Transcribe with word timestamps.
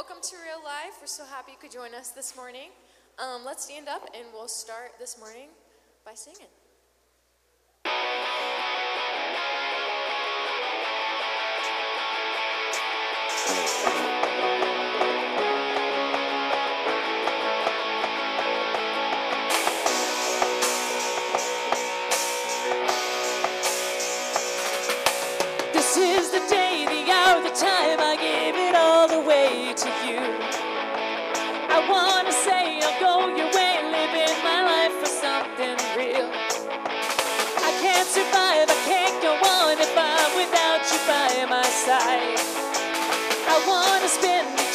welcome 0.00 0.22
to 0.22 0.36
Real 0.36 0.64
Life. 0.64 0.96
We're 0.98 1.06
so 1.06 1.26
happy 1.26 1.52
you 1.52 1.58
could 1.60 1.70
join 1.70 1.94
us 1.94 2.08
this 2.08 2.34
morning. 2.34 2.70
Um, 3.18 3.44
let's 3.44 3.64
stand 3.64 3.86
up 3.86 4.08
and 4.16 4.24
we'll 4.32 4.48
start 4.48 4.92
this 4.98 5.18
morning 5.18 5.48
by 6.06 6.14
singing. 6.14 6.48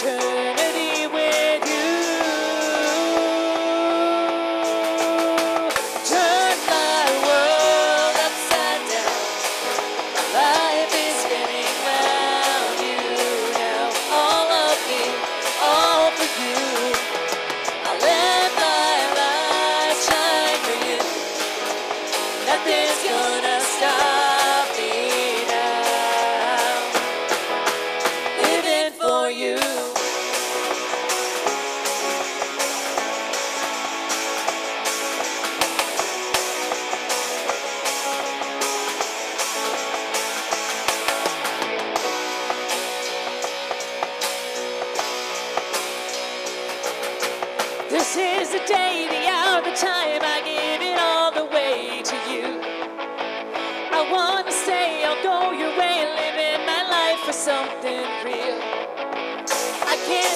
turning 0.06 0.65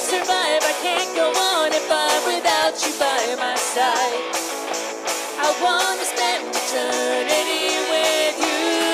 survive. 0.09 0.63
I 0.65 0.73
can't 0.81 1.15
go 1.15 1.29
on 1.29 1.69
if 1.71 1.85
I'm 1.91 2.21
without 2.25 2.73
you 2.81 2.93
by 2.97 3.21
my 3.37 3.53
side. 3.53 4.33
I 5.37 5.49
want 5.61 5.99
to 6.01 6.05
spend 6.05 6.49
eternity 6.49 7.77
with 7.93 8.35
you. 8.41 8.88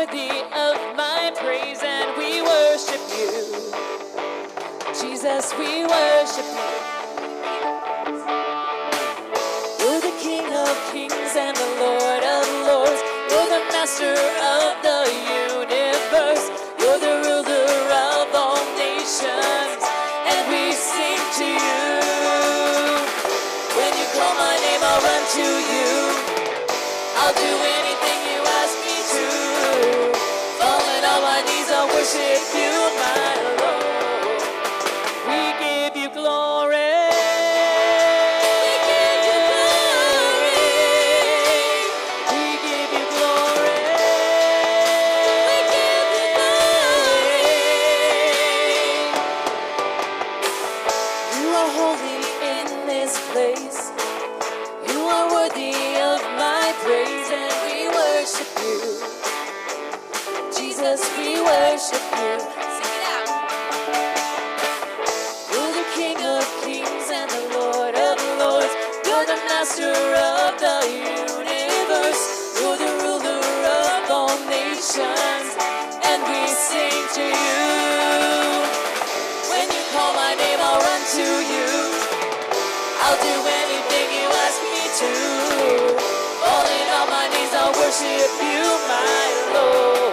worthy 0.00 0.30
of 0.56 0.76
my 0.96 1.30
praise, 1.36 1.82
and 1.84 2.16
we 2.16 2.40
worship 2.40 3.02
you. 3.20 3.32
Jesus, 4.96 5.52
we 5.58 5.84
worship 5.84 6.48
you. 6.56 6.70
You're 9.80 10.00
the 10.00 10.16
King 10.24 10.46
of 10.56 10.72
kings 10.92 11.32
and 11.36 11.54
the 11.54 11.70
Lord 11.84 12.22
of 12.24 12.44
lords. 12.68 13.00
You're 13.28 13.50
the 13.56 13.62
master 13.76 14.16
of 14.56 14.72
the 14.88 15.00
universe. 15.44 16.48
You're 16.80 17.00
the 17.06 17.14
ruler 17.28 17.68
of 18.08 18.28
all 18.32 18.64
nations, 18.80 19.82
and 20.32 20.42
we 20.48 20.72
sing 20.72 21.20
to 21.40 21.44
you. 21.44 21.92
When 23.76 23.92
you 24.00 24.06
call 24.16 24.34
my 24.46 24.56
name, 24.64 24.80
I'll 24.80 25.02
run 25.04 25.22
to 25.36 25.46
you. 25.72 25.90
I'll 27.20 27.34
do 27.34 27.52
anything. 27.52 27.89
worship 87.90 88.30
you, 88.40 88.62
my 88.86 89.50
Lord. 89.52 90.09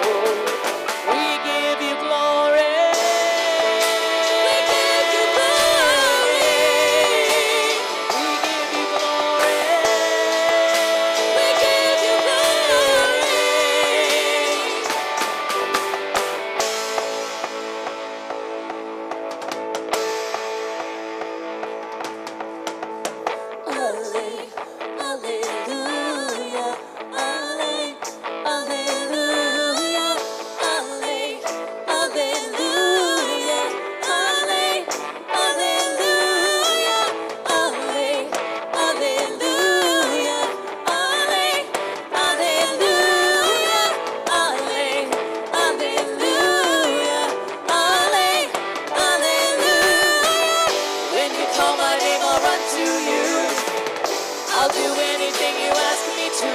I'll 54.68 54.74
do 54.74 55.00
anything 55.00 55.56
you 55.64 55.72
ask 55.72 56.04
me 56.18 56.28
to. 56.28 56.52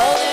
Oh, 0.00 0.29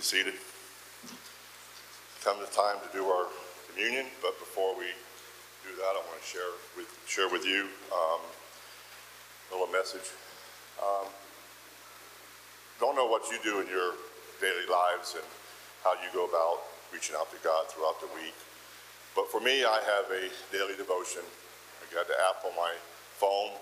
be 0.00 0.04
seated. 0.16 0.32
Come 2.24 2.40
the 2.40 2.48
time 2.48 2.80
to 2.80 2.88
do 2.96 3.04
our 3.04 3.28
communion, 3.68 4.06
but 4.24 4.32
before 4.40 4.72
we 4.72 4.88
do 5.60 5.76
that, 5.76 5.92
I 5.92 6.00
want 6.08 6.16
to 6.16 6.24
share 6.24 6.52
with, 6.72 6.88
share 7.04 7.28
with 7.28 7.44
you 7.44 7.68
um, 7.92 8.24
a 8.24 9.60
little 9.60 9.68
message. 9.68 10.08
Um, 10.80 11.04
don't 12.80 12.96
know 12.96 13.04
what 13.04 13.28
you 13.28 13.36
do 13.44 13.60
in 13.60 13.68
your 13.68 13.92
daily 14.40 14.64
lives 14.72 15.20
and 15.20 15.28
how 15.84 15.92
you 16.00 16.08
go 16.16 16.24
about 16.24 16.64
reaching 16.96 17.12
out 17.20 17.28
to 17.28 17.36
God 17.44 17.68
throughout 17.68 18.00
the 18.00 18.08
week. 18.16 18.36
But 19.12 19.28
for 19.28 19.44
me, 19.44 19.68
I 19.68 19.84
have 19.84 20.08
a 20.08 20.32
daily 20.48 20.80
devotion. 20.80 21.28
I 21.76 21.84
got 21.92 22.08
the 22.08 22.16
app 22.24 22.40
on 22.48 22.56
my 22.56 22.72
phone, 23.20 23.52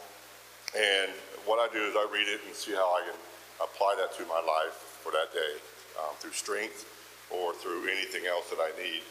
and 0.79 1.11
what 1.51 1.59
I 1.59 1.67
do 1.75 1.83
is 1.83 1.99
I 1.99 2.07
read 2.15 2.31
it 2.31 2.47
and 2.47 2.55
see 2.55 2.79
how 2.79 2.87
I 2.95 3.11
can 3.11 3.19
apply 3.59 3.99
that 3.99 4.15
to 4.15 4.23
my 4.31 4.39
life 4.39 5.03
for 5.03 5.11
that 5.11 5.35
day 5.35 5.59
um, 5.99 6.15
through 6.19 6.33
strength 6.33 6.87
or 7.31 7.53
through 7.55 7.89
anything 7.89 8.27
else 8.27 8.49
that 8.51 8.59
I 8.59 8.71
need. 8.81 9.03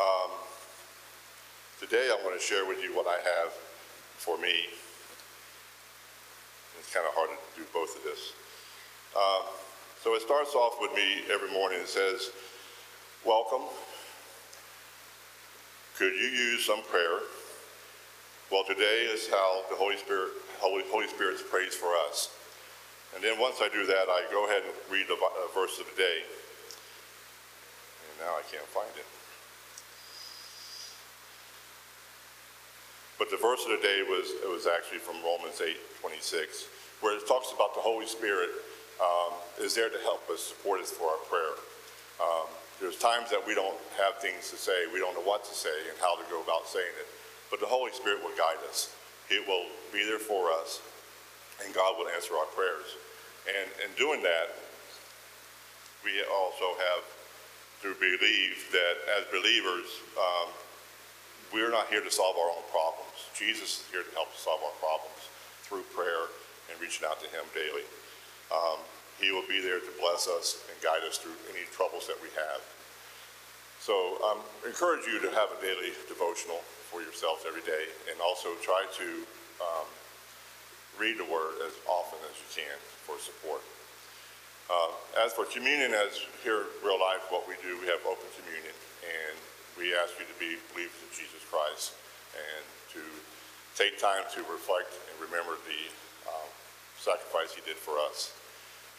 Um, 0.00 0.30
today, 1.78 2.10
I 2.10 2.18
want 2.24 2.38
to 2.38 2.44
share 2.44 2.66
with 2.66 2.82
you 2.82 2.94
what 2.96 3.06
I 3.06 3.16
have 3.20 3.52
for 4.16 4.38
me. 4.38 4.66
It's 6.78 6.92
kind 6.92 7.06
of 7.06 7.12
hard 7.14 7.30
to 7.30 7.60
do 7.60 7.66
both 7.72 7.96
of 7.96 8.02
this. 8.02 8.32
Um, 9.14 9.46
so 10.02 10.14
it 10.14 10.22
starts 10.22 10.54
off 10.54 10.76
with 10.80 10.94
me 10.94 11.24
every 11.30 11.50
morning. 11.52 11.80
It 11.80 11.88
says, 11.88 12.30
Welcome. 13.24 13.68
Could 15.98 16.14
you 16.14 16.28
use 16.28 16.64
some 16.64 16.82
prayer? 16.84 17.20
Well, 18.50 18.64
today 18.66 19.06
is 19.12 19.28
how 19.28 19.62
the 19.68 19.76
Holy 19.76 19.98
Spirit, 19.98 20.30
Holy, 20.58 20.82
Holy 20.90 21.06
Spirit's 21.06 21.42
prays 21.42 21.74
for 21.74 21.92
us. 22.08 22.34
And 23.14 23.24
then 23.24 23.38
once 23.38 23.58
I 23.60 23.68
do 23.68 23.86
that, 23.86 24.06
I 24.08 24.26
go 24.30 24.46
ahead 24.46 24.62
and 24.62 24.74
read 24.90 25.06
the 25.08 25.14
uh, 25.14 25.50
verse 25.54 25.78
of 25.80 25.86
the 25.90 25.96
day. 25.96 26.22
And 28.06 28.14
now 28.26 28.38
I 28.38 28.42
can't 28.50 28.66
find 28.70 28.90
it. 28.96 29.06
But 33.18 33.28
the 33.28 33.36
verse 33.36 33.60
of 33.68 33.76
the 33.76 33.82
day 33.84 34.00
was, 34.08 34.32
it 34.40 34.48
was 34.48 34.66
actually 34.66 34.98
from 34.98 35.20
Romans 35.20 35.60
8, 35.60 35.76
26, 36.00 36.66
where 37.04 37.16
it 37.16 37.28
talks 37.28 37.52
about 37.52 37.74
the 37.74 37.84
Holy 37.84 38.06
Spirit 38.06 38.48
um, 38.96 39.36
is 39.60 39.74
there 39.74 39.90
to 39.90 40.00
help 40.00 40.24
us, 40.30 40.40
support 40.40 40.80
us 40.80 40.90
for 40.90 41.04
our 41.04 41.20
prayer. 41.28 41.52
Um, 42.16 42.48
there's 42.80 42.96
times 42.96 43.28
that 43.28 43.44
we 43.44 43.54
don't 43.54 43.76
have 44.00 44.16
things 44.24 44.48
to 44.50 44.56
say, 44.56 44.88
we 44.92 45.00
don't 45.00 45.12
know 45.12 45.24
what 45.28 45.44
to 45.44 45.52
say 45.52 45.92
and 45.92 45.98
how 46.00 46.16
to 46.16 46.24
go 46.30 46.40
about 46.40 46.64
saying 46.64 46.96
it. 46.96 47.08
But 47.50 47.60
the 47.60 47.68
Holy 47.68 47.92
Spirit 47.92 48.24
will 48.24 48.36
guide 48.36 48.60
us. 48.68 48.94
It 49.28 49.46
will 49.46 49.68
be 49.92 50.04
there 50.04 50.18
for 50.18 50.48
us, 50.50 50.80
and 51.64 51.74
God 51.74 51.96
will 51.98 52.08
answer 52.08 52.34
our 52.34 52.48
prayers. 52.56 52.96
And 53.48 53.68
in 53.84 53.90
doing 53.96 54.22
that, 54.22 54.56
we 56.04 56.22
also 56.28 56.76
have 56.76 57.04
to 57.82 57.94
believe 57.96 58.68
that 58.72 58.96
as 59.16 59.24
believers, 59.32 59.88
um, 60.16 60.48
we're 61.52 61.70
not 61.70 61.88
here 61.88 62.00
to 62.00 62.10
solve 62.10 62.36
our 62.36 62.50
own 62.52 62.64
problems. 62.70 63.28
Jesus 63.34 63.80
is 63.80 63.86
here 63.90 64.04
to 64.04 64.12
help 64.14 64.28
us 64.30 64.40
solve 64.44 64.60
our 64.62 64.76
problems 64.78 65.28
through 65.64 65.82
prayer 65.96 66.28
and 66.70 66.80
reaching 66.80 67.08
out 67.08 67.18
to 67.20 67.28
Him 67.28 67.42
daily. 67.54 67.84
Um, 68.52 68.78
he 69.18 69.30
will 69.30 69.46
be 69.46 69.60
there 69.60 69.78
to 69.78 69.92
bless 70.00 70.26
us 70.28 70.64
and 70.72 70.76
guide 70.80 71.04
us 71.04 71.18
through 71.18 71.36
any 71.52 71.68
troubles 71.76 72.08
that 72.08 72.16
we 72.24 72.32
have. 72.32 72.64
So 73.80 74.16
um, 74.24 74.40
I 74.64 74.68
encourage 74.68 75.04
you 75.06 75.20
to 75.20 75.30
have 75.36 75.52
a 75.52 75.58
daily 75.60 75.92
devotional 76.08 76.64
for 76.88 77.00
yourselves 77.04 77.44
every 77.46 77.62
day 77.62 77.92
and 78.08 78.20
also 78.20 78.56
try 78.64 78.84
to 78.96 79.08
um, 79.60 79.88
read 80.98 81.18
the 81.18 81.28
Word 81.28 81.60
as 81.66 81.74
often 81.86 82.18
as 82.26 82.36
you 82.40 82.48
can 82.50 82.76
for 83.06 83.18
support. 83.20 83.62
Uh, 84.70 84.94
as 85.26 85.34
for 85.34 85.44
communion, 85.50 85.90
as 85.90 86.14
here 86.46 86.62
in 86.62 86.70
real 86.86 86.98
life, 86.98 87.26
what 87.30 87.42
we 87.50 87.58
do, 87.58 87.74
we 87.82 87.90
have 87.90 87.98
open 88.06 88.26
communion, 88.38 88.74
and 89.02 89.34
we 89.74 89.90
ask 89.98 90.14
you 90.18 90.26
to 90.26 90.36
be 90.38 90.54
believers 90.70 91.00
in 91.02 91.10
Jesus 91.10 91.42
Christ 91.50 91.98
and 92.38 92.62
to 92.94 93.02
take 93.74 93.98
time 93.98 94.22
to 94.30 94.46
reflect 94.46 94.94
and 95.10 95.14
remember 95.18 95.58
the 95.66 95.82
um, 96.30 96.48
sacrifice 96.94 97.50
He 97.50 97.62
did 97.66 97.74
for 97.74 97.98
us. 97.98 98.30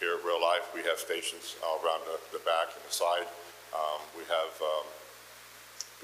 Here 0.03 0.17
at 0.17 0.25
Real 0.25 0.41
Life, 0.41 0.67
we 0.75 0.81
have 0.89 0.99
stations 0.99 1.55
around 1.63 2.03
the, 2.09 2.17
the 2.35 2.43
back 2.43 2.73
and 2.75 2.83
the 2.83 2.91
side. 2.91 3.29
Um, 3.71 4.01
we 4.17 4.27
have 4.27 4.51
um, 4.59 4.85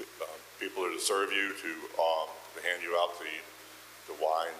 uh, 0.00 0.38
people 0.56 0.86
there 0.86 0.94
to 0.94 1.02
serve 1.02 1.28
you, 1.34 1.52
to, 1.52 1.70
um, 1.98 2.30
to 2.56 2.58
hand 2.64 2.80
you 2.80 2.96
out 2.96 3.18
the, 3.20 3.34
the 4.08 4.16
wine 4.16 4.54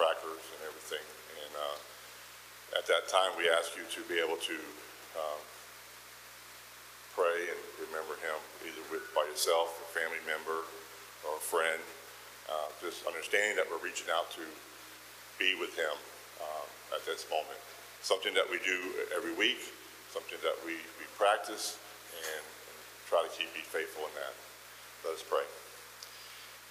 crackers 0.00 0.40
and 0.56 0.60
everything. 0.64 1.04
And 1.44 1.52
uh, 1.60 2.80
at 2.80 2.88
that 2.88 3.04
time, 3.12 3.36
we 3.36 3.52
ask 3.52 3.76
you 3.76 3.84
to 3.84 4.00
be 4.08 4.16
able 4.16 4.40
to 4.40 4.56
um, 5.12 5.40
pray 7.12 7.52
and 7.52 7.60
remember 7.84 8.16
Him 8.24 8.40
either 8.64 8.80
with, 8.88 9.04
by 9.12 9.28
yourself, 9.28 9.76
a 9.76 9.88
family 9.92 10.24
member, 10.24 10.64
or 11.28 11.36
a 11.36 11.44
friend. 11.44 11.84
Uh, 12.48 12.72
just 12.80 13.04
understanding 13.04 13.60
that 13.60 13.68
we're 13.68 13.84
reaching 13.84 14.08
out 14.08 14.32
to 14.32 14.42
be 15.36 15.52
with 15.60 15.76
Him 15.76 15.92
um, 16.40 16.66
at 16.96 17.04
this 17.04 17.28
moment. 17.28 17.60
Something 18.00 18.32
that 18.32 18.48
we 18.48 18.56
do 18.64 19.04
every 19.12 19.36
week, 19.36 19.60
something 20.16 20.40
that 20.40 20.56
we, 20.64 20.80
we 20.96 21.04
practice, 21.20 21.76
and 22.16 22.42
try 23.04 23.20
to 23.20 23.28
keep 23.36 23.52
be 23.52 23.60
faithful 23.60 24.08
in 24.08 24.14
that. 24.16 24.32
Let 25.04 25.20
us 25.20 25.24
pray. 25.28 25.44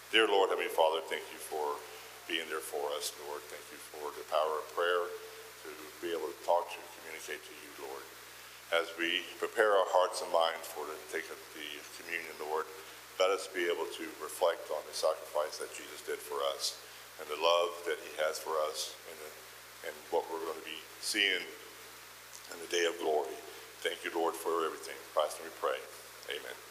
Dear 0.09 0.25
Lord, 0.25 0.49
Heavenly 0.49 0.73
Father, 0.73 1.05
thank 1.05 1.21
you 1.29 1.37
for 1.37 1.77
being 2.29 2.45
there 2.45 2.61
for 2.61 2.85
us, 2.93 3.09
Lord. 3.25 3.41
Thank 3.49 3.65
you 3.73 3.81
for 3.81 4.13
the 4.13 4.21
power 4.29 4.61
of 4.61 4.65
prayer 4.77 5.09
to 5.65 5.69
be 5.97 6.13
able 6.13 6.29
to 6.29 6.39
talk 6.45 6.69
to, 6.69 6.77
communicate 7.01 7.41
to 7.41 7.53
you, 7.57 7.89
Lord. 7.89 8.05
As 8.69 8.85
we 9.01 9.25
prepare 9.41 9.73
our 9.73 9.89
hearts 9.89 10.21
and 10.21 10.29
minds 10.29 10.69
for 10.69 10.85
the 10.85 10.93
take 11.09 11.25
of 11.33 11.41
the 11.57 11.67
communion, 11.97 12.37
Lord, 12.37 12.69
let 13.17 13.33
us 13.33 13.49
be 13.49 13.65
able 13.65 13.89
to 13.97 14.05
reflect 14.21 14.69
on 14.69 14.85
the 14.85 14.93
sacrifice 14.93 15.57
that 15.57 15.73
Jesus 15.73 16.05
did 16.05 16.21
for 16.21 16.37
us 16.53 16.77
and 17.17 17.25
the 17.25 17.41
love 17.41 17.73
that 17.89 17.97
he 17.97 18.13
has 18.21 18.37
for 18.37 18.53
us 18.69 18.93
and, 19.09 19.17
the, 19.17 19.31
and 19.89 19.95
what 20.13 20.23
we're 20.29 20.45
going 20.45 20.61
to 20.61 20.69
be 20.69 20.79
seeing 21.01 21.43
in 22.53 22.57
the 22.61 22.69
day 22.69 22.85
of 22.85 22.93
glory. 23.01 23.35
Thank 23.81 24.05
you, 24.05 24.13
Lord, 24.13 24.37
for 24.37 24.69
everything. 24.69 24.95
In 24.95 25.09
Christ, 25.17 25.41
we 25.41 25.49
pray. 25.57 25.81
Amen. 26.29 26.68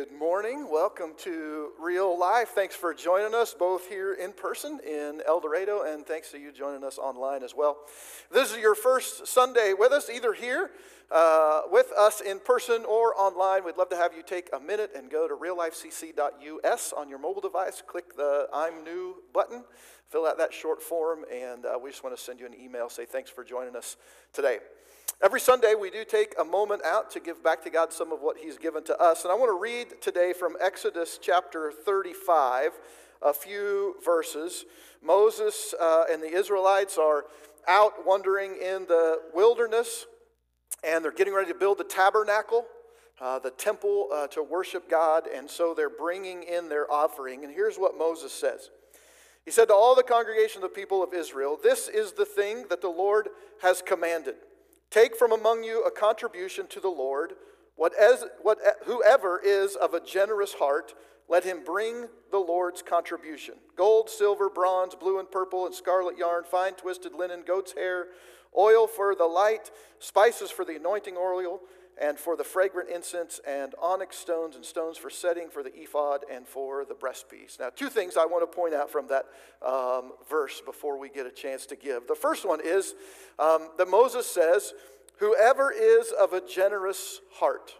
Good 0.00 0.18
morning. 0.18 0.66
Welcome 0.72 1.10
to 1.24 1.72
Real 1.78 2.18
Life. 2.18 2.52
Thanks 2.54 2.74
for 2.74 2.94
joining 2.94 3.34
us 3.34 3.52
both 3.52 3.86
here 3.86 4.14
in 4.14 4.32
person 4.32 4.80
in 4.80 5.20
El 5.26 5.40
Dorado, 5.40 5.82
and 5.82 6.06
thanks 6.06 6.30
to 6.30 6.38
you 6.38 6.52
joining 6.52 6.84
us 6.84 6.96
online 6.96 7.42
as 7.42 7.54
well. 7.54 7.76
This 8.32 8.50
is 8.50 8.56
your 8.56 8.74
first 8.74 9.26
Sunday 9.26 9.74
with 9.78 9.92
us, 9.92 10.08
either 10.08 10.32
here 10.32 10.70
uh, 11.10 11.62
with 11.70 11.92
us 11.98 12.22
in 12.22 12.38
person 12.38 12.86
or 12.88 13.14
online, 13.14 13.62
we'd 13.62 13.76
love 13.76 13.90
to 13.90 13.96
have 13.96 14.14
you 14.14 14.22
take 14.22 14.48
a 14.54 14.60
minute 14.60 14.92
and 14.96 15.10
go 15.10 15.28
to 15.28 15.34
reallifecc.us 15.34 16.94
on 16.96 17.08
your 17.10 17.18
mobile 17.18 17.42
device. 17.42 17.82
Click 17.86 18.16
the 18.16 18.48
I'm 18.54 18.82
New 18.84 19.16
button, 19.34 19.64
fill 20.08 20.26
out 20.26 20.38
that 20.38 20.54
short 20.54 20.82
form, 20.82 21.26
and 21.30 21.66
uh, 21.66 21.78
we 21.82 21.90
just 21.90 22.02
want 22.02 22.16
to 22.16 22.22
send 22.22 22.40
you 22.40 22.46
an 22.46 22.54
email. 22.58 22.88
Say 22.88 23.04
thanks 23.04 23.28
for 23.28 23.44
joining 23.44 23.76
us 23.76 23.98
today. 24.32 24.60
Every 25.22 25.40
Sunday, 25.40 25.74
we 25.78 25.90
do 25.90 26.02
take 26.02 26.34
a 26.40 26.44
moment 26.44 26.82
out 26.82 27.10
to 27.10 27.20
give 27.20 27.44
back 27.44 27.62
to 27.64 27.70
God 27.70 27.92
some 27.92 28.10
of 28.10 28.22
what 28.22 28.38
He's 28.38 28.56
given 28.56 28.82
to 28.84 28.98
us. 28.98 29.22
And 29.22 29.30
I 29.30 29.34
want 29.34 29.50
to 29.50 29.60
read 29.60 30.00
today 30.00 30.32
from 30.32 30.56
Exodus 30.58 31.18
chapter 31.20 31.70
35, 31.70 32.70
a 33.20 33.34
few 33.34 33.96
verses. 34.02 34.64
Moses 35.04 35.74
uh, 35.78 36.04
and 36.10 36.22
the 36.22 36.34
Israelites 36.34 36.96
are 36.96 37.24
out 37.68 38.06
wandering 38.06 38.52
in 38.52 38.86
the 38.86 39.18
wilderness, 39.34 40.06
and 40.82 41.04
they're 41.04 41.12
getting 41.12 41.34
ready 41.34 41.52
to 41.52 41.58
build 41.58 41.76
the 41.76 41.84
tabernacle. 41.84 42.64
Uh, 43.20 43.38
the 43.38 43.50
temple 43.50 44.08
uh, 44.14 44.26
to 44.28 44.42
worship 44.42 44.88
God, 44.88 45.24
and 45.26 45.50
so 45.50 45.74
they're 45.74 45.90
bringing 45.90 46.44
in 46.44 46.70
their 46.70 46.90
offering. 46.90 47.44
And 47.44 47.52
here's 47.52 47.76
what 47.76 47.98
Moses 47.98 48.32
says 48.32 48.70
He 49.44 49.50
said 49.50 49.66
to 49.66 49.74
all 49.74 49.94
the 49.94 50.02
congregation 50.02 50.62
of 50.64 50.70
the 50.70 50.80
people 50.80 51.02
of 51.02 51.12
Israel, 51.12 51.58
This 51.62 51.88
is 51.88 52.12
the 52.12 52.24
thing 52.24 52.64
that 52.70 52.80
the 52.80 52.88
Lord 52.88 53.28
has 53.60 53.82
commanded. 53.82 54.36
Take 54.90 55.16
from 55.16 55.32
among 55.32 55.62
you 55.62 55.84
a 55.84 55.90
contribution 55.90 56.66
to 56.68 56.80
the 56.80 56.88
Lord. 56.88 57.34
What 57.76 57.92
as, 57.94 58.24
what, 58.42 58.58
whoever 58.84 59.40
is 59.42 59.76
of 59.76 59.94
a 59.94 60.04
generous 60.04 60.54
heart, 60.54 60.94
let 61.28 61.44
him 61.44 61.62
bring 61.64 62.08
the 62.32 62.38
Lord's 62.38 62.82
contribution 62.82 63.54
gold, 63.76 64.10
silver, 64.10 64.50
bronze, 64.50 64.94
blue 64.94 65.18
and 65.18 65.30
purple, 65.30 65.64
and 65.64 65.74
scarlet 65.74 66.18
yarn, 66.18 66.44
fine 66.44 66.74
twisted 66.74 67.14
linen, 67.14 67.44
goat's 67.46 67.72
hair, 67.72 68.08
oil 68.58 68.86
for 68.86 69.14
the 69.14 69.24
light, 69.24 69.70
spices 70.00 70.50
for 70.50 70.64
the 70.64 70.76
anointing 70.76 71.16
oil 71.16 71.60
and 72.00 72.18
for 72.18 72.36
the 72.36 72.44
fragrant 72.44 72.88
incense, 72.88 73.40
and 73.46 73.74
onyx 73.80 74.16
stones 74.16 74.56
and 74.56 74.64
stones 74.64 74.96
for 74.96 75.10
setting 75.10 75.50
for 75.50 75.62
the 75.62 75.72
ephod 75.74 76.24
and 76.32 76.48
for 76.48 76.84
the 76.84 76.94
breastpiece. 76.94 77.60
Now, 77.60 77.68
two 77.68 77.88
things 77.88 78.16
I 78.16 78.24
want 78.24 78.50
to 78.50 78.56
point 78.56 78.74
out 78.74 78.90
from 78.90 79.08
that 79.08 79.26
um, 79.64 80.12
verse 80.28 80.60
before 80.60 80.98
we 80.98 81.10
get 81.10 81.26
a 81.26 81.30
chance 81.30 81.66
to 81.66 81.76
give. 81.76 82.06
The 82.06 82.14
first 82.14 82.46
one 82.46 82.60
is 82.64 82.94
um, 83.38 83.68
that 83.78 83.88
Moses 83.88 84.26
says, 84.26 84.72
Whoever 85.18 85.70
is 85.70 86.12
of 86.18 86.32
a 86.32 86.40
generous 86.40 87.20
heart. 87.34 87.74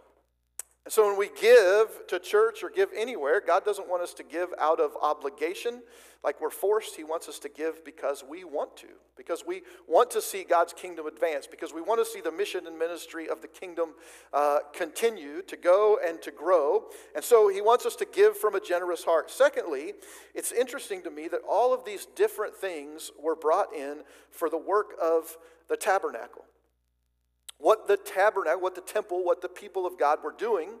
And 0.83 0.91
so 0.91 1.07
when 1.07 1.17
we 1.17 1.29
give 1.39 2.07
to 2.07 2.17
church 2.17 2.63
or 2.63 2.69
give 2.71 2.89
anywhere, 2.95 3.39
God 3.39 3.63
doesn't 3.63 3.87
want 3.87 4.01
us 4.01 4.15
to 4.15 4.23
give 4.23 4.49
out 4.59 4.79
of 4.79 4.93
obligation, 4.99 5.83
like 6.23 6.41
we're 6.41 6.49
forced. 6.49 6.95
He 6.95 7.03
wants 7.03 7.29
us 7.29 7.37
to 7.39 7.49
give 7.49 7.85
because 7.85 8.23
we 8.27 8.43
want 8.43 8.75
to, 8.77 8.87
because 9.15 9.43
we 9.45 9.61
want 9.87 10.09
to 10.11 10.21
see 10.23 10.43
God's 10.43 10.73
kingdom 10.73 11.05
advance, 11.05 11.45
because 11.45 11.71
we 11.71 11.81
want 11.81 12.03
to 12.03 12.05
see 12.05 12.19
the 12.19 12.31
mission 12.31 12.65
and 12.65 12.79
ministry 12.79 13.29
of 13.29 13.43
the 13.43 13.47
kingdom 13.47 13.93
uh, 14.33 14.59
continue 14.73 15.43
to 15.43 15.55
go 15.55 15.99
and 16.03 16.19
to 16.23 16.31
grow. 16.31 16.85
And 17.13 17.23
so 17.23 17.47
He 17.47 17.61
wants 17.61 17.85
us 17.85 17.95
to 17.97 18.05
give 18.11 18.35
from 18.35 18.55
a 18.55 18.59
generous 18.59 19.03
heart. 19.03 19.29
Secondly, 19.29 19.93
it's 20.33 20.51
interesting 20.51 21.03
to 21.03 21.11
me 21.11 21.27
that 21.27 21.41
all 21.47 21.75
of 21.75 21.85
these 21.85 22.07
different 22.15 22.55
things 22.55 23.11
were 23.21 23.35
brought 23.35 23.71
in 23.75 23.97
for 24.31 24.49
the 24.49 24.57
work 24.57 24.95
of 24.99 25.37
the 25.69 25.77
tabernacle 25.77 26.43
what 27.61 27.87
the 27.87 27.97
tabernacle, 27.97 28.61
what 28.61 28.75
the 28.75 28.81
temple, 28.81 29.23
what 29.23 29.41
the 29.41 29.47
people 29.47 29.85
of 29.85 29.97
God 29.97 30.19
were 30.23 30.33
doing, 30.37 30.71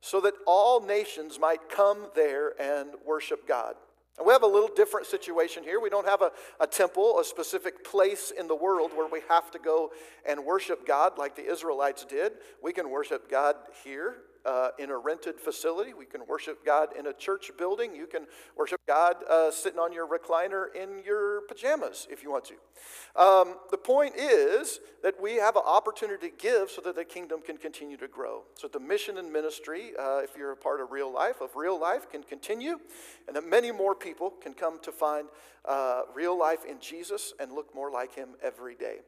so 0.00 0.20
that 0.20 0.34
all 0.46 0.80
nations 0.80 1.38
might 1.38 1.68
come 1.68 2.08
there 2.14 2.60
and 2.60 2.90
worship 3.06 3.46
God. 3.46 3.74
And 4.16 4.26
we 4.26 4.32
have 4.32 4.42
a 4.42 4.48
little 4.48 4.70
different 4.74 5.06
situation 5.06 5.64
here. 5.64 5.80
We 5.80 5.90
don't 5.90 6.06
have 6.06 6.22
a, 6.22 6.30
a 6.60 6.66
temple, 6.66 7.18
a 7.18 7.24
specific 7.24 7.84
place 7.84 8.30
in 8.36 8.46
the 8.46 8.54
world 8.54 8.92
where 8.94 9.08
we 9.08 9.20
have 9.28 9.50
to 9.52 9.58
go 9.58 9.90
and 10.28 10.44
worship 10.44 10.86
God 10.86 11.18
like 11.18 11.34
the 11.34 11.50
Israelites 11.50 12.04
did. 12.04 12.32
We 12.62 12.72
can 12.72 12.90
worship 12.90 13.30
God 13.30 13.56
here 13.82 14.16
uh, 14.44 14.68
in 14.78 14.90
a 14.90 14.96
rented 14.96 15.40
facility. 15.40 15.94
We 15.94 16.06
can 16.06 16.22
worship 16.26 16.64
God 16.64 16.88
in 16.98 17.06
a 17.06 17.12
church 17.12 17.50
building. 17.58 17.94
You 17.94 18.06
can 18.06 18.26
worship 18.56 18.80
God 18.86 19.16
uh, 19.28 19.50
sitting 19.50 19.78
on 19.78 19.92
your 19.92 20.06
recliner 20.06 20.66
in 20.74 21.02
your 21.04 21.42
pajamas 21.42 22.06
if 22.10 22.22
you 22.22 22.30
want 22.30 22.44
to. 22.46 23.20
Um, 23.20 23.56
the 23.70 23.78
point 23.78 24.14
is 24.16 24.80
that 25.02 25.20
we 25.20 25.34
have 25.36 25.56
an 25.56 25.62
opportunity 25.66 26.30
to 26.30 26.36
give 26.36 26.70
so 26.70 26.80
that 26.82 26.96
the 26.96 27.04
kingdom 27.04 27.40
can 27.40 27.56
continue 27.56 27.96
to 27.98 28.08
grow. 28.08 28.42
So 28.54 28.68
the 28.68 28.80
mission 28.80 29.18
and 29.18 29.32
ministry, 29.32 29.92
uh, 29.98 30.18
if 30.18 30.36
you're 30.36 30.52
a 30.52 30.56
part 30.56 30.80
of 30.80 30.90
real 30.90 31.12
life, 31.12 31.40
of 31.40 31.56
real 31.56 31.80
life, 31.80 32.10
can 32.10 32.22
continue, 32.22 32.78
and 33.26 33.36
that 33.36 33.46
many 33.46 33.70
more 33.70 33.94
people 33.94 34.30
can 34.30 34.54
come 34.54 34.78
to 34.82 34.92
find 34.92 35.28
uh, 35.64 36.02
real 36.14 36.38
life 36.38 36.64
in 36.64 36.78
Jesus 36.80 37.32
and 37.40 37.52
look 37.52 37.74
more 37.74 37.90
like 37.90 38.14
Him 38.14 38.30
every 38.42 38.74
day. 38.74 38.98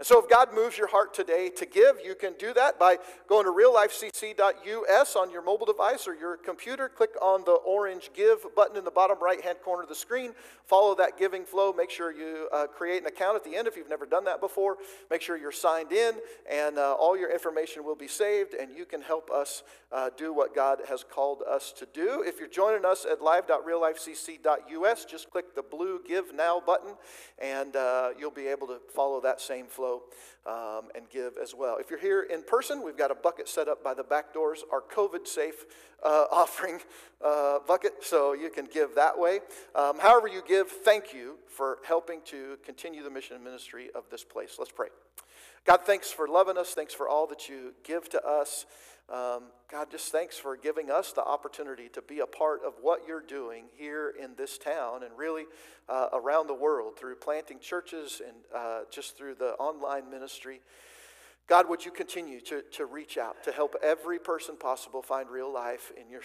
And 0.00 0.06
so, 0.06 0.20
if 0.20 0.28
God 0.28 0.52
moves 0.52 0.76
your 0.76 0.88
heart 0.88 1.14
today 1.14 1.50
to 1.50 1.64
give, 1.64 1.98
you 2.04 2.16
can 2.16 2.32
do 2.36 2.52
that 2.54 2.80
by 2.80 2.98
going 3.28 3.44
to 3.44 3.52
reallifecc.us 3.52 5.14
on 5.14 5.30
your 5.30 5.42
mobile 5.42 5.66
device 5.66 6.08
or 6.08 6.16
your 6.16 6.36
computer. 6.36 6.88
Click 6.88 7.10
on 7.22 7.44
the 7.44 7.52
orange 7.52 8.10
Give 8.12 8.44
button 8.56 8.76
in 8.76 8.84
the 8.84 8.90
bottom 8.90 9.18
right 9.22 9.40
hand 9.40 9.58
corner 9.62 9.84
of 9.84 9.88
the 9.88 9.94
screen. 9.94 10.32
Follow 10.66 10.96
that 10.96 11.16
giving 11.16 11.44
flow. 11.44 11.72
Make 11.72 11.90
sure 11.90 12.10
you 12.10 12.48
uh, 12.52 12.66
create 12.66 13.02
an 13.02 13.06
account 13.06 13.36
at 13.36 13.44
the 13.44 13.54
end 13.54 13.68
if 13.68 13.76
you've 13.76 13.88
never 13.88 14.04
done 14.04 14.24
that 14.24 14.40
before. 14.40 14.78
Make 15.12 15.22
sure 15.22 15.36
you're 15.36 15.52
signed 15.52 15.92
in, 15.92 16.14
and 16.50 16.76
uh, 16.76 16.94
all 16.94 17.16
your 17.16 17.30
information 17.30 17.84
will 17.84 17.94
be 17.94 18.08
saved, 18.08 18.54
and 18.54 18.76
you 18.76 18.86
can 18.86 19.00
help 19.00 19.30
us 19.30 19.62
uh, 19.92 20.10
do 20.16 20.32
what 20.32 20.56
God 20.56 20.80
has 20.88 21.04
called 21.04 21.42
us 21.48 21.72
to 21.78 21.86
do. 21.94 22.24
If 22.26 22.40
you're 22.40 22.48
joining 22.48 22.84
us 22.84 23.06
at 23.08 23.22
live.reallifecc.us, 23.22 25.04
just 25.04 25.30
click 25.30 25.54
the 25.54 25.62
blue 25.62 26.00
Give 26.04 26.34
Now 26.34 26.60
button, 26.64 26.94
and 27.40 27.76
uh, 27.76 28.10
you'll 28.18 28.32
be 28.32 28.48
able 28.48 28.66
to 28.66 28.80
follow 28.92 29.20
that 29.20 29.40
same 29.40 29.66
flow 29.66 29.83
um, 30.46 30.88
and 30.94 31.08
give 31.10 31.34
as 31.42 31.54
well. 31.54 31.76
If 31.78 31.90
you're 31.90 31.98
here 31.98 32.22
in 32.22 32.42
person, 32.42 32.84
we've 32.84 32.96
got 32.96 33.10
a 33.10 33.14
bucket 33.14 33.48
set 33.48 33.68
up 33.68 33.82
by 33.82 33.94
the 33.94 34.02
back 34.02 34.34
doors, 34.34 34.64
our 34.72 34.82
COVID 34.82 35.26
safe 35.26 35.64
uh, 36.02 36.26
offering 36.32 36.80
uh, 37.24 37.58
bucket, 37.66 37.94
so 38.02 38.32
you 38.32 38.50
can 38.50 38.66
give 38.66 38.94
that 38.94 39.18
way. 39.18 39.40
Um, 39.74 39.98
however, 39.98 40.28
you 40.28 40.42
give, 40.46 40.68
thank 40.68 41.12
you 41.12 41.36
for 41.48 41.78
helping 41.86 42.20
to 42.26 42.58
continue 42.64 43.02
the 43.02 43.10
mission 43.10 43.36
and 43.36 43.44
ministry 43.44 43.88
of 43.94 44.04
this 44.10 44.24
place. 44.24 44.56
Let's 44.58 44.72
pray. 44.72 44.88
God, 45.64 45.80
thanks 45.84 46.10
for 46.10 46.28
loving 46.28 46.58
us. 46.58 46.74
Thanks 46.74 46.92
for 46.92 47.08
all 47.08 47.26
that 47.28 47.48
you 47.48 47.72
give 47.84 48.08
to 48.10 48.22
us. 48.22 48.66
Um, 49.12 49.44
God, 49.70 49.90
just 49.90 50.10
thanks 50.10 50.38
for 50.38 50.56
giving 50.56 50.90
us 50.90 51.12
the 51.12 51.22
opportunity 51.22 51.88
to 51.90 52.00
be 52.00 52.20
a 52.20 52.26
part 52.26 52.60
of 52.66 52.74
what 52.80 53.02
you're 53.06 53.20
doing 53.20 53.66
here 53.76 54.14
in 54.18 54.34
this 54.36 54.56
town 54.56 55.02
and 55.02 55.12
really 55.16 55.44
uh, 55.88 56.08
around 56.14 56.46
the 56.46 56.54
world 56.54 56.98
through 56.98 57.16
planting 57.16 57.58
churches 57.60 58.22
and 58.26 58.36
uh, 58.54 58.80
just 58.90 59.16
through 59.18 59.34
the 59.34 59.52
online 59.54 60.08
ministry. 60.10 60.60
God, 61.46 61.68
would 61.68 61.84
you 61.84 61.90
continue 61.90 62.40
to, 62.42 62.62
to 62.72 62.86
reach 62.86 63.18
out 63.18 63.44
to 63.44 63.52
help 63.52 63.74
every 63.82 64.18
person 64.18 64.56
possible 64.56 65.02
find 65.02 65.28
real 65.28 65.52
life 65.52 65.92
in 66.00 66.08
your 66.08 66.22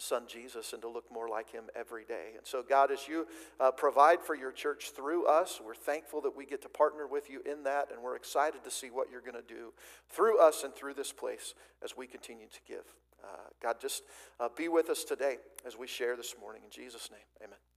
son 0.00 0.24
Jesus 0.26 0.72
and 0.72 0.82
to 0.82 0.88
look 0.88 1.10
more 1.12 1.28
like 1.28 1.50
him 1.50 1.64
every 1.74 2.04
day. 2.04 2.30
And 2.36 2.46
so, 2.46 2.62
God, 2.62 2.90
as 2.90 3.06
you 3.06 3.26
uh, 3.58 3.70
provide 3.70 4.22
for 4.22 4.34
your 4.34 4.52
church 4.52 4.90
through 4.90 5.26
us, 5.26 5.60
we're 5.64 5.74
thankful 5.74 6.20
that 6.22 6.36
we 6.36 6.46
get 6.46 6.62
to 6.62 6.68
partner 6.68 7.06
with 7.06 7.30
you 7.30 7.42
in 7.44 7.64
that, 7.64 7.90
and 7.92 8.02
we're 8.02 8.16
excited 8.16 8.64
to 8.64 8.70
see 8.70 8.88
what 8.88 9.08
you're 9.10 9.20
going 9.20 9.34
to 9.34 9.42
do 9.42 9.72
through 10.08 10.38
us 10.40 10.64
and 10.64 10.74
through 10.74 10.94
this 10.94 11.12
place 11.12 11.54
as 11.84 11.96
we 11.96 12.06
continue 12.06 12.46
to 12.46 12.60
give. 12.66 12.84
Uh, 13.22 13.48
God, 13.62 13.76
just 13.80 14.02
uh, 14.38 14.48
be 14.56 14.68
with 14.68 14.88
us 14.88 15.04
today 15.04 15.36
as 15.66 15.76
we 15.76 15.86
share 15.86 16.16
this 16.16 16.34
morning. 16.40 16.62
In 16.64 16.70
Jesus' 16.70 17.10
name, 17.10 17.20
amen. 17.44 17.69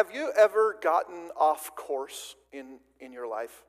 Have 0.00 0.14
you 0.14 0.32
ever 0.34 0.78
gotten 0.80 1.28
off 1.36 1.76
course 1.76 2.34
in, 2.54 2.78
in 3.00 3.12
your 3.12 3.28
life? 3.28 3.64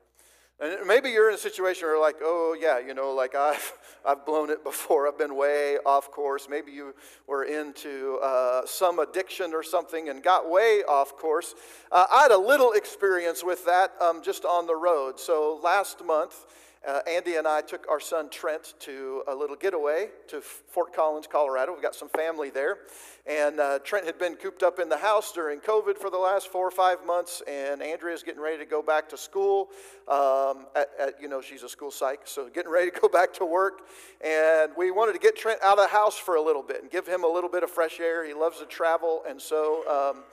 And 0.58 0.86
maybe 0.86 1.10
you're 1.10 1.28
in 1.28 1.34
a 1.34 1.38
situation 1.38 1.86
where, 1.86 2.00
like, 2.00 2.16
oh, 2.22 2.56
yeah, 2.58 2.78
you 2.78 2.94
know, 2.94 3.12
like 3.12 3.34
I've, 3.34 3.74
I've 4.06 4.24
blown 4.24 4.48
it 4.48 4.64
before. 4.64 5.06
I've 5.06 5.18
been 5.18 5.36
way 5.36 5.76
off 5.84 6.10
course. 6.10 6.46
Maybe 6.48 6.72
you 6.72 6.94
were 7.26 7.44
into 7.44 8.18
uh, 8.22 8.62
some 8.64 8.98
addiction 8.98 9.52
or 9.52 9.62
something 9.62 10.08
and 10.08 10.22
got 10.22 10.50
way 10.50 10.82
off 10.88 11.18
course. 11.18 11.54
Uh, 11.90 12.06
I 12.10 12.22
had 12.22 12.30
a 12.30 12.38
little 12.38 12.72
experience 12.72 13.44
with 13.44 13.66
that 13.66 13.92
um, 14.00 14.22
just 14.22 14.46
on 14.46 14.66
the 14.66 14.74
road. 14.74 15.20
So 15.20 15.60
last 15.62 16.02
month, 16.02 16.46
uh, 16.86 17.00
Andy 17.06 17.36
and 17.36 17.46
I 17.46 17.60
took 17.60 17.86
our 17.88 18.00
son 18.00 18.28
Trent 18.28 18.74
to 18.80 19.22
a 19.28 19.34
little 19.34 19.56
getaway 19.56 20.08
to 20.28 20.40
Fort 20.40 20.92
Collins, 20.92 21.26
Colorado. 21.26 21.72
We've 21.72 21.82
got 21.82 21.94
some 21.94 22.08
family 22.08 22.50
there. 22.50 22.78
And 23.26 23.60
uh, 23.60 23.78
Trent 23.80 24.04
had 24.04 24.18
been 24.18 24.34
cooped 24.34 24.62
up 24.62 24.80
in 24.80 24.88
the 24.88 24.96
house 24.96 25.32
during 25.32 25.60
COVID 25.60 25.96
for 25.96 26.10
the 26.10 26.18
last 26.18 26.48
four 26.48 26.66
or 26.66 26.72
five 26.72 27.06
months, 27.06 27.40
and 27.46 27.80
Andrea's 27.80 28.24
getting 28.24 28.40
ready 28.40 28.58
to 28.58 28.64
go 28.64 28.82
back 28.82 29.08
to 29.10 29.16
school. 29.16 29.68
Um, 30.08 30.66
at, 30.74 30.88
at, 30.98 31.14
you 31.20 31.28
know, 31.28 31.40
she's 31.40 31.62
a 31.62 31.68
school 31.68 31.92
psych, 31.92 32.20
so 32.24 32.48
getting 32.48 32.72
ready 32.72 32.90
to 32.90 33.00
go 33.00 33.08
back 33.08 33.32
to 33.34 33.46
work. 33.46 33.82
And 34.24 34.72
we 34.76 34.90
wanted 34.90 35.12
to 35.12 35.20
get 35.20 35.36
Trent 35.36 35.62
out 35.62 35.78
of 35.78 35.84
the 35.84 35.92
house 35.92 36.18
for 36.18 36.34
a 36.34 36.42
little 36.42 36.62
bit 36.62 36.82
and 36.82 36.90
give 36.90 37.06
him 37.06 37.22
a 37.22 37.28
little 37.28 37.50
bit 37.50 37.62
of 37.62 37.70
fresh 37.70 38.00
air. 38.00 38.26
He 38.26 38.34
loves 38.34 38.58
to 38.58 38.66
travel, 38.66 39.22
and 39.28 39.40
so. 39.40 40.14
Um, 40.16 40.24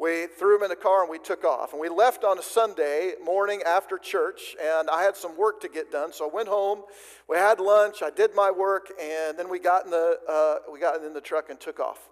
we 0.00 0.26
threw 0.38 0.56
him 0.56 0.62
in 0.62 0.70
the 0.70 0.76
car 0.76 1.02
and 1.02 1.10
we 1.10 1.18
took 1.18 1.44
off. 1.44 1.72
And 1.72 1.80
we 1.80 1.90
left 1.90 2.24
on 2.24 2.38
a 2.38 2.42
Sunday 2.42 3.12
morning 3.22 3.60
after 3.66 3.98
church, 3.98 4.56
and 4.60 4.88
I 4.88 5.02
had 5.02 5.14
some 5.14 5.36
work 5.36 5.60
to 5.60 5.68
get 5.68 5.92
done. 5.92 6.10
So 6.14 6.26
I 6.28 6.34
went 6.34 6.48
home, 6.48 6.84
we 7.28 7.36
had 7.36 7.60
lunch, 7.60 8.02
I 8.02 8.08
did 8.08 8.34
my 8.34 8.50
work, 8.50 8.90
and 8.98 9.38
then 9.38 9.50
we 9.50 9.58
got 9.58 9.84
in 9.84 9.90
the, 9.90 10.18
uh, 10.26 10.72
we 10.72 10.80
got 10.80 11.04
in 11.04 11.12
the 11.12 11.20
truck 11.20 11.50
and 11.50 11.60
took 11.60 11.78
off. 11.78 12.08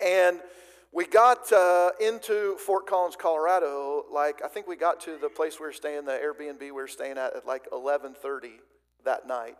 And 0.00 0.38
we 0.92 1.04
got 1.04 1.52
uh, 1.52 1.90
into 2.00 2.56
Fort 2.58 2.86
Collins, 2.86 3.16
Colorado, 3.16 4.04
like 4.12 4.40
I 4.44 4.48
think 4.48 4.68
we 4.68 4.76
got 4.76 5.00
to 5.00 5.18
the 5.20 5.28
place 5.28 5.58
we 5.58 5.66
were 5.66 5.72
staying, 5.72 6.04
the 6.04 6.12
Airbnb 6.12 6.60
we 6.60 6.70
were 6.70 6.88
staying 6.88 7.18
at 7.18 7.34
at 7.36 7.44
like 7.46 7.68
11:30 7.72 8.50
that 9.04 9.26
night. 9.26 9.56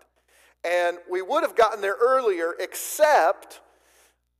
And 0.64 0.98
we 1.10 1.20
would 1.20 1.42
have 1.42 1.56
gotten 1.56 1.80
there 1.80 1.96
earlier 2.00 2.54
except 2.60 3.60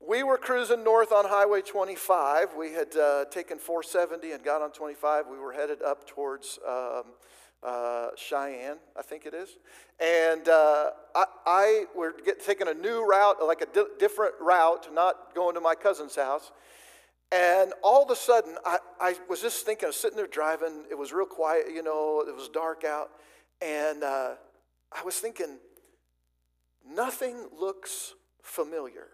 we 0.07 0.23
were 0.23 0.39
cruising 0.39 0.83
north 0.83 1.13
on 1.13 1.27
Highway 1.27 1.61
25. 1.61 2.55
We 2.57 2.73
had 2.73 2.97
uh, 2.97 3.27
taken 3.27 3.59
470 3.59 4.33
and 4.33 4.43
got 4.43 4.63
on 4.63 4.73
25. 4.73 5.27
We 5.31 5.39
were 5.39 5.53
headed 5.53 5.83
up 5.83 6.07
towards 6.07 6.59
um, 6.67 7.03
uh, 7.63 8.09
Cheyenne, 8.17 8.79
I 8.97 9.03
think 9.03 9.27
it 9.27 9.35
is. 9.35 9.51
And 10.01 10.49
uh, 10.49 10.91
I, 11.15 11.25
I 11.47 11.85
were 11.95 12.15
get, 12.25 12.45
taking 12.45 12.69
a 12.69 12.75
new 12.75 13.07
route, 13.07 13.37
like 13.45 13.61
a 13.61 13.67
di- 13.67 13.85
different 13.99 14.35
route, 14.41 14.89
not 14.93 15.35
going 15.35 15.55
to 15.55 15.61
my 15.61 15.75
cousin's 15.75 16.17
house. 16.17 16.51
And 17.31 17.73
all 17.83 18.03
of 18.03 18.11
a 18.11 18.17
sudden, 18.17 18.57
I, 18.65 18.79
I 19.01 19.15
was 19.29 19.43
just 19.43 19.67
thinking, 19.67 19.85
I 19.85 19.89
was 19.89 19.97
sitting 19.97 20.17
there 20.17 20.27
driving. 20.27 20.85
It 20.91 20.97
was 20.97 21.13
real 21.13 21.27
quiet, 21.27 21.67
you 21.73 21.83
know, 21.83 22.25
it 22.27 22.35
was 22.35 22.49
dark 22.49 22.85
out. 22.85 23.11
And 23.61 24.03
uh, 24.03 24.35
I 24.91 25.03
was 25.05 25.17
thinking, 25.17 25.59
nothing 26.89 27.37
looks 27.57 28.15
familiar. 28.43 29.09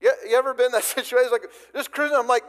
You, 0.00 0.12
you 0.28 0.36
ever 0.36 0.54
been 0.54 0.72
that 0.72 0.84
situation? 0.98 1.30
Like 1.32 1.46
just 1.74 1.92
cruising, 1.92 2.16
I'm 2.16 2.26
like, 2.26 2.44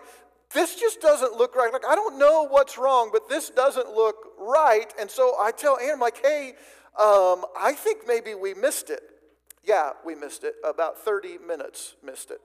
this 0.53 0.75
just 0.75 1.01
doesn't 1.01 1.33
look 1.33 1.55
right. 1.55 1.71
Like 1.71 1.85
I 1.88 1.95
don't 1.95 2.17
know 2.17 2.47
what's 2.47 2.77
wrong, 2.77 3.09
but 3.12 3.29
this 3.29 3.49
doesn't 3.49 3.89
look 3.89 4.15
right. 4.39 4.91
And 4.99 5.09
so 5.09 5.35
I 5.39 5.51
tell 5.51 5.77
Ann, 5.79 5.93
I'm 5.93 5.99
like, 5.99 6.23
hey, 6.23 6.53
um, 6.97 7.45
I 7.59 7.73
think 7.75 8.07
maybe 8.07 8.35
we 8.35 8.53
missed 8.53 8.89
it. 8.89 9.01
Yeah, 9.63 9.91
we 10.05 10.15
missed 10.15 10.43
it. 10.43 10.55
About 10.63 10.97
30 10.97 11.38
minutes 11.45 11.95
missed 12.03 12.31
it. 12.31 12.41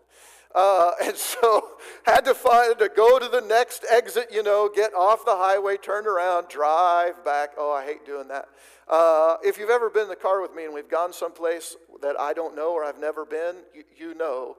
Uh, 0.55 0.93
and 1.03 1.17
so 1.17 1.71
had 2.05 2.25
to 2.27 2.35
find 2.35 2.79
to 2.79 2.91
go 2.95 3.19
to 3.19 3.29
the 3.29 3.41
next 3.41 3.85
exit, 3.91 4.29
you 4.31 4.43
know, 4.43 4.71
get 4.73 4.93
off 4.95 5.25
the 5.25 5.35
highway, 5.35 5.77
turn 5.77 6.07
around, 6.07 6.49
drive 6.49 7.25
back. 7.25 7.51
Oh, 7.59 7.73
I 7.73 7.85
hate 7.85 8.05
doing 8.05 8.29
that. 8.29 8.49
Uh, 8.87 9.37
if 9.43 9.57
you've 9.57 9.71
ever 9.71 9.89
been 9.89 10.03
in 10.03 10.09
the 10.09 10.17
car 10.17 10.43
with 10.43 10.55
me 10.55 10.67
and 10.67 10.75
we've 10.75 10.91
gone 10.91 11.13
someplace 11.13 11.75
that 12.03 12.21
I 12.21 12.35
don't 12.35 12.55
know 12.55 12.73
or 12.73 12.85
I've 12.85 13.01
never 13.01 13.25
been, 13.25 13.57
you, 13.75 13.85
you 13.97 14.15
know 14.15 14.57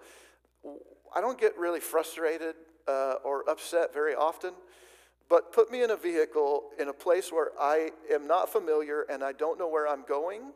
I 1.15 1.21
don't 1.21 1.39
get 1.39 1.57
really 1.57 1.79
frustrated 1.79 2.55
uh, 2.87 3.15
or 3.23 3.49
upset 3.49 3.93
very 3.93 4.15
often, 4.15 4.53
but 5.29 5.53
put 5.53 5.71
me 5.71 5.83
in 5.83 5.91
a 5.91 5.95
vehicle 5.95 6.63
in 6.79 6.89
a 6.89 6.93
place 6.93 7.31
where 7.31 7.49
I 7.59 7.91
am 8.11 8.27
not 8.27 8.51
familiar 8.51 9.03
and 9.09 9.23
I 9.23 9.31
don't 9.31 9.57
know 9.57 9.67
where 9.67 9.87
I'm 9.87 10.03
going, 10.07 10.51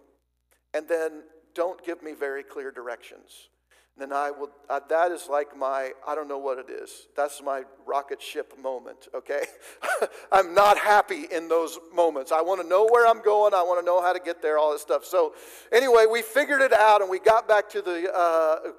and 0.74 0.88
then 0.88 1.24
don't 1.56 1.84
give 1.84 2.04
me 2.04 2.13
very 2.13 2.43
clear 2.43 2.72
directions. 2.72 3.50
then 3.98 4.13
I 4.13 4.32
will, 4.32 4.50
uh, 4.69 4.80
that 4.88 5.12
is 5.12 5.28
like 5.30 5.58
my, 5.58 5.91
I 6.08 6.15
don't 6.15 6.30
know 6.30 6.38
what 6.38 6.58
it 6.58 6.69
is. 6.69 7.08
That's 7.17 7.41
my 7.41 7.63
rocket 7.86 8.22
ship 8.22 8.54
moment, 8.62 9.08
okay? 9.13 9.43
I'm 10.32 10.54
not 10.54 10.78
happy 10.78 11.26
in 11.32 11.50
those 11.50 11.78
moments. 11.93 12.32
I 12.32 12.41
want 12.41 12.62
to 12.62 12.67
know 12.67 12.86
where 12.86 13.06
I'm 13.06 13.22
going. 13.22 13.54
I 13.54 13.62
want 13.62 13.82
to 13.82 13.86
know 13.86 14.02
how 14.02 14.13
to 14.13 14.19
get 14.19 14.41
there, 14.41 14.58
all 14.58 14.72
this 14.72 14.82
stuff. 14.82 15.04
So, 15.04 15.34
anyway, 15.74 16.06
we 16.10 16.22
figured 16.22 16.62
it 16.62 16.72
out 16.72 17.02
and 17.02 17.10
we 17.10 17.19
got 17.19 17.48
back 17.48 17.69
to 17.72 17.82
the 17.82 18.13
uh, 18.13 18.72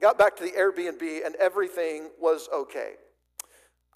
Got 0.00 0.18
back 0.18 0.36
to 0.36 0.42
the 0.44 0.52
Airbnb 0.52 1.24
and 1.24 1.34
everything 1.36 2.10
was 2.20 2.48
okay. 2.54 2.92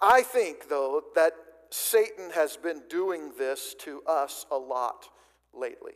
I 0.01 0.23
think, 0.23 0.69
though, 0.69 1.03
that 1.15 1.33
Satan 1.71 2.31
has 2.31 2.57
been 2.57 2.83
doing 2.89 3.33
this 3.39 3.75
to 3.81 4.03
us 4.07 4.47
a 4.51 4.57
lot 4.57 5.07
lately, 5.53 5.93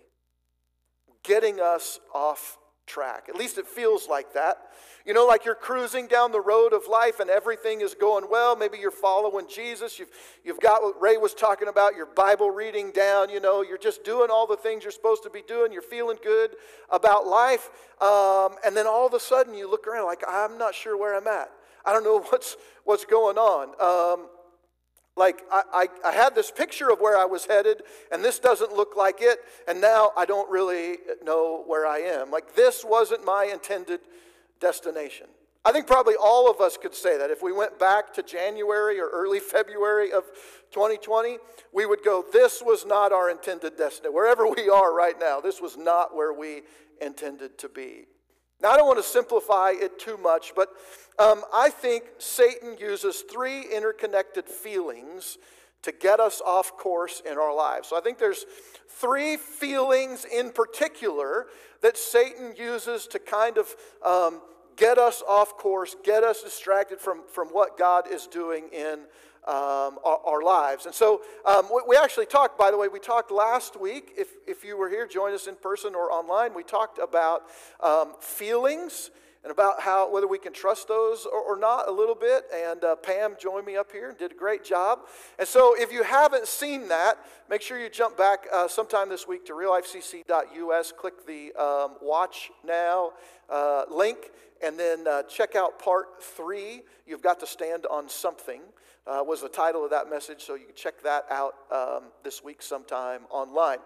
getting 1.22 1.60
us 1.60 2.00
off 2.14 2.58
track. 2.86 3.28
At 3.28 3.36
least 3.36 3.58
it 3.58 3.66
feels 3.66 4.08
like 4.08 4.32
that. 4.34 4.58
You 5.06 5.12
know, 5.12 5.26
like 5.26 5.44
you're 5.44 5.54
cruising 5.54 6.06
down 6.06 6.32
the 6.32 6.40
road 6.40 6.72
of 6.72 6.86
life 6.88 7.20
and 7.20 7.28
everything 7.28 7.80
is 7.80 7.94
going 7.94 8.26
well. 8.30 8.56
Maybe 8.56 8.78
you're 8.78 8.90
following 8.90 9.46
Jesus. 9.48 9.98
You've, 9.98 10.10
you've 10.44 10.60
got 10.60 10.82
what 10.82 11.00
Ray 11.00 11.16
was 11.16 11.34
talking 11.34 11.68
about, 11.68 11.94
your 11.94 12.06
Bible 12.06 12.50
reading 12.50 12.90
down. 12.90 13.28
You 13.28 13.40
know, 13.40 13.62
you're 13.62 13.78
just 13.78 14.04
doing 14.04 14.30
all 14.30 14.46
the 14.46 14.56
things 14.56 14.82
you're 14.82 14.92
supposed 14.92 15.22
to 15.24 15.30
be 15.30 15.42
doing. 15.46 15.72
You're 15.72 15.82
feeling 15.82 16.16
good 16.22 16.56
about 16.90 17.26
life. 17.26 17.70
Um, 18.00 18.56
and 18.64 18.76
then 18.76 18.86
all 18.86 19.06
of 19.06 19.14
a 19.14 19.20
sudden 19.20 19.54
you 19.54 19.70
look 19.70 19.86
around 19.86 20.06
like, 20.06 20.22
I'm 20.26 20.56
not 20.58 20.74
sure 20.74 20.96
where 20.96 21.16
I'm 21.16 21.26
at. 21.26 21.50
I 21.84 21.92
don't 21.92 22.04
know 22.04 22.20
what's, 22.30 22.56
what's 22.84 23.04
going 23.04 23.36
on. 23.36 23.68
Um, 23.80 24.28
like, 25.16 25.42
I, 25.50 25.62
I, 25.72 26.08
I, 26.08 26.12
had 26.12 26.34
this 26.34 26.50
picture 26.50 26.90
of 26.90 27.00
where 27.00 27.16
I 27.16 27.24
was 27.24 27.46
headed, 27.46 27.82
and 28.10 28.24
this 28.24 28.40
doesn't 28.40 28.72
look 28.72 28.96
like 28.96 29.18
it, 29.20 29.38
and 29.68 29.80
now 29.80 30.10
I 30.16 30.24
don't 30.24 30.50
really 30.50 30.98
know 31.22 31.62
where 31.66 31.86
I 31.86 31.98
am. 31.98 32.32
Like, 32.32 32.56
this 32.56 32.84
wasn't 32.84 33.24
my 33.24 33.44
intended 33.44 34.00
destination. 34.58 35.28
I 35.64 35.72
think 35.72 35.86
probably 35.86 36.14
all 36.14 36.50
of 36.50 36.60
us 36.60 36.76
could 36.76 36.94
say 36.94 37.16
that. 37.16 37.30
If 37.30 37.42
we 37.42 37.52
went 37.52 37.78
back 37.78 38.12
to 38.14 38.22
January 38.22 39.00
or 39.00 39.08
early 39.08 39.40
February 39.40 40.12
of 40.12 40.24
2020, 40.72 41.38
we 41.72 41.86
would 41.86 42.04
go, 42.04 42.24
This 42.32 42.62
was 42.64 42.84
not 42.84 43.12
our 43.12 43.30
intended 43.30 43.76
destination. 43.76 44.14
Wherever 44.14 44.46
we 44.46 44.68
are 44.68 44.94
right 44.94 45.18
now, 45.18 45.40
this 45.40 45.60
was 45.60 45.76
not 45.76 46.14
where 46.14 46.32
we 46.32 46.62
intended 47.00 47.56
to 47.58 47.68
be. 47.68 48.06
Now, 48.64 48.70
I 48.70 48.78
don't 48.78 48.86
want 48.86 48.98
to 48.98 49.06
simplify 49.06 49.74
it 49.74 49.98
too 49.98 50.16
much, 50.16 50.54
but 50.56 50.70
um, 51.18 51.42
I 51.52 51.68
think 51.68 52.04
Satan 52.16 52.78
uses 52.80 53.22
three 53.30 53.60
interconnected 53.60 54.46
feelings 54.46 55.36
to 55.82 55.92
get 55.92 56.18
us 56.18 56.40
off 56.40 56.74
course 56.78 57.20
in 57.30 57.36
our 57.36 57.54
lives. 57.54 57.88
So 57.88 57.98
I 57.98 58.00
think 58.00 58.16
there's 58.16 58.46
three 58.88 59.36
feelings 59.36 60.24
in 60.24 60.50
particular 60.50 61.48
that 61.82 61.98
Satan 61.98 62.54
uses 62.56 63.06
to 63.08 63.18
kind 63.18 63.58
of 63.58 63.76
um, 64.02 64.40
get 64.76 64.96
us 64.96 65.22
off 65.28 65.58
course, 65.58 65.94
get 66.02 66.24
us 66.24 66.42
distracted 66.42 67.00
from, 67.00 67.20
from 67.30 67.48
what 67.48 67.76
God 67.76 68.10
is 68.10 68.26
doing 68.26 68.70
in 68.72 69.00
um, 69.46 69.98
our, 70.04 70.20
our, 70.24 70.42
lives. 70.42 70.86
And 70.86 70.94
so 70.94 71.20
um, 71.44 71.66
we, 71.72 71.82
we, 71.88 71.96
actually 71.96 72.26
talked, 72.26 72.58
by 72.58 72.70
the 72.70 72.78
way, 72.78 72.88
we 72.88 72.98
talked 72.98 73.30
last 73.30 73.78
week. 73.78 74.12
If, 74.16 74.28
if 74.46 74.64
you 74.64 74.76
were 74.76 74.88
here, 74.88 75.06
join 75.06 75.34
us 75.34 75.46
in 75.46 75.56
person 75.56 75.94
or 75.94 76.10
online. 76.10 76.54
We 76.54 76.62
talked 76.62 76.98
about 76.98 77.42
um, 77.82 78.14
feelings 78.20 79.10
and 79.42 79.50
about 79.50 79.82
how 79.82 80.10
whether 80.10 80.26
we 80.26 80.38
can 80.38 80.54
trust 80.54 80.88
those 80.88 81.26
or, 81.26 81.38
or 81.38 81.58
not 81.58 81.88
a 81.88 81.92
little 81.92 82.14
bit. 82.14 82.44
And 82.54 82.82
uh, 82.82 82.96
Pam 82.96 83.36
joined 83.38 83.66
me 83.66 83.76
up 83.76 83.92
here 83.92 84.08
and 84.08 84.18
did 84.18 84.32
a 84.32 84.34
great 84.34 84.64
job. 84.64 85.00
And 85.38 85.46
so 85.46 85.74
if 85.78 85.92
you 85.92 86.02
haven't 86.02 86.48
seen 86.48 86.88
that, 86.88 87.18
make 87.50 87.60
sure 87.60 87.78
you 87.78 87.90
jump 87.90 88.16
back 88.16 88.46
uh, 88.50 88.66
sometime 88.66 89.10
this 89.10 89.28
week 89.28 89.44
to 89.46 89.52
reallifecc.us. 89.52 90.92
Click 90.92 91.26
the 91.26 91.52
um, 91.60 91.96
Watch 92.00 92.50
Now 92.66 93.10
uh, 93.50 93.84
link 93.90 94.30
and 94.64 94.78
then 94.78 95.06
uh, 95.06 95.22
check 95.24 95.54
out 95.54 95.78
part 95.78 96.22
three. 96.22 96.82
You've 97.06 97.22
got 97.22 97.40
to 97.40 97.46
stand 97.46 97.86
on 97.90 98.08
something, 98.08 98.62
uh, 99.06 99.22
was 99.22 99.42
the 99.42 99.48
title 99.48 99.84
of 99.84 99.90
that 99.90 100.08
message, 100.08 100.42
so 100.42 100.54
you 100.54 100.66
can 100.66 100.74
check 100.74 101.02
that 101.02 101.24
out 101.30 101.54
um, 101.70 102.04
this 102.22 102.42
week 102.42 102.62
sometime 102.62 103.22
online. 103.30 103.78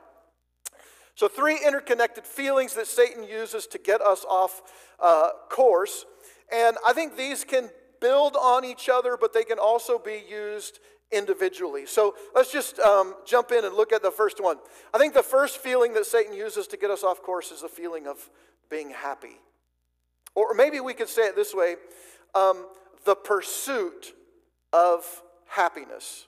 So, 1.14 1.26
three 1.26 1.58
interconnected 1.66 2.24
feelings 2.24 2.74
that 2.74 2.86
Satan 2.86 3.24
uses 3.24 3.66
to 3.68 3.78
get 3.78 4.00
us 4.00 4.24
off 4.28 4.62
uh, 5.00 5.30
course. 5.50 6.04
And 6.52 6.76
I 6.86 6.92
think 6.92 7.16
these 7.16 7.44
can 7.44 7.70
build 8.00 8.36
on 8.36 8.64
each 8.64 8.88
other, 8.88 9.16
but 9.20 9.32
they 9.32 9.44
can 9.44 9.58
also 9.58 9.98
be 9.98 10.22
used 10.28 10.78
individually. 11.10 11.86
So 11.86 12.14
let's 12.34 12.52
just 12.52 12.78
um, 12.80 13.14
jump 13.26 13.50
in 13.50 13.64
and 13.64 13.74
look 13.74 13.92
at 13.92 14.02
the 14.02 14.10
first 14.10 14.42
one. 14.42 14.58
I 14.92 14.98
think 14.98 15.14
the 15.14 15.22
first 15.22 15.58
feeling 15.58 15.94
that 15.94 16.06
Satan 16.06 16.34
uses 16.34 16.66
to 16.68 16.76
get 16.76 16.90
us 16.90 17.02
off 17.02 17.22
course 17.22 17.50
is 17.50 17.62
the 17.62 17.68
feeling 17.68 18.06
of 18.06 18.30
being 18.70 18.90
happy. 18.90 19.36
Or 20.34 20.54
maybe 20.54 20.80
we 20.80 20.94
could 20.94 21.08
say 21.08 21.22
it 21.22 21.34
this 21.34 21.54
way 21.54 21.76
um, 22.34 22.66
the 23.04 23.14
pursuit 23.14 24.12
of 24.72 25.04
happiness. 25.46 26.26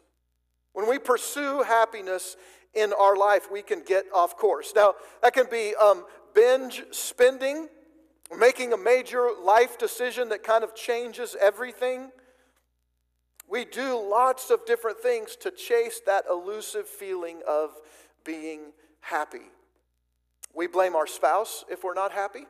When 0.72 0.88
we 0.88 0.98
pursue 0.98 1.62
happiness 1.62 2.36
in 2.74 2.92
our 2.92 3.16
life, 3.16 3.48
we 3.50 3.62
can 3.62 3.82
get 3.82 4.06
off 4.14 4.36
course. 4.36 4.72
Now, 4.74 4.94
that 5.22 5.34
can 5.34 5.46
be 5.50 5.74
um, 5.74 6.04
binge 6.34 6.84
spending, 6.90 7.68
making 8.38 8.72
a 8.72 8.76
major 8.76 9.30
life 9.42 9.78
decision 9.78 10.28
that 10.28 10.42
kind 10.42 10.62
of 10.62 10.74
changes 10.74 11.36
everything. 11.40 12.10
We 13.48 13.64
do 13.64 14.00
lots 14.00 14.50
of 14.50 14.64
different 14.64 15.00
things 15.00 15.34
to 15.36 15.50
chase 15.50 16.00
that 16.06 16.24
elusive 16.30 16.86
feeling 16.86 17.40
of 17.48 17.70
being 18.24 18.72
happy. 19.00 19.50
We 20.54 20.68
blame 20.68 20.94
our 20.94 21.06
spouse 21.06 21.64
if 21.68 21.82
we're 21.82 21.94
not 21.94 22.12
happy. 22.12 22.46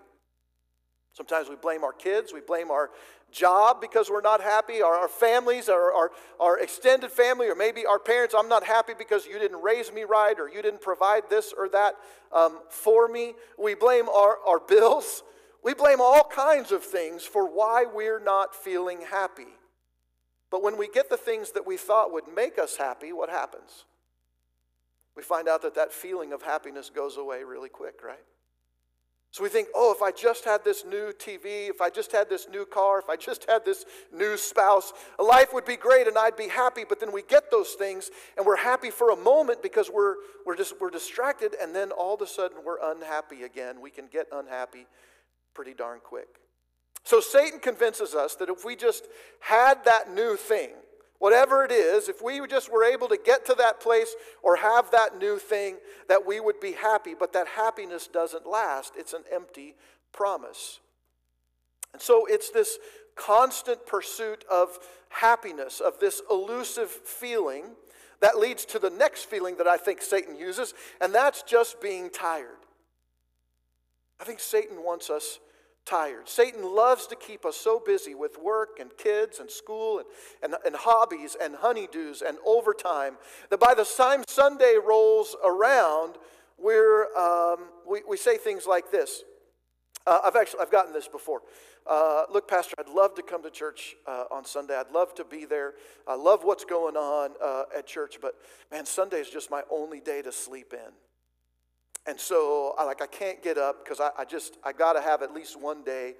Sometimes 1.12 1.48
we 1.48 1.56
blame 1.56 1.84
our 1.84 1.92
kids, 1.92 2.32
we 2.32 2.40
blame 2.40 2.70
our 2.70 2.90
job 3.32 3.80
because 3.80 4.10
we're 4.10 4.20
not 4.20 4.40
happy, 4.40 4.82
our, 4.82 4.94
our 4.94 5.08
families, 5.08 5.68
our, 5.68 5.92
our, 5.92 6.10
our 6.38 6.58
extended 6.58 7.10
family, 7.10 7.48
or 7.48 7.54
maybe 7.54 7.86
our 7.86 7.98
parents. 7.98 8.34
I'm 8.36 8.48
not 8.48 8.64
happy 8.64 8.92
because 8.96 9.26
you 9.26 9.38
didn't 9.38 9.60
raise 9.62 9.92
me 9.92 10.04
right 10.04 10.38
or 10.38 10.48
you 10.48 10.62
didn't 10.62 10.80
provide 10.80 11.28
this 11.30 11.52
or 11.56 11.68
that 11.70 11.94
um, 12.32 12.60
for 12.68 13.08
me. 13.08 13.34
We 13.58 13.74
blame 13.74 14.08
our, 14.08 14.38
our 14.46 14.60
bills. 14.60 15.22
We 15.62 15.74
blame 15.74 16.00
all 16.00 16.24
kinds 16.24 16.72
of 16.72 16.82
things 16.82 17.24
for 17.24 17.46
why 17.46 17.84
we're 17.92 18.22
not 18.22 18.54
feeling 18.54 19.00
happy. 19.10 19.48
But 20.50 20.62
when 20.62 20.76
we 20.76 20.88
get 20.88 21.10
the 21.10 21.16
things 21.16 21.52
that 21.52 21.66
we 21.66 21.76
thought 21.76 22.12
would 22.12 22.24
make 22.34 22.58
us 22.58 22.76
happy, 22.76 23.12
what 23.12 23.30
happens? 23.30 23.84
We 25.16 25.22
find 25.22 25.48
out 25.48 25.62
that 25.62 25.74
that 25.74 25.92
feeling 25.92 26.32
of 26.32 26.42
happiness 26.42 26.90
goes 26.90 27.16
away 27.16 27.44
really 27.44 27.68
quick, 27.68 28.02
right? 28.02 28.24
So 29.32 29.44
we 29.44 29.48
think, 29.48 29.68
oh, 29.76 29.92
if 29.92 30.02
I 30.02 30.10
just 30.10 30.44
had 30.44 30.64
this 30.64 30.84
new 30.84 31.12
TV, 31.12 31.70
if 31.70 31.80
I 31.80 31.88
just 31.88 32.10
had 32.10 32.28
this 32.28 32.48
new 32.50 32.66
car, 32.66 32.98
if 32.98 33.08
I 33.08 33.14
just 33.14 33.48
had 33.48 33.64
this 33.64 33.84
new 34.12 34.36
spouse, 34.36 34.92
life 35.20 35.52
would 35.52 35.64
be 35.64 35.76
great 35.76 36.08
and 36.08 36.18
I'd 36.18 36.36
be 36.36 36.48
happy. 36.48 36.82
But 36.88 36.98
then 36.98 37.12
we 37.12 37.22
get 37.22 37.48
those 37.48 37.74
things 37.74 38.10
and 38.36 38.44
we're 38.44 38.56
happy 38.56 38.90
for 38.90 39.10
a 39.10 39.16
moment 39.16 39.62
because 39.62 39.88
we're, 39.88 40.16
we're, 40.44 40.56
just, 40.56 40.80
we're 40.80 40.90
distracted 40.90 41.54
and 41.62 41.72
then 41.72 41.92
all 41.92 42.14
of 42.14 42.22
a 42.22 42.26
sudden 42.26 42.58
we're 42.64 42.80
unhappy 42.82 43.44
again. 43.44 43.80
We 43.80 43.90
can 43.90 44.06
get 44.08 44.26
unhappy 44.32 44.86
pretty 45.54 45.74
darn 45.74 46.00
quick. 46.02 46.40
So 47.04 47.20
Satan 47.20 47.60
convinces 47.60 48.14
us 48.14 48.34
that 48.36 48.48
if 48.48 48.64
we 48.64 48.74
just 48.74 49.06
had 49.38 49.84
that 49.84 50.12
new 50.12 50.36
thing, 50.36 50.70
Whatever 51.20 51.64
it 51.64 51.70
is, 51.70 52.08
if 52.08 52.22
we 52.22 52.44
just 52.46 52.72
were 52.72 52.82
able 52.82 53.06
to 53.08 53.18
get 53.22 53.44
to 53.46 53.54
that 53.56 53.78
place 53.78 54.16
or 54.42 54.56
have 54.56 54.90
that 54.90 55.18
new 55.18 55.38
thing, 55.38 55.76
that 56.08 56.26
we 56.26 56.40
would 56.40 56.58
be 56.60 56.72
happy. 56.72 57.14
But 57.16 57.34
that 57.34 57.46
happiness 57.46 58.08
doesn't 58.08 58.46
last, 58.46 58.94
it's 58.96 59.12
an 59.12 59.24
empty 59.32 59.76
promise. 60.12 60.80
And 61.92 62.00
so 62.00 62.24
it's 62.26 62.50
this 62.50 62.78
constant 63.16 63.84
pursuit 63.86 64.46
of 64.50 64.78
happiness, 65.10 65.80
of 65.80 66.00
this 66.00 66.22
elusive 66.30 66.88
feeling 66.88 67.64
that 68.22 68.38
leads 68.38 68.64
to 68.66 68.78
the 68.78 68.90
next 68.90 69.24
feeling 69.24 69.56
that 69.58 69.66
I 69.66 69.76
think 69.76 70.00
Satan 70.00 70.36
uses, 70.36 70.72
and 71.02 71.14
that's 71.14 71.42
just 71.42 71.82
being 71.82 72.08
tired. 72.08 72.64
I 74.20 74.24
think 74.24 74.40
Satan 74.40 74.78
wants 74.84 75.10
us 75.10 75.38
tired. 75.86 76.28
Satan 76.28 76.62
loves 76.62 77.06
to 77.08 77.16
keep 77.16 77.44
us 77.44 77.56
so 77.56 77.80
busy 77.84 78.14
with 78.14 78.38
work 78.38 78.78
and 78.80 78.90
kids 78.96 79.38
and 79.40 79.50
school 79.50 79.98
and, 79.98 80.06
and, 80.42 80.54
and 80.64 80.76
hobbies 80.76 81.36
and 81.40 81.54
honeydews 81.54 82.22
and 82.26 82.38
overtime 82.46 83.16
that 83.50 83.60
by 83.60 83.74
the 83.74 83.84
time 83.84 84.22
Sunday 84.28 84.76
rolls 84.84 85.36
around, 85.44 86.14
we're, 86.58 87.14
um, 87.16 87.68
we, 87.88 88.02
we 88.08 88.16
say 88.16 88.36
things 88.36 88.66
like 88.66 88.90
this. 88.90 89.24
Uh, 90.06 90.20
I've 90.24 90.36
actually 90.36 90.60
I've 90.60 90.70
gotten 90.70 90.92
this 90.92 91.08
before. 91.08 91.42
Uh, 91.86 92.24
look, 92.32 92.48
Pastor, 92.48 92.74
I'd 92.78 92.88
love 92.88 93.14
to 93.16 93.22
come 93.22 93.42
to 93.42 93.50
church 93.50 93.96
uh, 94.06 94.24
on 94.30 94.44
Sunday. 94.44 94.74
I'd 94.74 94.92
love 94.92 95.14
to 95.16 95.24
be 95.24 95.44
there. 95.44 95.74
I 96.06 96.14
love 96.14 96.44
what's 96.44 96.64
going 96.64 96.96
on 96.96 97.30
uh, 97.42 97.64
at 97.76 97.86
church, 97.86 98.18
but 98.20 98.34
man, 98.70 98.86
Sunday 98.86 99.18
is 99.18 99.28
just 99.28 99.50
my 99.50 99.62
only 99.70 100.00
day 100.00 100.22
to 100.22 100.32
sleep 100.32 100.72
in. 100.72 100.92
And 102.06 102.18
so, 102.18 102.74
I, 102.78 102.84
like, 102.84 103.02
I 103.02 103.06
can't 103.06 103.42
get 103.42 103.58
up 103.58 103.84
because 103.84 104.00
I, 104.00 104.10
I, 104.18 104.24
just, 104.24 104.56
I 104.64 104.72
got 104.72 104.94
to 104.94 105.00
have 105.00 105.22
at 105.22 105.32
least 105.32 105.60
one 105.60 105.84
day 105.84 106.14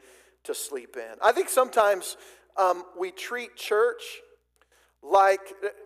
to 0.45 0.55
sleep 0.55 0.97
in. 0.97 1.17
I 1.23 1.33
think 1.33 1.49
sometimes 1.49 2.17
um, 2.57 2.85
we 2.99 3.11
treat 3.11 3.57
church 3.57 4.03
like, 5.03 5.41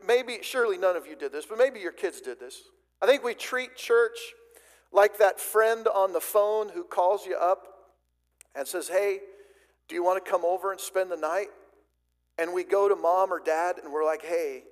maybe, 0.07 0.39
surely 0.43 0.77
none 0.77 0.97
of 0.97 1.07
you 1.07 1.17
did 1.17 1.33
this, 1.33 1.47
but 1.47 1.59
maybe 1.59 1.79
your 1.79 1.93
kids 1.93 2.21
did 2.21 2.41
this. 2.41 2.63
I 3.01 3.07
think 3.07 3.23
we 3.23 3.35
treat 3.35 3.77
church 3.77 4.19
like 4.93 5.19
that 5.19 5.39
friend 5.39 5.87
on 5.89 6.13
the 6.13 6.21
phone 6.21 6.69
who 6.69 6.85
calls 6.85 7.27
you 7.27 7.37
up 7.37 7.67
and 8.55 8.67
says, 8.67 8.89
Hey, 8.89 9.19
do 9.89 9.95
you 9.95 10.03
want 10.03 10.25
to 10.25 10.31
come 10.31 10.45
over 10.45 10.73
and 10.73 10.81
spend 10.81 11.11
the 11.11 11.17
night? 11.17 11.49
And 12.39 12.53
we 12.53 12.65
go 12.65 12.89
to 12.89 12.97
mom 12.97 13.33
or 13.33 13.41
dad 13.41 13.77
and 13.83 13.93
we're 13.93 14.05
like, 14.05 14.23
Hey, 14.23 14.63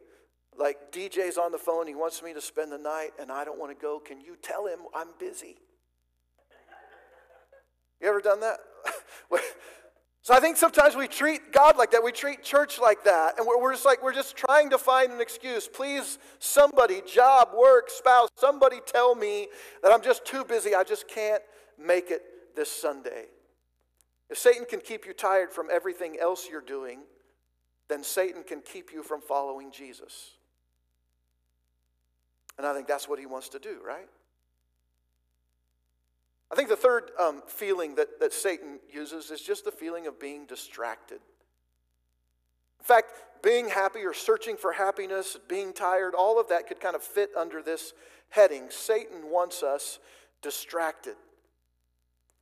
like 0.58 0.92
DJ's 0.92 1.38
on 1.38 1.52
the 1.52 1.58
phone, 1.58 1.86
he 1.86 1.94
wants 1.94 2.22
me 2.22 2.34
to 2.34 2.40
spend 2.40 2.72
the 2.72 2.78
night 2.78 3.10
and 3.20 3.30
I 3.30 3.44
don't 3.44 3.58
want 3.58 3.76
to 3.76 3.80
go. 3.80 3.98
Can 3.98 4.20
you 4.20 4.36
tell 4.40 4.66
him 4.66 4.80
I'm 4.94 5.08
busy? 5.18 5.56
You 8.00 8.08
ever 8.08 8.20
done 8.20 8.40
that? 8.40 8.58
so 10.22 10.34
I 10.34 10.40
think 10.40 10.56
sometimes 10.56 10.96
we 10.96 11.06
treat 11.06 11.52
God 11.52 11.76
like 11.76 11.92
that. 11.92 12.02
We 12.02 12.10
treat 12.10 12.42
church 12.42 12.80
like 12.80 13.04
that. 13.04 13.38
And 13.38 13.46
we're, 13.46 13.72
just 13.72 13.86
like, 13.86 14.02
we're 14.02 14.12
just 14.12 14.36
trying 14.36 14.70
to 14.70 14.78
find 14.78 15.12
an 15.12 15.20
excuse. 15.20 15.68
Please, 15.68 16.18
somebody, 16.40 17.00
job, 17.06 17.50
work, 17.56 17.88
spouse, 17.90 18.28
somebody 18.36 18.78
tell 18.84 19.14
me 19.14 19.46
that 19.84 19.92
I'm 19.92 20.02
just 20.02 20.24
too 20.24 20.44
busy. 20.44 20.74
I 20.74 20.82
just 20.82 21.06
can't 21.06 21.42
make 21.78 22.10
it 22.10 22.22
this 22.56 22.70
Sunday. 22.70 23.26
If 24.28 24.38
Satan 24.38 24.64
can 24.68 24.80
keep 24.80 25.06
you 25.06 25.12
tired 25.12 25.52
from 25.52 25.68
everything 25.70 26.16
else 26.20 26.48
you're 26.50 26.60
doing, 26.60 27.00
then 27.88 28.02
Satan 28.02 28.42
can 28.42 28.62
keep 28.62 28.92
you 28.92 29.02
from 29.02 29.20
following 29.20 29.70
Jesus. 29.70 30.32
And 32.62 32.70
I 32.70 32.74
think 32.74 32.86
that's 32.86 33.08
what 33.08 33.18
he 33.18 33.26
wants 33.26 33.48
to 33.48 33.58
do, 33.58 33.78
right? 33.84 34.06
I 36.48 36.54
think 36.54 36.68
the 36.68 36.76
third 36.76 37.10
um, 37.18 37.42
feeling 37.48 37.96
that, 37.96 38.20
that 38.20 38.32
Satan 38.32 38.78
uses 38.88 39.32
is 39.32 39.40
just 39.40 39.64
the 39.64 39.72
feeling 39.72 40.06
of 40.06 40.20
being 40.20 40.46
distracted. 40.46 41.18
In 42.78 42.84
fact, 42.84 43.10
being 43.42 43.68
happy 43.68 44.02
or 44.04 44.14
searching 44.14 44.56
for 44.56 44.70
happiness, 44.70 45.36
being 45.48 45.72
tired, 45.72 46.14
all 46.14 46.38
of 46.38 46.50
that 46.50 46.68
could 46.68 46.78
kind 46.78 46.94
of 46.94 47.02
fit 47.02 47.30
under 47.36 47.62
this 47.62 47.94
heading. 48.28 48.66
Satan 48.70 49.28
wants 49.28 49.64
us 49.64 49.98
distracted. 50.40 51.16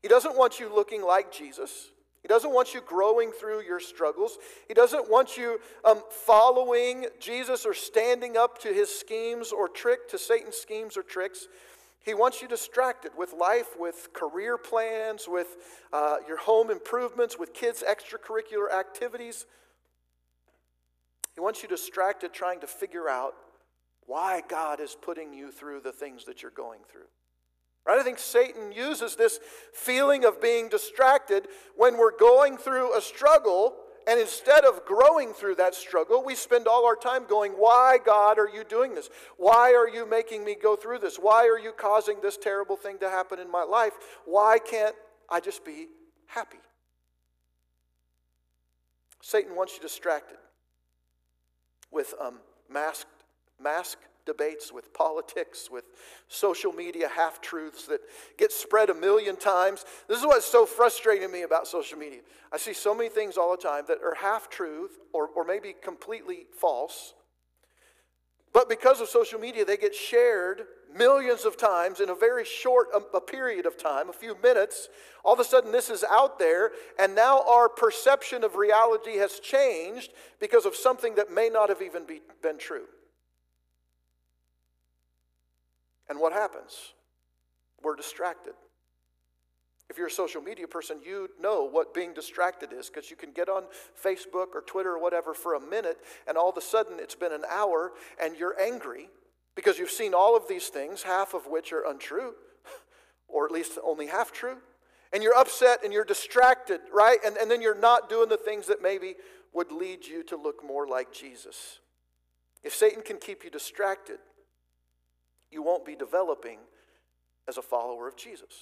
He 0.02 0.08
doesn't 0.08 0.36
want 0.36 0.60
you 0.60 0.70
looking 0.70 1.02
like 1.02 1.32
Jesus. 1.32 1.88
He 2.22 2.28
doesn't 2.28 2.52
want 2.52 2.74
you 2.74 2.82
growing 2.82 3.32
through 3.32 3.62
your 3.62 3.80
struggles. 3.80 4.38
He 4.68 4.74
doesn't 4.74 5.10
want 5.10 5.36
you 5.36 5.58
um, 5.84 6.02
following 6.10 7.06
Jesus 7.18 7.64
or 7.64 7.72
standing 7.72 8.36
up 8.36 8.60
to 8.62 8.68
his 8.68 8.90
schemes 8.90 9.52
or 9.52 9.68
trick 9.68 10.08
to 10.10 10.18
Satan's 10.18 10.56
schemes 10.56 10.96
or 10.96 11.02
tricks. 11.02 11.48
He 12.02 12.14
wants 12.14 12.40
you 12.40 12.48
distracted 12.48 13.12
with 13.16 13.32
life, 13.32 13.68
with 13.78 14.08
career 14.12 14.58
plans, 14.58 15.26
with 15.28 15.56
uh, 15.92 16.16
your 16.26 16.38
home 16.38 16.70
improvements, 16.70 17.38
with 17.38 17.52
kids' 17.54 17.82
extracurricular 17.86 18.72
activities. 18.72 19.46
He 21.34 21.40
wants 21.40 21.62
you 21.62 21.68
distracted 21.68 22.32
trying 22.32 22.60
to 22.60 22.66
figure 22.66 23.08
out 23.08 23.34
why 24.06 24.42
God 24.48 24.80
is 24.80 24.96
putting 25.00 25.32
you 25.32 25.50
through 25.52 25.80
the 25.80 25.92
things 25.92 26.24
that 26.24 26.42
you're 26.42 26.50
going 26.50 26.80
through. 26.90 27.06
Right? 27.86 27.98
I 27.98 28.02
think 28.02 28.18
Satan 28.18 28.72
uses 28.72 29.16
this 29.16 29.40
feeling 29.72 30.24
of 30.24 30.40
being 30.40 30.68
distracted 30.68 31.48
when 31.76 31.96
we're 31.96 32.16
going 32.16 32.56
through 32.56 32.96
a 32.96 33.00
struggle, 33.00 33.74
and 34.06 34.20
instead 34.20 34.64
of 34.64 34.84
growing 34.84 35.32
through 35.32 35.54
that 35.56 35.74
struggle, 35.74 36.22
we 36.24 36.34
spend 36.34 36.66
all 36.66 36.86
our 36.86 36.96
time 36.96 37.24
going, 37.26 37.52
Why, 37.52 37.98
God, 38.04 38.38
are 38.38 38.48
you 38.48 38.64
doing 38.64 38.94
this? 38.94 39.08
Why 39.38 39.74
are 39.74 39.88
you 39.88 40.08
making 40.08 40.44
me 40.44 40.56
go 40.60 40.76
through 40.76 40.98
this? 40.98 41.16
Why 41.16 41.46
are 41.46 41.58
you 41.58 41.72
causing 41.72 42.20
this 42.20 42.36
terrible 42.36 42.76
thing 42.76 42.98
to 42.98 43.08
happen 43.08 43.38
in 43.38 43.50
my 43.50 43.62
life? 43.62 43.92
Why 44.26 44.58
can't 44.58 44.94
I 45.28 45.40
just 45.40 45.64
be 45.64 45.86
happy? 46.26 46.58
Satan 49.22 49.54
wants 49.54 49.74
you 49.74 49.80
distracted 49.80 50.38
with 51.90 52.14
um, 52.20 52.40
masked, 52.68 53.24
masked 53.62 54.09
debates, 54.26 54.72
with 54.72 54.92
politics, 54.94 55.68
with 55.70 55.84
social 56.28 56.72
media 56.72 57.08
half 57.08 57.40
truths 57.40 57.86
that 57.86 58.00
get 58.38 58.52
spread 58.52 58.90
a 58.90 58.94
million 58.94 59.36
times. 59.36 59.84
This 60.08 60.18
is 60.18 60.26
what's 60.26 60.46
so 60.46 60.66
frustrating 60.66 61.30
me 61.30 61.42
about 61.42 61.66
social 61.66 61.98
media. 61.98 62.20
I 62.52 62.58
see 62.58 62.72
so 62.72 62.94
many 62.94 63.08
things 63.08 63.36
all 63.36 63.50
the 63.50 63.62
time 63.62 63.84
that 63.88 63.98
are 64.02 64.14
half 64.14 64.48
truth 64.48 64.98
or, 65.12 65.28
or 65.28 65.44
maybe 65.44 65.74
completely 65.82 66.46
false. 66.52 67.14
But 68.52 68.68
because 68.68 69.00
of 69.00 69.08
social 69.08 69.38
media, 69.38 69.64
they 69.64 69.76
get 69.76 69.94
shared 69.94 70.62
millions 70.96 71.44
of 71.44 71.56
times 71.56 72.00
in 72.00 72.10
a 72.10 72.14
very 72.14 72.44
short 72.44 72.88
a, 72.92 73.16
a 73.16 73.20
period 73.20 73.64
of 73.64 73.78
time, 73.78 74.08
a 74.08 74.12
few 74.12 74.36
minutes. 74.42 74.88
All 75.24 75.34
of 75.34 75.40
a 75.40 75.44
sudden, 75.44 75.70
this 75.70 75.88
is 75.88 76.04
out 76.10 76.38
there, 76.38 76.72
and 76.98 77.14
now 77.14 77.44
our 77.48 77.68
perception 77.68 78.42
of 78.42 78.56
reality 78.56 79.16
has 79.18 79.38
changed 79.38 80.12
because 80.40 80.66
of 80.66 80.74
something 80.74 81.14
that 81.14 81.32
may 81.32 81.48
not 81.48 81.68
have 81.68 81.82
even 81.82 82.04
be, 82.04 82.22
been 82.42 82.58
true. 82.58 82.86
And 86.10 86.18
what 86.18 86.32
happens? 86.32 86.92
We're 87.82 87.96
distracted. 87.96 88.52
If 89.88 89.96
you're 89.96 90.08
a 90.08 90.10
social 90.10 90.42
media 90.42 90.68
person, 90.68 90.98
you 91.04 91.30
know 91.40 91.64
what 91.64 91.94
being 91.94 92.12
distracted 92.12 92.72
is 92.72 92.90
because 92.90 93.10
you 93.10 93.16
can 93.16 93.32
get 93.32 93.48
on 93.48 93.64
Facebook 94.04 94.48
or 94.54 94.62
Twitter 94.66 94.92
or 94.92 95.00
whatever 95.00 95.34
for 95.34 95.54
a 95.54 95.60
minute, 95.60 95.98
and 96.28 96.36
all 96.36 96.50
of 96.50 96.56
a 96.56 96.60
sudden 96.60 96.98
it's 96.98 97.14
been 97.14 97.32
an 97.32 97.44
hour 97.48 97.92
and 98.22 98.36
you're 98.36 98.60
angry 98.60 99.08
because 99.54 99.78
you've 99.78 99.90
seen 99.90 100.12
all 100.12 100.36
of 100.36 100.46
these 100.48 100.68
things, 100.68 101.02
half 101.02 101.32
of 101.32 101.46
which 101.46 101.72
are 101.72 101.88
untrue, 101.88 102.34
or 103.28 103.46
at 103.46 103.52
least 103.52 103.78
only 103.84 104.06
half 104.06 104.32
true. 104.32 104.58
And 105.12 105.22
you're 105.22 105.36
upset 105.36 105.82
and 105.84 105.92
you're 105.92 106.04
distracted, 106.04 106.80
right? 106.92 107.18
And, 107.24 107.36
and 107.36 107.50
then 107.50 107.62
you're 107.62 107.78
not 107.78 108.08
doing 108.08 108.28
the 108.28 108.36
things 108.36 108.66
that 108.66 108.82
maybe 108.82 109.14
would 109.52 109.72
lead 109.72 110.06
you 110.06 110.22
to 110.24 110.36
look 110.36 110.64
more 110.64 110.86
like 110.86 111.12
Jesus. 111.12 111.80
If 112.62 112.74
Satan 112.74 113.02
can 113.02 113.18
keep 113.18 113.42
you 113.42 113.50
distracted, 113.50 114.18
you 115.50 115.62
won't 115.62 115.84
be 115.84 115.96
developing 115.96 116.58
as 117.48 117.56
a 117.56 117.62
follower 117.62 118.08
of 118.08 118.16
Jesus. 118.16 118.54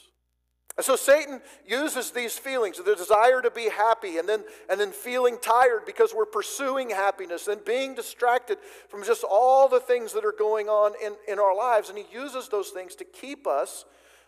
And 0.79 0.85
so 0.85 0.95
Satan 0.95 1.41
uses 1.67 2.13
these 2.13 2.39
feelings, 2.39 2.79
the 2.79 2.95
desire 2.95 3.43
to 3.43 3.51
be 3.51 3.69
happy, 3.69 4.19
and 4.19 4.29
then, 4.29 4.45
and 4.71 4.79
then 4.79 4.93
feeling 4.93 5.37
tired 5.43 5.85
because 5.85 6.15
we're 6.15 6.25
pursuing 6.25 6.91
happiness, 6.91 7.49
and 7.49 7.65
being 7.65 7.97
distracted 7.97 8.59
from 8.89 9.03
just 9.03 9.25
all 9.29 9.69
the 9.69 9.81
things 9.81 10.13
that 10.13 10.25
are 10.25 10.35
going 10.39 10.69
on 10.69 10.93
in, 11.05 11.17
in 11.27 11.41
our 11.41 11.55
lives. 11.55 11.89
And 11.89 11.99
he 11.99 12.07
uses 12.13 12.49
those 12.49 12.69
things 12.69 12.95
to 12.95 13.05
keep 13.05 13.49
us 13.49 13.87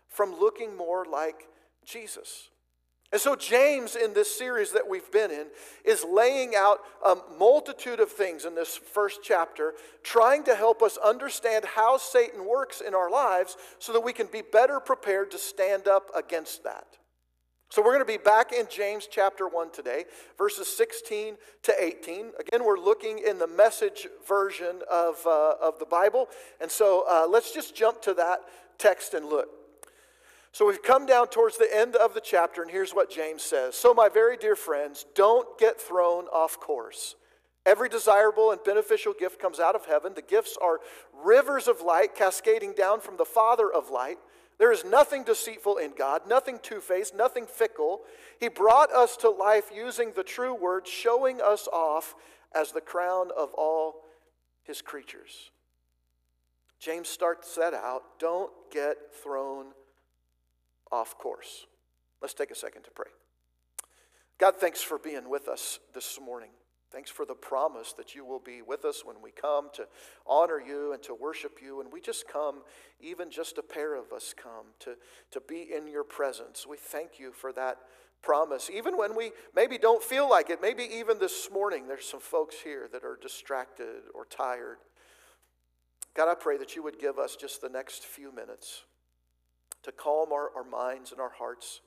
from 0.09 0.39
looking 0.41 0.77
more 0.77 1.05
like 1.05 1.47
Jesus. 1.85 2.50
And 3.13 3.21
so, 3.21 3.35
James, 3.35 3.97
in 3.97 4.15
this 4.15 4.33
series 4.33 4.71
that 4.71 4.89
we've 4.89 5.11
been 5.11 5.33
in, 5.33 5.47
is 5.85 6.05
laying 6.05 6.55
out 6.55 6.79
a 7.05 7.17
multitude 7.39 7.99
of 7.99 8.09
things 8.09 8.45
in 8.45 8.55
this 8.55 8.77
first 8.77 9.21
chapter, 9.21 9.75
trying 10.05 10.45
to 10.45 10.55
help 10.55 10.81
us 10.81 10.97
understand 10.97 11.65
how 11.65 11.97
Satan 11.97 12.47
works 12.47 12.81
in 12.81 12.95
our 12.95 13.11
lives 13.11 13.57
so 13.81 13.93
that 13.93 14.01
we 14.01 14.13
can 14.13 14.29
be 14.29 14.43
better 14.43 14.79
prepared 14.79 15.33
to 15.33 15.39
stand 15.39 15.89
up 15.89 16.11
against 16.15 16.63
that. 16.63 16.87
So, 17.69 17.83
we're 17.83 17.95
going 17.95 18.07
to 18.07 18.19
be 18.19 18.23
back 18.23 18.53
in 18.53 18.67
James 18.71 19.09
chapter 19.11 19.49
1 19.49 19.73
today, 19.73 20.05
verses 20.39 20.69
16 20.69 21.35
to 21.65 21.85
18. 21.85 22.31
Again, 22.39 22.65
we're 22.65 22.79
looking 22.79 23.19
in 23.19 23.39
the 23.39 23.49
message 23.49 24.07
version 24.29 24.83
of, 24.89 25.17
uh, 25.27 25.55
of 25.61 25.81
the 25.81 25.87
Bible. 25.87 26.29
And 26.61 26.71
so, 26.71 27.05
uh, 27.11 27.27
let's 27.29 27.53
just 27.53 27.75
jump 27.75 28.03
to 28.03 28.15
that 28.15 28.39
text 28.79 29.15
and 29.15 29.27
look. 29.27 29.60
So 30.53 30.67
we've 30.67 30.83
come 30.83 31.07
down 31.07 31.29
towards 31.29 31.59
the 31.59 31.69
end 31.73 31.95
of 31.95 32.13
the 32.13 32.21
chapter, 32.21 32.63
and 32.63 32.71
here's 32.71 32.93
what 32.93 33.11
James 33.11 33.43
says 33.43 33.75
So, 33.77 33.95
my 33.95 34.09
very 34.09 34.37
dear 34.37 34.57
friends, 34.57 35.07
don't 35.15 35.59
get 35.59 35.81
thrown 35.81 36.25
off 36.27 36.59
course. 36.59 37.15
Every 37.67 37.89
desirable 37.89 38.53
and 38.53 38.65
beneficial 38.65 39.13
gift 39.13 39.39
comes 39.39 39.61
out 39.61 39.77
of 39.77 39.85
heaven. 39.85 40.15
The 40.15 40.23
gifts 40.23 40.57
are 40.61 40.81
rivers 41.25 41.69
of 41.69 41.83
light 41.83 42.15
cascading 42.15 42.73
down 42.73 43.01
from 43.01 43.17
the 43.19 43.25
Father 43.25 43.71
of 43.71 43.91
light. 43.91 44.19
There 44.59 44.73
is 44.73 44.85
nothing 44.85 45.25
deceitful 45.25 45.77
in 45.77 45.93
God, 45.97 46.23
nothing 46.27 46.59
two 46.63 46.81
faced, 46.81 47.15
nothing 47.15 47.47
fickle. 47.47 48.01
He 48.39 48.49
brought 48.49 48.91
us 48.93 49.17
to 49.19 49.31
life 49.31 49.71
using 49.75 50.13
the 50.13 50.23
true 50.23 50.55
word, 50.55 50.87
showing 50.87 51.41
us 51.41 51.69
off 51.73 52.15
as 52.55 52.73
the 52.73 52.81
crown 52.81 53.31
of 53.37 53.53
all 53.55 54.05
his 54.63 54.83
creatures. 54.83 55.51
James 56.79 57.09
starts 57.09 57.55
that 57.57 57.75
out. 57.75 58.03
Don't 58.19 58.51
get 58.71 58.97
thrown 59.23 59.67
off 60.93 61.17
course. 61.19 61.67
Let's 62.21 62.35
take 62.35 62.51
a 62.51 62.55
second 62.55 62.83
to 62.83 62.91
pray. 62.91 63.11
God, 64.39 64.57
thanks 64.57 64.83
for 64.83 64.99
being 64.99 65.29
with 65.29 65.49
us 65.49 65.79
this 65.95 66.19
morning. 66.21 66.51
Thanks 66.91 67.11
for 67.11 67.25
the 67.25 67.35
promise 67.35 67.93
that 67.93 68.15
you 68.17 68.25
will 68.25 68.41
be 68.41 68.63
with 68.63 68.85
us 68.85 69.05
when 69.05 69.17
we 69.23 69.31
come 69.31 69.69
to 69.75 69.87
honor 70.27 70.61
you 70.61 70.93
and 70.93 71.03
to 71.05 71.15
worship 71.15 71.59
you. 71.63 71.81
And 71.81 71.93
we 71.93 72.01
just 72.01 72.27
come, 72.27 72.63
even 73.01 73.31
just 73.31 73.59
a 73.59 73.63
pair 73.63 73.95
of 73.95 74.13
us 74.13 74.35
come 74.37 74.67
to, 74.81 74.97
to 75.31 75.41
be 75.41 75.69
in 75.73 75.87
your 75.87 76.03
presence. 76.03 76.67
We 76.69 76.77
thank 76.77 77.21
you 77.21 77.33
for 77.33 77.53
that 77.53 77.79
promise. 78.23 78.69
Even 78.75 78.97
when 78.97 79.15
we 79.15 79.31
maybe 79.55 79.79
don't 79.79 80.03
feel 80.03 80.29
like 80.29 80.51
it, 80.51 80.61
maybe 80.61 80.83
even 80.83 81.19
this 81.19 81.49
morning, 81.53 81.87
there's 81.87 82.07
some 82.07 82.21
folks 82.21 82.57
here 82.65 82.89
that 82.93 83.05
are 83.05 83.19
distracted 83.23 84.03
or 84.13 84.25
tired. 84.25 84.79
God, 86.17 86.29
I 86.29 86.35
pray 86.35 86.59
that 86.59 86.75
you 86.75 86.83
would 86.83 86.99
give 86.99 87.19
us 87.21 87.37
just 87.37 87.61
the 87.61 87.69
next 87.69 88.05
few 88.05 88.35
minutes 88.35 88.83
to 89.83 89.93
calm 89.93 90.33
our, 90.33 90.51
our 90.57 90.65
minds 90.65 91.13
and 91.13 91.21
our 91.21 91.33
hearts, 91.39 91.81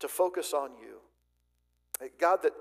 to 0.00 0.08
focus 0.08 0.52
on 0.52 0.70
you. 0.80 2.08
God, 2.18 2.40
that, 2.42 2.52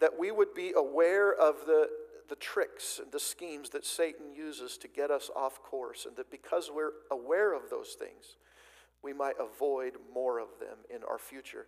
that 0.00 0.18
we 0.18 0.30
would 0.30 0.54
be 0.54 0.72
aware 0.76 1.32
of 1.32 1.66
the, 1.66 1.88
the 2.28 2.36
tricks 2.36 3.00
and 3.02 3.12
the 3.12 3.20
schemes 3.20 3.70
that 3.70 3.84
Satan 3.84 4.32
uses 4.34 4.76
to 4.78 4.88
get 4.88 5.10
us 5.10 5.30
off 5.34 5.62
course, 5.62 6.06
and 6.06 6.16
that 6.16 6.30
because 6.30 6.70
we're 6.74 6.92
aware 7.10 7.52
of 7.54 7.70
those 7.70 7.96
things, 7.98 8.36
we 9.02 9.12
might 9.12 9.36
avoid 9.38 9.94
more 10.12 10.38
of 10.38 10.48
them 10.60 10.78
in 10.94 11.02
our 11.04 11.18
future. 11.18 11.66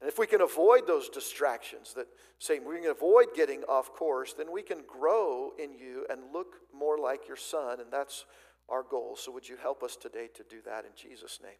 And 0.00 0.08
if 0.10 0.18
we 0.18 0.26
can 0.26 0.40
avoid 0.40 0.86
those 0.86 1.08
distractions 1.08 1.94
that 1.94 2.08
Satan, 2.38 2.68
we 2.68 2.80
can 2.80 2.90
avoid 2.90 3.28
getting 3.34 3.62
off 3.64 3.94
course, 3.94 4.34
then 4.34 4.52
we 4.52 4.62
can 4.62 4.82
grow 4.86 5.52
in 5.62 5.72
you 5.72 6.04
and 6.10 6.20
look 6.32 6.56
more 6.76 6.98
like 6.98 7.28
your 7.28 7.36
son, 7.36 7.80
and 7.80 7.90
that's 7.90 8.26
our 8.68 8.82
goals. 8.82 9.20
So, 9.24 9.32
would 9.32 9.48
you 9.48 9.56
help 9.56 9.82
us 9.82 9.96
today 9.96 10.28
to 10.34 10.44
do 10.48 10.58
that 10.66 10.84
in 10.84 10.90
Jesus' 10.96 11.40
name? 11.42 11.58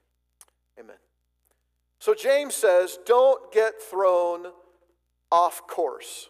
Amen. 0.78 0.96
So, 1.98 2.14
James 2.14 2.54
says, 2.54 2.98
don't 3.06 3.52
get 3.52 3.80
thrown 3.80 4.46
off 5.30 5.66
course. 5.66 6.28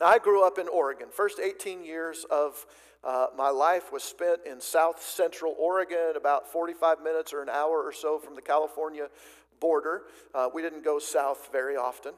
Now, 0.00 0.06
I 0.06 0.18
grew 0.18 0.46
up 0.46 0.58
in 0.58 0.68
Oregon. 0.68 1.08
First 1.10 1.38
18 1.38 1.84
years 1.84 2.24
of 2.30 2.66
uh, 3.04 3.26
my 3.36 3.50
life 3.50 3.92
was 3.92 4.02
spent 4.02 4.40
in 4.46 4.60
south 4.60 5.02
central 5.02 5.54
Oregon, 5.58 6.14
about 6.16 6.50
45 6.50 7.02
minutes 7.02 7.32
or 7.32 7.42
an 7.42 7.48
hour 7.48 7.82
or 7.82 7.92
so 7.92 8.18
from 8.18 8.34
the 8.34 8.42
California 8.42 9.08
border. 9.60 10.02
Uh, 10.34 10.48
we 10.52 10.62
didn't 10.62 10.84
go 10.84 10.98
south 10.98 11.48
very 11.52 11.76
often. 11.76 12.12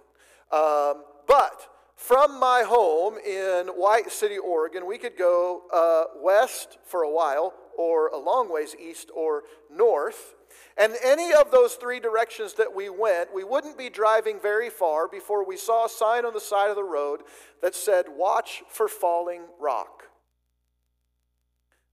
Um, 0.53 1.05
but 1.27 1.69
from 1.97 2.39
my 2.39 2.65
home 2.67 3.17
in 3.19 3.69
White 3.69 4.11
City, 4.11 4.37
Oregon, 4.39 4.87
we 4.87 4.99
could 4.99 5.17
go 5.17 5.63
uh, 5.73 6.05
west 6.21 6.79
for 6.85 7.03
a 7.03 7.11
while, 7.11 7.55
or 7.77 8.09
a 8.09 8.19
long 8.19 8.53
ways 8.53 8.75
east 8.79 9.11
or 9.15 9.43
north. 9.71 10.35
And 10.77 10.95
any 11.05 11.33
of 11.33 11.51
those 11.51 11.75
three 11.75 12.01
directions 12.01 12.55
that 12.55 12.75
we 12.75 12.89
went, 12.89 13.35
we 13.35 13.45
wouldn't 13.45 13.79
be 13.79 13.91
driving 13.91 14.41
very 14.41 14.71
far 14.71 15.09
before 15.09 15.47
we 15.47 15.57
saw 15.57 15.87
a 15.87 15.89
sign 15.89 16.25
on 16.25 16.35
the 16.35 16.41
side 16.41 16.71
of 16.71 16.77
the 16.77 16.85
road 16.85 17.21
that 17.63 17.75
said, 17.75 18.07
Watch 18.09 18.63
for 18.69 18.89
falling 18.89 19.43
rock. 19.61 20.05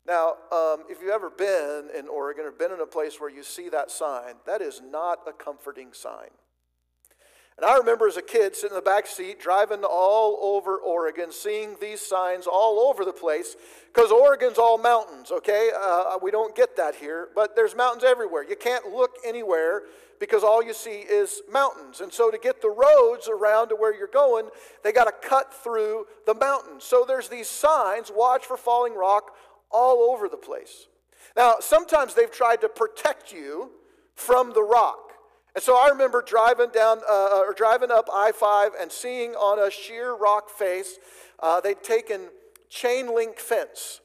Now, 0.08 0.30
um, 0.52 0.86
if 0.90 1.00
you've 1.02 1.12
ever 1.12 1.30
been 1.30 1.90
in 1.98 2.08
Oregon 2.08 2.46
or 2.46 2.52
been 2.52 2.72
in 2.72 2.82
a 2.82 2.88
place 2.88 3.20
where 3.20 3.30
you 3.30 3.44
see 3.44 3.70
that 3.70 3.92
sign, 3.92 4.36
that 4.48 4.62
is 4.62 4.82
not 4.84 5.20
a 5.28 5.32
comforting 5.32 5.94
sign. 5.94 6.30
And 7.62 7.70
I 7.70 7.78
remember 7.78 8.08
as 8.08 8.18
a 8.18 8.24
kid 8.24 8.56
sitting 8.56 8.76
in 8.76 8.76
the 8.76 8.82
back 8.82 9.06
seat 9.06 9.40
driving 9.40 9.84
all 9.84 10.40
over 10.42 10.78
Oregon, 10.78 11.32
seeing 11.32 11.76
these 11.80 12.02
signs 12.02 12.48
all 12.48 12.90
over 12.90 13.06
the 13.06 13.14
place, 13.14 13.56
because 13.94 14.12
Oregon's 14.12 14.58
all 14.58 14.80
mountains, 14.80 15.30
okay? 15.30 15.70
Uh, 15.80 16.18
we 16.24 16.32
don't 16.32 16.56
get 16.56 16.76
that 16.78 16.96
here, 16.96 17.28
but 17.36 17.56
there's 17.56 17.76
mountains 17.76 18.04
everywhere. 18.04 18.44
You 18.44 18.56
can't 18.56 18.88
look 18.88 19.12
anywhere 19.24 19.84
because 20.20 20.44
all 20.44 20.64
you 20.64 20.74
see 20.74 21.02
is 21.02 21.44
mountains. 21.52 22.02
And 22.02 22.12
so 22.12 22.32
to 22.32 22.40
get 22.40 22.64
the 22.64 22.70
roads 22.70 23.30
around 23.30 23.70
to 23.70 23.76
where 23.76 23.94
you're 23.96 24.08
going, 24.08 24.50
they 24.84 24.92
got 24.92 25.06
to 25.06 25.30
cut 25.30 25.54
through 25.54 26.08
the 26.26 26.34
mountains. 26.34 26.84
So 26.84 27.06
there's 27.08 27.30
these 27.30 27.48
signs, 27.48 28.12
watch 28.16 28.44
for 28.44 28.58
falling 28.58 28.96
rock, 28.96 29.36
all 29.70 30.12
over 30.12 30.28
the 30.28 30.36
place. 30.36 30.88
Now, 31.38 31.58
sometimes 31.60 32.16
they've 32.16 32.32
tried 32.32 32.62
to 32.62 32.70
protect 32.70 33.32
you 33.32 33.70
from 34.16 34.54
the 34.54 34.64
rock. 34.64 35.11
And 35.54 35.64
so 35.64 35.76
I 35.76 35.90
remember 35.90 36.22
driving 36.22 36.70
down 36.70 37.00
uh, 37.10 37.12
uh 37.12 37.44
or 37.48 37.54
driving 37.54 37.92
up 37.92 38.10
I-5 38.14 38.72
and 38.80 38.92
seeing 38.92 39.36
on 39.36 39.60
a 39.60 39.70
sheer 39.70 40.16
rock 40.16 40.50
face, 40.50 40.98
uh, 41.40 41.60
they'd 41.62 41.84
taken 41.84 42.30
chain 42.70 43.14
link 43.14 43.38
fence 43.38 44.02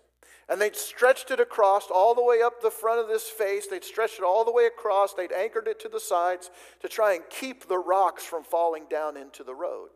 and 0.48 0.60
they'd 0.60 0.76
stretched 0.76 1.30
it 1.30 1.40
across 1.40 1.88
all 1.90 2.14
the 2.14 2.22
way 2.22 2.40
up 2.42 2.60
the 2.62 2.70
front 2.70 3.00
of 3.00 3.08
this 3.08 3.28
face. 3.28 3.66
They'd 3.66 3.84
stretched 3.84 4.18
it 4.18 4.24
all 4.24 4.44
the 4.44 4.52
way 4.52 4.66
across. 4.66 5.12
They'd 5.12 5.32
anchored 5.32 5.66
it 5.66 5.80
to 5.80 5.88
the 5.88 6.00
sides 6.00 6.50
to 6.80 6.88
try 6.88 7.14
and 7.14 7.24
keep 7.30 7.66
the 7.66 7.78
rocks 7.78 8.24
from 8.24 8.44
falling 8.44 8.84
down 8.88 9.16
into 9.16 9.42
the 9.42 9.54
road. 9.54 9.88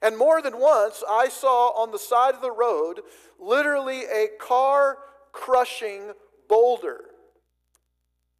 And 0.00 0.16
more 0.16 0.40
than 0.40 0.60
once, 0.60 1.02
I 1.08 1.28
saw 1.28 1.70
on 1.70 1.90
the 1.90 1.98
side 1.98 2.34
of 2.34 2.42
the 2.42 2.52
road 2.52 3.00
literally 3.40 4.02
a 4.02 4.28
car 4.40 4.98
crushing 5.32 6.12
boulder 6.48 7.00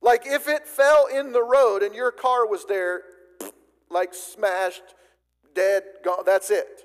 like 0.03 0.27
if 0.27 0.49
it 0.49 0.67
fell 0.67 1.07
in 1.07 1.33
the 1.33 1.43
road 1.43 1.83
and 1.83 1.95
your 1.95 2.11
car 2.11 2.47
was 2.47 2.65
there, 2.67 3.03
like 3.91 4.13
smashed, 4.13 4.83
dead, 5.55 5.85
gone, 6.05 6.25
that's 6.27 6.51
it. 6.51 6.83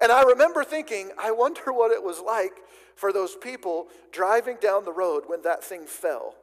And 0.00 0.12
I 0.12 0.22
remember 0.22 0.64
thinking, 0.64 1.10
I 1.18 1.30
wonder 1.30 1.62
what 1.72 1.90
it 1.90 2.02
was 2.02 2.20
like 2.20 2.52
for 2.94 3.12
those 3.12 3.34
people 3.34 3.88
driving 4.12 4.58
down 4.60 4.84
the 4.84 4.92
road 4.92 5.24
when 5.26 5.42
that 5.42 5.64
thing 5.64 5.86
fell. 5.86 6.34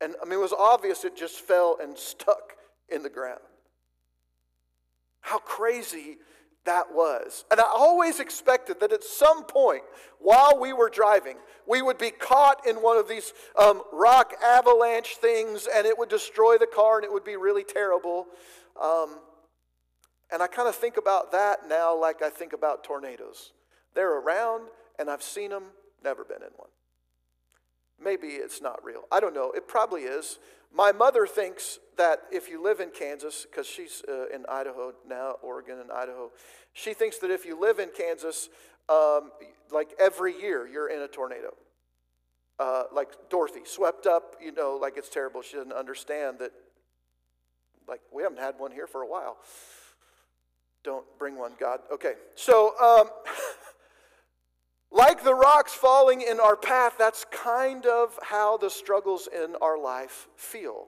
And 0.00 0.14
I 0.20 0.24
mean, 0.24 0.34
it 0.34 0.42
was 0.42 0.52
obvious 0.52 1.04
it 1.04 1.16
just 1.16 1.40
fell 1.40 1.78
and 1.80 1.96
stuck 1.96 2.54
in 2.88 3.02
the 3.02 3.10
ground. 3.10 3.40
How 5.20 5.38
crazy 5.38 6.18
that 6.64 6.92
was. 6.92 7.44
And 7.50 7.60
I 7.60 7.64
always 7.64 8.20
expected 8.20 8.80
that 8.80 8.92
at 8.92 9.04
some 9.04 9.44
point 9.44 9.82
while 10.18 10.58
we 10.58 10.72
were 10.72 10.88
driving, 10.88 11.36
we 11.66 11.82
would 11.82 11.98
be 11.98 12.10
caught 12.10 12.66
in 12.66 12.76
one 12.76 12.96
of 12.96 13.08
these 13.08 13.32
um, 13.60 13.82
rock 13.92 14.32
avalanche 14.42 15.16
things 15.16 15.68
and 15.72 15.86
it 15.86 15.98
would 15.98 16.08
destroy 16.08 16.56
the 16.58 16.66
car 16.66 16.96
and 16.96 17.04
it 17.04 17.12
would 17.12 17.24
be 17.24 17.36
really 17.36 17.64
terrible. 17.64 18.26
Um, 18.82 19.18
and 20.32 20.42
I 20.42 20.46
kind 20.46 20.68
of 20.68 20.74
think 20.74 20.96
about 20.96 21.32
that 21.32 21.68
now 21.68 21.98
like 21.98 22.22
I 22.22 22.30
think 22.30 22.52
about 22.52 22.82
tornadoes. 22.82 23.52
They're 23.94 24.18
around 24.18 24.68
and 24.98 25.10
I've 25.10 25.22
seen 25.22 25.50
them, 25.50 25.64
never 26.02 26.24
been 26.24 26.42
in 26.42 26.50
one. 26.56 26.70
Maybe 28.02 28.28
it's 28.28 28.60
not 28.62 28.84
real. 28.84 29.02
I 29.12 29.20
don't 29.20 29.34
know. 29.34 29.52
It 29.52 29.68
probably 29.68 30.02
is. 30.02 30.38
My 30.72 30.92
mother 30.92 31.26
thinks 31.26 31.78
that 31.96 32.20
if 32.32 32.48
you 32.48 32.62
live 32.62 32.80
in 32.80 32.90
Kansas, 32.90 33.46
because 33.50 33.66
she's 33.66 34.02
uh, 34.08 34.26
in 34.34 34.44
Idaho 34.48 34.92
now, 35.08 35.36
Oregon 35.42 35.78
and 35.80 35.90
Idaho, 35.92 36.30
she 36.72 36.94
thinks 36.94 37.18
that 37.18 37.30
if 37.30 37.44
you 37.46 37.58
live 37.60 37.78
in 37.78 37.90
Kansas, 37.96 38.48
um, 38.88 39.30
like 39.72 39.90
every 40.00 40.34
year 40.40 40.66
you're 40.66 40.88
in 40.88 41.00
a 41.02 41.08
tornado. 41.08 41.54
uh, 42.58 42.84
like 42.92 43.08
Dorothy, 43.30 43.60
swept 43.64 44.06
up, 44.06 44.36
you 44.42 44.52
know, 44.52 44.78
like 44.80 44.96
it's 44.96 45.08
terrible. 45.08 45.42
She 45.42 45.56
doesn't 45.56 45.72
understand 45.72 46.38
that, 46.40 46.52
like, 47.88 48.00
we 48.14 48.22
haven't 48.22 48.38
had 48.38 48.54
one 48.58 48.70
here 48.72 48.86
for 48.86 49.02
a 49.02 49.08
while. 49.08 49.36
Don't 50.84 51.04
bring 51.18 51.36
one, 51.38 51.52
God. 51.58 51.80
Okay, 51.92 52.14
so, 52.34 52.74
um, 52.80 53.08
like 54.90 55.24
the 55.24 55.34
rocks 55.34 55.72
falling 55.72 56.22
in 56.22 56.38
our 56.40 56.56
path, 56.56 56.94
that's 56.98 57.24
kind 57.30 57.84
of 57.86 58.18
how 58.22 58.56
the 58.56 58.70
struggles 58.70 59.28
in 59.32 59.56
our 59.60 59.78
life 59.78 60.28
feel. 60.36 60.86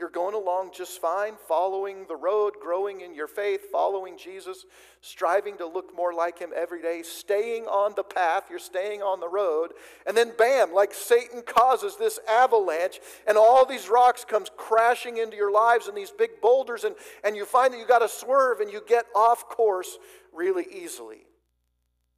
You're 0.00 0.08
going 0.08 0.34
along 0.34 0.70
just 0.74 0.98
fine, 0.98 1.34
following 1.46 2.06
the 2.08 2.16
road, 2.16 2.54
growing 2.58 3.02
in 3.02 3.14
your 3.14 3.26
faith, 3.26 3.66
following 3.70 4.16
Jesus, 4.16 4.64
striving 5.02 5.58
to 5.58 5.66
look 5.66 5.94
more 5.94 6.14
like 6.14 6.38
Him 6.38 6.52
every 6.56 6.80
day, 6.80 7.02
staying 7.02 7.64
on 7.64 7.92
the 7.94 8.02
path, 8.02 8.44
you're 8.48 8.58
staying 8.58 9.02
on 9.02 9.20
the 9.20 9.28
road, 9.28 9.72
and 10.06 10.16
then 10.16 10.32
bam, 10.38 10.72
like 10.72 10.94
Satan 10.94 11.42
causes 11.42 11.98
this 11.98 12.18
avalanche, 12.26 12.98
and 13.28 13.36
all 13.36 13.66
these 13.66 13.90
rocks 13.90 14.24
comes 14.24 14.50
crashing 14.56 15.18
into 15.18 15.36
your 15.36 15.52
lives 15.52 15.86
and 15.86 15.94
these 15.94 16.10
big 16.10 16.40
boulders, 16.40 16.84
and, 16.84 16.94
and 17.22 17.36
you 17.36 17.44
find 17.44 17.74
that 17.74 17.78
you 17.78 17.86
got 17.86 17.98
to 17.98 18.08
swerve 18.08 18.60
and 18.60 18.72
you 18.72 18.80
get 18.88 19.04
off 19.14 19.50
course 19.50 19.98
really 20.32 20.64
easily. 20.72 21.26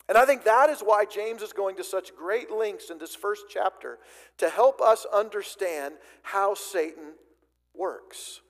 And 0.09 0.19
I 0.19 0.25
think 0.25 0.45
that 0.45 0.69
is 0.69 0.81
why 0.81 1.05
James 1.05 1.43
is 1.43 1.53
going 1.53 1.77
to 1.77 1.85
such 1.85 2.15
great 2.15 2.51
lengths 2.51 2.91
in 2.91 2.99
this 2.99 3.15
first 3.15 3.45
chapter 3.49 3.99
to 4.39 4.49
help 4.49 4.81
us 4.81 5.07
understand 5.13 5.95
how 6.23 6.55
Satan 6.55 7.15
works. 7.75 8.41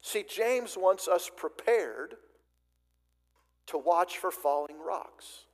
See, 0.00 0.24
James 0.28 0.76
wants 0.76 1.08
us 1.08 1.30
prepared 1.34 2.16
to 3.66 3.78
watch 3.78 4.18
for 4.18 4.30
falling 4.30 4.78
rocks. 4.78 5.44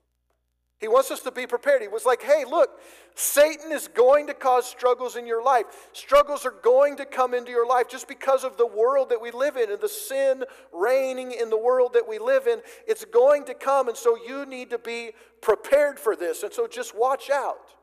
He 0.81 0.89
wants 0.89 1.11
us 1.11 1.21
to 1.21 1.31
be 1.31 1.47
prepared. 1.47 1.83
He 1.83 1.89
was 1.89 2.07
like, 2.07 2.23
hey, 2.23 2.45
look, 2.49 2.81
Satan 3.15 3.71
is 3.71 3.87
going 3.87 4.27
to 4.29 4.35
cause 4.35 4.65
struggles 4.67 5.15
in 5.15 5.27
your 5.27 5.45
life. 5.45 5.67
Struggles 5.93 6.47
are 6.47 6.55
going 6.63 6.97
to 6.97 7.05
come 7.05 7.35
into 7.35 7.51
your 7.51 7.67
life 7.67 7.87
just 7.87 8.09
because 8.09 8.45
of 8.45 8.57
the 8.57 8.67
world 8.67 9.11
that 9.11 9.21
we 9.21 9.31
live 9.31 9.59
in 9.59 9.71
and 9.71 9.81
the 9.81 9.91
sin 9.91 10.43
reigning 10.73 11.33
in 11.33 11.51
the 11.51 11.59
world 11.59 11.93
that 11.93 12.09
we 12.09 12.19
live 12.19 12.47
in. 12.47 12.63
It's 12.89 13.05
going 13.05 13.45
to 13.45 13.55
come, 13.55 13.89
and 13.89 13.97
so 13.97 14.17
you 14.17 14.47
need 14.47 14.71
to 14.71 14.79
be 14.79 15.11
prepared 15.43 16.01
for 16.01 16.17
this. 16.17 16.43
And 16.43 16.53
so 16.53 16.67
just 16.67 16.97
watch 16.97 17.29
out. 17.29 17.75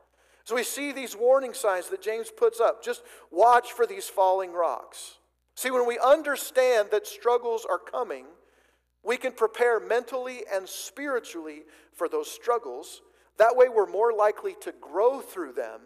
So 0.42 0.56
we 0.56 0.64
see 0.64 0.90
these 0.90 1.14
warning 1.14 1.54
signs 1.54 1.88
that 1.90 2.02
James 2.02 2.32
puts 2.36 2.58
up. 2.58 2.82
Just 2.82 3.02
watch 3.30 3.72
for 3.72 3.86
these 3.86 4.08
falling 4.08 4.52
rocks. 4.52 5.18
See, 5.54 5.70
when 5.70 5.86
we 5.86 6.00
understand 6.04 6.88
that 6.90 7.06
struggles 7.06 7.64
are 7.68 7.78
coming, 7.78 8.24
we 9.04 9.16
can 9.16 9.32
prepare 9.32 9.78
mentally 9.78 10.42
and 10.52 10.68
spiritually 10.68 11.62
for 11.98 12.08
those 12.08 12.30
struggles. 12.30 13.02
That 13.36 13.56
way, 13.56 13.68
we're 13.68 13.90
more 13.90 14.12
likely 14.12 14.54
to 14.62 14.72
grow 14.80 15.20
through 15.20 15.52
them 15.52 15.80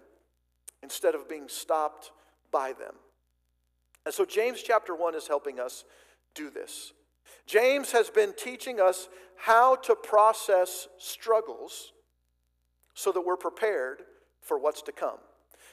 instead 0.82 1.14
of 1.14 1.28
being 1.28 1.48
stopped 1.48 2.12
by 2.52 2.72
them. 2.72 2.94
And 4.04 4.14
so, 4.14 4.24
James 4.24 4.62
chapter 4.62 4.94
1 4.94 5.14
is 5.14 5.26
helping 5.26 5.58
us 5.58 5.84
do 6.34 6.50
this. 6.50 6.92
James 7.46 7.92
has 7.92 8.10
been 8.10 8.32
teaching 8.36 8.80
us 8.80 9.08
how 9.36 9.76
to 9.76 9.94
process 9.94 10.88
struggles 10.98 11.92
so 12.94 13.10
that 13.12 13.22
we're 13.22 13.36
prepared 13.36 14.02
for 14.40 14.58
what's 14.58 14.82
to 14.82 14.92
come. 14.92 15.18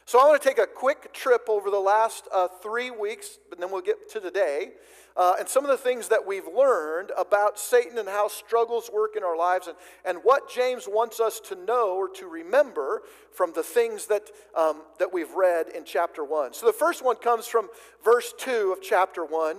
So 0.10 0.20
I 0.20 0.28
want 0.28 0.42
to 0.42 0.50
take 0.50 0.58
a 0.58 0.66
quick 0.66 1.14
trip 1.14 1.44
over 1.48 1.70
the 1.70 1.78
last 1.78 2.28
uh, 2.34 2.48
three 2.64 2.90
weeks, 2.90 3.38
and 3.52 3.62
then 3.62 3.70
we'll 3.70 3.84
get 3.84 4.10
to 4.10 4.20
today, 4.20 4.72
uh, 5.16 5.36
and 5.38 5.48
some 5.48 5.64
of 5.64 5.70
the 5.70 5.78
things 5.78 6.08
that 6.08 6.26
we've 6.26 6.48
learned 6.48 7.12
about 7.16 7.60
Satan 7.60 8.00
and 8.00 8.10
how 8.10 8.28
struggles 8.28 8.90
work 8.92 9.16
in 9.16 9.24
our 9.24 9.38
lives, 9.38 9.68
and, 9.68 9.78
and 10.04 10.18
what 10.24 10.50
James 10.50 10.88
wants 10.88 11.20
us 11.20 11.40
to 11.42 11.56
know 11.64 11.96
or 11.96 12.10
to 12.10 12.26
remember 12.26 13.04
from 13.32 13.54
the 13.54 13.62
things 13.62 14.08
that, 14.08 14.32
um, 14.58 14.82
that 14.98 15.14
we've 15.14 15.32
read 15.36 15.68
in 15.68 15.86
chapter 15.86 16.24
1. 16.24 16.54
So 16.54 16.66
the 16.66 16.74
first 16.74 17.06
one 17.06 17.18
comes 17.18 17.46
from 17.46 17.70
verse 18.04 18.34
2 18.40 18.74
of 18.76 18.82
chapter 18.82 19.24
1, 19.24 19.58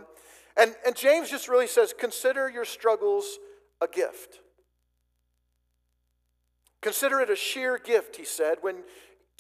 and, 0.57 0.75
and 0.85 0.97
James 0.97 1.31
just 1.31 1.49
really 1.49 1.69
says, 1.69 1.95
Consider 1.97 2.51
your 2.51 2.65
struggles 2.65 3.39
a 3.81 3.87
gift. 3.87 4.41
Consider 6.81 7.21
it 7.21 7.31
a 7.31 7.37
sheer 7.37 7.79
gift, 7.79 8.17
he 8.17 8.25
said, 8.25 8.57
when 8.63 8.77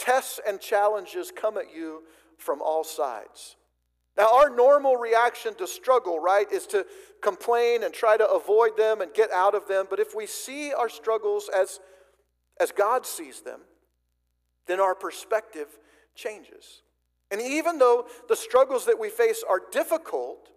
tests 0.01 0.41
and 0.47 0.61
challenges 0.61 1.31
come 1.35 1.59
at 1.59 1.75
you 1.75 2.03
from 2.39 2.63
all 2.63 2.83
sides. 2.83 3.57
Now, 4.17 4.35
our 4.35 4.51
normal 4.51 4.97
reaction 4.97 5.55
to 5.57 5.67
struggle, 5.67 6.19
right, 6.19 6.51
is 6.51 6.67
to 6.69 6.87
complain 7.23 7.85
and 7.85 7.93
try 7.95 8.17
to 8.17 8.29
avoid 8.29 8.77
them 8.77 9.01
and 9.01 9.13
get 9.15 9.31
out 9.31 9.55
of 9.55 9.69
them. 9.69 9.87
But 9.89 10.01
if 10.01 10.15
we 10.15 10.27
see 10.27 10.73
our 10.73 10.89
struggles 10.89 11.49
as, 11.55 11.81
as 12.59 12.73
God 12.73 13.07
sees 13.07 13.43
them, 13.43 13.61
then 14.67 14.81
our 14.81 14.95
perspective 14.95 15.69
changes. 16.15 16.83
And 17.31 17.41
even 17.41 17.79
though 17.79 18.07
the 18.29 18.37
struggles 18.37 18.87
that 18.87 18.99
we 18.99 19.11
face 19.11 19.45
are 19.49 19.63
difficult, 19.71 20.49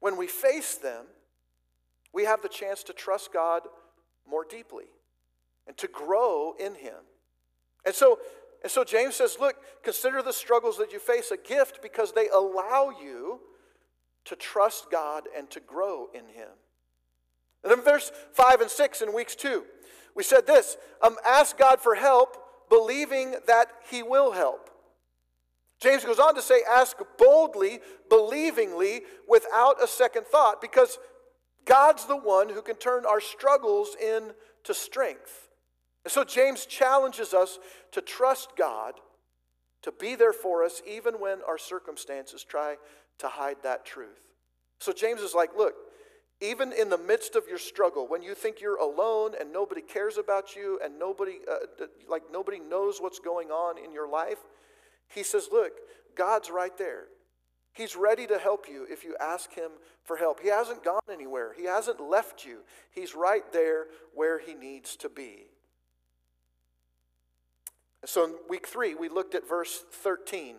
when 0.00 0.16
we 0.16 0.26
face 0.26 0.74
them, 0.74 1.04
we 2.12 2.24
have 2.24 2.42
the 2.42 2.48
chance 2.48 2.82
to 2.84 2.92
trust 2.92 3.32
God 3.32 3.62
more 4.28 4.44
deeply 4.48 4.86
and 5.66 5.76
to 5.78 5.86
grow 5.86 6.54
in 6.58 6.74
Him. 6.74 6.96
And 7.84 7.94
so, 7.94 8.18
and 8.62 8.70
so 8.70 8.84
James 8.84 9.16
says, 9.16 9.36
look, 9.40 9.56
consider 9.82 10.22
the 10.22 10.32
struggles 10.32 10.78
that 10.78 10.92
you 10.92 10.98
face 10.98 11.30
a 11.30 11.36
gift 11.36 11.80
because 11.82 12.12
they 12.12 12.28
allow 12.28 12.90
you 12.90 13.40
to 14.24 14.36
trust 14.36 14.90
God 14.90 15.24
and 15.36 15.50
to 15.50 15.60
grow 15.60 16.08
in 16.14 16.26
Him. 16.26 16.50
And 17.62 17.72
then 17.72 17.82
verse 17.82 18.10
5 18.32 18.60
and 18.60 18.70
6 18.70 19.02
in 19.02 19.12
weeks 19.12 19.34
2, 19.34 19.64
we 20.14 20.22
said 20.22 20.46
this 20.46 20.76
um, 21.02 21.16
ask 21.26 21.56
God 21.58 21.80
for 21.80 21.94
help, 21.94 22.36
believing 22.68 23.36
that 23.46 23.66
He 23.90 24.02
will 24.02 24.32
help. 24.32 24.70
James 25.80 26.04
goes 26.04 26.20
on 26.20 26.36
to 26.36 26.42
say, 26.42 26.60
ask 26.70 26.96
boldly, 27.18 27.80
believingly, 28.08 29.00
without 29.28 29.82
a 29.82 29.88
second 29.88 30.26
thought, 30.26 30.60
because 30.60 30.98
God's 31.64 32.06
the 32.06 32.16
one 32.16 32.48
who 32.48 32.62
can 32.62 32.76
turn 32.76 33.04
our 33.04 33.20
struggles 33.20 33.96
into 34.00 34.74
strength. 34.74 35.48
And 36.04 36.12
so 36.12 36.24
James 36.24 36.66
challenges 36.66 37.32
us 37.32 37.58
to 37.92 38.00
trust 38.00 38.56
God, 38.56 38.94
to 39.82 39.92
be 39.92 40.14
there 40.14 40.32
for 40.32 40.64
us, 40.64 40.82
even 40.86 41.14
when 41.14 41.38
our 41.46 41.58
circumstances 41.58 42.44
try 42.44 42.76
to 43.18 43.28
hide 43.28 43.56
that 43.62 43.84
truth. 43.84 44.32
So 44.80 44.92
James 44.92 45.20
is 45.20 45.34
like, 45.34 45.50
look, 45.56 45.74
even 46.40 46.72
in 46.72 46.90
the 46.90 46.98
midst 46.98 47.36
of 47.36 47.44
your 47.48 47.58
struggle, 47.58 48.08
when 48.08 48.20
you 48.20 48.34
think 48.34 48.60
you're 48.60 48.80
alone 48.80 49.32
and 49.38 49.52
nobody 49.52 49.80
cares 49.80 50.18
about 50.18 50.56
you 50.56 50.80
and 50.84 50.98
nobody, 50.98 51.38
uh, 51.48 51.86
like 52.08 52.22
nobody 52.32 52.58
knows 52.58 52.98
what's 53.00 53.20
going 53.20 53.50
on 53.50 53.78
in 53.78 53.92
your 53.92 54.08
life, 54.08 54.38
he 55.08 55.22
says, 55.22 55.48
look, 55.52 55.72
God's 56.16 56.50
right 56.50 56.76
there. 56.76 57.04
He's 57.74 57.94
ready 57.94 58.26
to 58.26 58.38
help 58.38 58.66
you 58.68 58.86
if 58.90 59.04
you 59.04 59.16
ask 59.20 59.54
him 59.54 59.70
for 60.02 60.16
help. 60.16 60.40
He 60.40 60.48
hasn't 60.48 60.84
gone 60.84 61.00
anywhere. 61.10 61.54
He 61.56 61.64
hasn't 61.64 62.00
left 62.00 62.44
you. 62.44 62.58
He's 62.90 63.14
right 63.14 63.50
there 63.52 63.86
where 64.14 64.40
he 64.40 64.54
needs 64.54 64.96
to 64.96 65.08
be. 65.08 65.44
So 68.04 68.24
in 68.24 68.32
week 68.48 68.66
three, 68.66 68.94
we 68.94 69.08
looked 69.08 69.34
at 69.34 69.48
verse 69.48 69.84
13. 69.92 70.56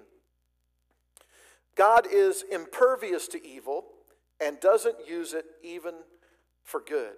God 1.76 2.08
is 2.12 2.44
impervious 2.52 3.28
to 3.30 3.46
evil 3.46 3.86
and 4.40 4.60
doesn't 4.60 5.08
use 5.08 5.34
it 5.34 5.46
even 5.62 5.94
for 6.64 6.80
good. 6.80 7.14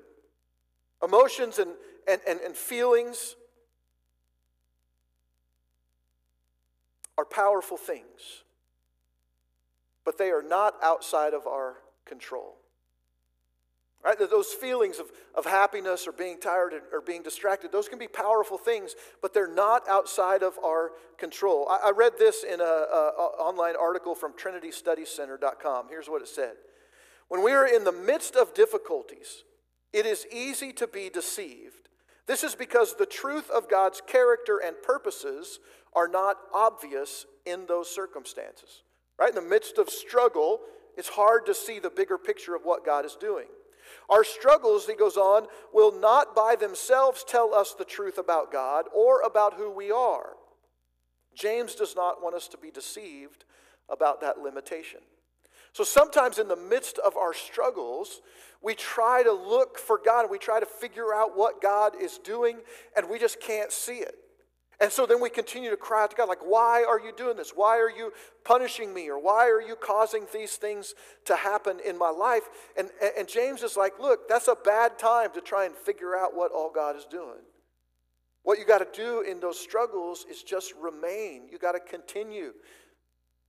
Emotions 1.03 1.59
and, 1.59 1.71
and, 2.07 2.21
and, 2.27 2.39
and 2.39 2.55
feelings 2.55 3.35
are 7.17 7.25
powerful 7.25 7.77
things, 7.77 8.43
but 10.03 10.17
they 10.17 10.29
are 10.29 10.43
not 10.43 10.75
outside 10.81 11.33
of 11.33 11.47
our 11.47 11.75
control. 12.05 12.55
Right? 14.05 14.17
Those 14.19 14.53
feelings 14.53 14.99
of, 14.99 15.07
of 15.33 15.45
happiness 15.45 16.07
or 16.07 16.11
being 16.11 16.39
tired 16.39 16.73
or 16.93 17.01
being 17.01 17.23
distracted, 17.23 17.71
those 17.71 17.89
can 17.89 17.97
be 17.97 18.07
powerful 18.07 18.55
things, 18.55 18.93
but 19.19 19.33
they're 19.33 19.51
not 19.51 19.81
outside 19.89 20.43
of 20.43 20.59
our 20.63 20.91
control. 21.17 21.67
I, 21.67 21.87
I 21.87 21.91
read 21.91 22.13
this 22.19 22.43
in 22.43 22.61
an 22.61 22.67
online 22.67 23.73
article 23.75 24.13
from 24.13 24.33
trinitystudycenter.com. 24.33 25.87
Here's 25.89 26.07
what 26.07 26.21
it 26.21 26.27
said 26.27 26.53
When 27.29 27.43
we 27.43 27.51
are 27.53 27.65
in 27.65 27.83
the 27.83 27.91
midst 27.91 28.35
of 28.35 28.53
difficulties, 28.53 29.43
it 29.91 30.05
is 30.05 30.27
easy 30.31 30.71
to 30.73 30.85
be 30.85 31.09
deceived. 31.09 31.89
This 32.27 32.43
is 32.43 32.53
because 32.53 32.95
the 32.95 33.07
truth 33.07 33.49
of 33.49 33.67
God's 33.69 34.01
character 34.05 34.59
and 34.63 34.75
purposes 34.83 35.59
are 35.95 36.07
not 36.07 36.37
obvious 36.53 37.25
in 37.43 37.65
those 37.65 37.89
circumstances. 37.89 38.83
Right? 39.17 39.29
In 39.29 39.35
the 39.35 39.41
midst 39.41 39.79
of 39.79 39.89
struggle, 39.89 40.59
it's 40.95 41.09
hard 41.09 41.47
to 41.47 41.55
see 41.55 41.79
the 41.79 41.89
bigger 41.89 42.19
picture 42.19 42.53
of 42.53 42.65
what 42.65 42.85
God 42.85 43.03
is 43.03 43.15
doing. 43.19 43.47
Our 44.09 44.23
struggles, 44.23 44.85
he 44.85 44.95
goes 44.95 45.17
on, 45.17 45.47
will 45.73 45.97
not 45.97 46.35
by 46.35 46.55
themselves 46.55 47.23
tell 47.27 47.53
us 47.53 47.73
the 47.73 47.85
truth 47.85 48.17
about 48.17 48.51
God 48.51 48.85
or 48.93 49.21
about 49.21 49.55
who 49.55 49.71
we 49.71 49.91
are. 49.91 50.33
James 51.35 51.75
does 51.75 51.95
not 51.95 52.21
want 52.21 52.35
us 52.35 52.47
to 52.49 52.57
be 52.57 52.71
deceived 52.71 53.45
about 53.89 54.21
that 54.21 54.39
limitation. 54.39 54.99
So 55.73 55.83
sometimes 55.83 56.39
in 56.39 56.47
the 56.47 56.55
midst 56.55 56.99
of 56.99 57.17
our 57.17 57.33
struggles, 57.33 58.21
we 58.61 58.75
try 58.75 59.23
to 59.23 59.33
look 59.33 59.77
for 59.77 59.99
God 60.03 60.21
and 60.21 60.31
we 60.31 60.37
try 60.37 60.59
to 60.59 60.65
figure 60.65 61.13
out 61.13 61.35
what 61.35 61.61
God 61.61 62.01
is 62.01 62.17
doing 62.17 62.59
and 62.95 63.09
we 63.09 63.19
just 63.19 63.41
can't 63.41 63.71
see 63.71 63.97
it. 63.97 64.15
And 64.81 64.91
so 64.91 65.05
then 65.05 65.21
we 65.21 65.29
continue 65.29 65.69
to 65.69 65.77
cry 65.77 66.03
out 66.03 66.11
to 66.11 66.15
God, 66.15 66.27
like, 66.27 66.45
why 66.45 66.83
are 66.87 66.99
you 66.99 67.13
doing 67.15 67.37
this? 67.37 67.51
Why 67.55 67.77
are 67.77 67.89
you 67.89 68.11
punishing 68.43 68.93
me? 68.93 69.09
Or 69.09 69.17
why 69.17 69.49
are 69.49 69.61
you 69.61 69.75
causing 69.75 70.25
these 70.33 70.57
things 70.57 70.93
to 71.25 71.35
happen 71.35 71.79
in 71.85 71.97
my 71.97 72.09
life? 72.09 72.43
And, 72.77 72.89
and 73.17 73.27
James 73.27 73.63
is 73.63 73.77
like, 73.77 73.99
look, 73.99 74.27
that's 74.27 74.47
a 74.47 74.55
bad 74.55 74.99
time 74.99 75.29
to 75.33 75.41
try 75.41 75.65
and 75.65 75.75
figure 75.75 76.15
out 76.15 76.35
what 76.35 76.51
all 76.51 76.71
God 76.73 76.97
is 76.97 77.05
doing. 77.05 77.41
What 78.43 78.59
you 78.59 78.65
got 78.65 78.79
to 78.79 78.87
do 79.01 79.21
in 79.21 79.39
those 79.39 79.59
struggles 79.59 80.25
is 80.29 80.43
just 80.43 80.73
remain. 80.79 81.47
You 81.51 81.57
got 81.57 81.71
to 81.71 81.79
continue. 81.79 82.53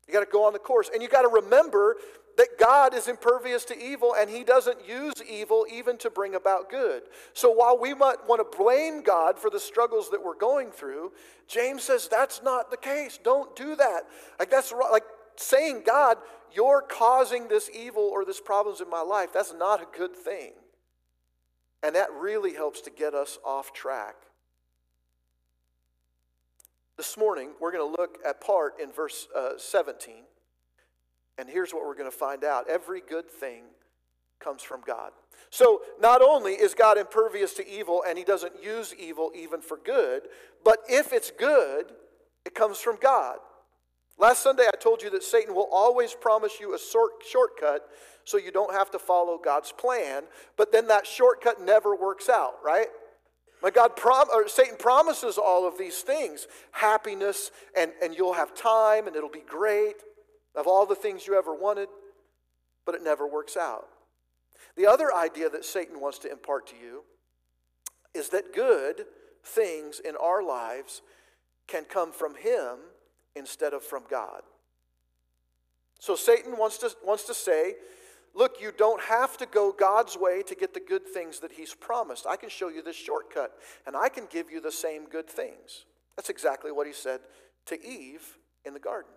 You 0.06 0.12
got 0.12 0.20
to 0.20 0.30
go 0.30 0.46
on 0.46 0.52
the 0.52 0.58
course. 0.58 0.90
And 0.92 1.02
you 1.02 1.08
got 1.08 1.22
to 1.22 1.28
remember 1.28 1.96
that 2.36 2.58
God 2.58 2.94
is 2.94 3.08
impervious 3.08 3.64
to 3.66 3.78
evil 3.78 4.14
and 4.18 4.28
he 4.28 4.44
doesn't 4.44 4.86
use 4.86 5.14
evil 5.28 5.66
even 5.72 5.96
to 5.98 6.10
bring 6.10 6.34
about 6.34 6.70
good. 6.70 7.02
So 7.32 7.50
while 7.50 7.78
we 7.78 7.94
might 7.94 8.26
want 8.28 8.40
to 8.40 8.56
blame 8.56 9.02
God 9.02 9.38
for 9.38 9.50
the 9.50 9.60
struggles 9.60 10.10
that 10.10 10.22
we're 10.22 10.36
going 10.36 10.70
through, 10.70 11.12
James 11.48 11.82
says 11.82 12.08
that's 12.08 12.42
not 12.42 12.70
the 12.70 12.76
case. 12.76 13.18
Don't 13.22 13.54
do 13.56 13.74
that. 13.76 14.02
Like 14.38 14.50
that's 14.50 14.72
like 14.92 15.04
saying, 15.36 15.82
God, 15.86 16.18
you're 16.52 16.82
causing 16.82 17.48
this 17.48 17.70
evil 17.74 18.02
or 18.02 18.24
this 18.24 18.40
problems 18.40 18.80
in 18.80 18.90
my 18.90 19.02
life. 19.02 19.30
That's 19.32 19.54
not 19.54 19.80
a 19.82 19.96
good 19.96 20.14
thing. 20.14 20.52
And 21.82 21.94
that 21.94 22.08
really 22.18 22.54
helps 22.54 22.80
to 22.82 22.90
get 22.90 23.14
us 23.14 23.38
off 23.44 23.72
track. 23.72 24.16
This 26.96 27.18
morning, 27.18 27.50
we're 27.60 27.72
going 27.72 27.94
to 27.94 28.00
look 28.00 28.18
at 28.26 28.40
part 28.40 28.80
in 28.80 28.90
verse 28.90 29.28
uh, 29.36 29.50
17. 29.58 30.24
And 31.38 31.48
here's 31.48 31.72
what 31.72 31.84
we're 31.84 31.94
going 31.94 32.10
to 32.10 32.16
find 32.16 32.44
out 32.44 32.68
every 32.68 33.02
good 33.06 33.30
thing 33.30 33.64
comes 34.40 34.62
from 34.62 34.80
God. 34.86 35.12
So, 35.50 35.82
not 36.00 36.22
only 36.22 36.52
is 36.52 36.74
God 36.74 36.98
impervious 36.98 37.54
to 37.54 37.68
evil 37.68 38.02
and 38.06 38.18
he 38.18 38.24
doesn't 38.24 38.62
use 38.62 38.94
evil 38.98 39.30
even 39.34 39.60
for 39.60 39.78
good, 39.82 40.22
but 40.64 40.78
if 40.88 41.12
it's 41.12 41.30
good, 41.30 41.92
it 42.44 42.54
comes 42.54 42.78
from 42.78 42.96
God. 43.00 43.38
Last 44.18 44.42
Sunday, 44.42 44.66
I 44.66 44.76
told 44.76 45.02
you 45.02 45.10
that 45.10 45.22
Satan 45.22 45.54
will 45.54 45.68
always 45.70 46.14
promise 46.14 46.58
you 46.58 46.74
a 46.74 46.78
short, 46.78 47.12
shortcut 47.30 47.86
so 48.24 48.38
you 48.38 48.50
don't 48.50 48.72
have 48.72 48.90
to 48.92 48.98
follow 48.98 49.38
God's 49.42 49.72
plan, 49.72 50.24
but 50.56 50.72
then 50.72 50.88
that 50.88 51.06
shortcut 51.06 51.60
never 51.60 51.94
works 51.94 52.28
out, 52.28 52.54
right? 52.64 52.88
But 53.62 53.74
God 53.74 53.94
prom- 53.94 54.28
Satan 54.46 54.76
promises 54.78 55.38
all 55.38 55.66
of 55.66 55.78
these 55.78 55.98
things 55.98 56.46
happiness, 56.72 57.50
and, 57.76 57.92
and 58.02 58.14
you'll 58.14 58.32
have 58.34 58.54
time, 58.54 59.06
and 59.06 59.14
it'll 59.14 59.28
be 59.28 59.44
great 59.46 59.96
of 60.56 60.66
all 60.66 60.86
the 60.86 60.94
things 60.94 61.26
you 61.26 61.36
ever 61.36 61.54
wanted, 61.54 61.88
but 62.84 62.94
it 62.94 63.02
never 63.02 63.26
works 63.26 63.56
out. 63.56 63.86
The 64.76 64.86
other 64.86 65.14
idea 65.14 65.48
that 65.50 65.64
Satan 65.64 66.00
wants 66.00 66.18
to 66.20 66.30
impart 66.30 66.66
to 66.68 66.76
you 66.76 67.04
is 68.14 68.30
that 68.30 68.54
good 68.54 69.04
things 69.44 70.00
in 70.00 70.16
our 70.16 70.42
lives 70.42 71.02
can 71.68 71.84
come 71.84 72.12
from 72.12 72.34
him 72.34 72.78
instead 73.34 73.74
of 73.74 73.82
from 73.82 74.04
God. 74.10 74.42
So 75.98 76.14
Satan 76.14 76.56
wants 76.56 76.78
to, 76.78 76.90
wants 77.04 77.24
to 77.24 77.34
say, 77.34 77.74
look, 78.34 78.56
you 78.60 78.72
don't 78.76 79.02
have 79.02 79.36
to 79.38 79.46
go 79.46 79.72
God's 79.72 80.16
way 80.16 80.42
to 80.42 80.54
get 80.54 80.74
the 80.74 80.80
good 80.80 81.06
things 81.06 81.40
that 81.40 81.52
he's 81.52 81.74
promised. 81.74 82.26
I 82.26 82.36
can 82.36 82.50
show 82.50 82.68
you 82.68 82.82
this 82.82 82.96
shortcut, 82.96 83.52
and 83.86 83.96
I 83.96 84.08
can 84.08 84.26
give 84.30 84.50
you 84.50 84.60
the 84.60 84.72
same 84.72 85.06
good 85.06 85.28
things. 85.28 85.84
That's 86.16 86.30
exactly 86.30 86.70
what 86.70 86.86
he 86.86 86.92
said 86.92 87.20
to 87.66 87.82
Eve 87.86 88.38
in 88.64 88.74
the 88.74 88.80
garden. 88.80 89.10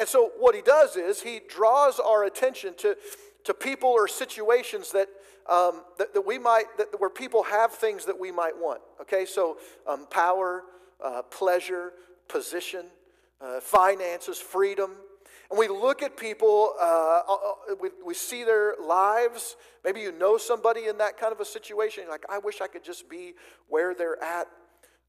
And 0.00 0.08
so 0.08 0.30
what 0.38 0.54
he 0.54 0.62
does 0.62 0.96
is 0.96 1.20
he 1.20 1.42
draws 1.46 2.00
our 2.00 2.24
attention 2.24 2.72
to, 2.78 2.96
to 3.44 3.52
people 3.52 3.90
or 3.90 4.08
situations 4.08 4.92
that, 4.92 5.08
um, 5.46 5.82
that, 5.98 6.14
that, 6.14 6.26
we 6.26 6.38
might, 6.38 6.64
that, 6.78 6.98
where 6.98 7.10
people 7.10 7.42
have 7.42 7.72
things 7.72 8.06
that 8.06 8.18
we 8.18 8.32
might 8.32 8.56
want. 8.56 8.80
Okay, 9.02 9.26
so 9.26 9.58
um, 9.86 10.06
power, 10.06 10.64
uh, 11.04 11.20
pleasure, 11.22 11.92
position, 12.28 12.86
uh, 13.42 13.60
finances, 13.60 14.38
freedom. 14.38 14.92
And 15.50 15.58
we 15.58 15.68
look 15.68 16.02
at 16.02 16.16
people, 16.16 16.74
uh, 16.80 17.20
uh, 17.28 17.34
uh, 17.34 17.74
we, 17.78 17.90
we 18.02 18.14
see 18.14 18.42
their 18.42 18.76
lives. 18.82 19.56
Maybe 19.84 20.00
you 20.00 20.12
know 20.12 20.38
somebody 20.38 20.86
in 20.86 20.96
that 20.96 21.18
kind 21.18 21.32
of 21.32 21.40
a 21.40 21.44
situation. 21.44 22.04
You're 22.04 22.12
like, 22.12 22.24
I 22.30 22.38
wish 22.38 22.62
I 22.62 22.68
could 22.68 22.84
just 22.84 23.10
be 23.10 23.34
where 23.68 23.94
they're 23.94 24.22
at. 24.22 24.46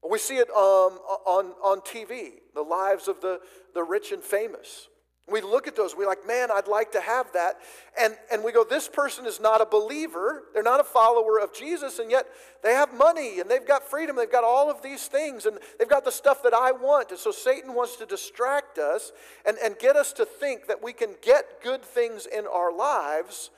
We 0.08 0.18
see 0.18 0.36
it 0.36 0.50
um, 0.50 0.98
on, 1.26 1.52
on 1.62 1.80
TV, 1.80 2.32
the 2.54 2.62
lives 2.62 3.06
of 3.06 3.20
the, 3.20 3.40
the 3.74 3.82
rich 3.84 4.10
and 4.12 4.22
famous. 4.22 4.88
We 5.30 5.40
look 5.40 5.68
at 5.68 5.76
those, 5.76 5.96
we're 5.96 6.08
like, 6.08 6.26
man, 6.26 6.48
I'd 6.52 6.66
like 6.66 6.90
to 6.92 7.00
have 7.00 7.32
that. 7.32 7.58
And, 7.98 8.16
and 8.32 8.42
we 8.42 8.50
go, 8.50 8.64
this 8.64 8.88
person 8.88 9.24
is 9.24 9.38
not 9.38 9.60
a 9.60 9.64
believer. 9.64 10.42
They're 10.52 10.64
not 10.64 10.80
a 10.80 10.84
follower 10.84 11.38
of 11.38 11.54
Jesus, 11.54 12.00
and 12.00 12.10
yet 12.10 12.26
they 12.64 12.72
have 12.72 12.92
money 12.92 13.38
and 13.38 13.48
they've 13.48 13.66
got 13.66 13.88
freedom. 13.88 14.16
They've 14.16 14.30
got 14.30 14.42
all 14.42 14.68
of 14.68 14.82
these 14.82 15.06
things, 15.06 15.46
and 15.46 15.58
they've 15.78 15.88
got 15.88 16.04
the 16.04 16.10
stuff 16.10 16.42
that 16.42 16.52
I 16.52 16.72
want. 16.72 17.10
And 17.10 17.18
so 17.18 17.30
Satan 17.30 17.72
wants 17.72 17.96
to 17.96 18.06
distract 18.06 18.78
us 18.78 19.12
and, 19.46 19.56
and 19.62 19.78
get 19.78 19.94
us 19.94 20.12
to 20.14 20.24
think 20.24 20.66
that 20.66 20.82
we 20.82 20.92
can 20.92 21.14
get 21.22 21.62
good 21.62 21.82
things 21.82 22.26
in 22.26 22.44
our 22.48 22.76
lives 22.76 23.50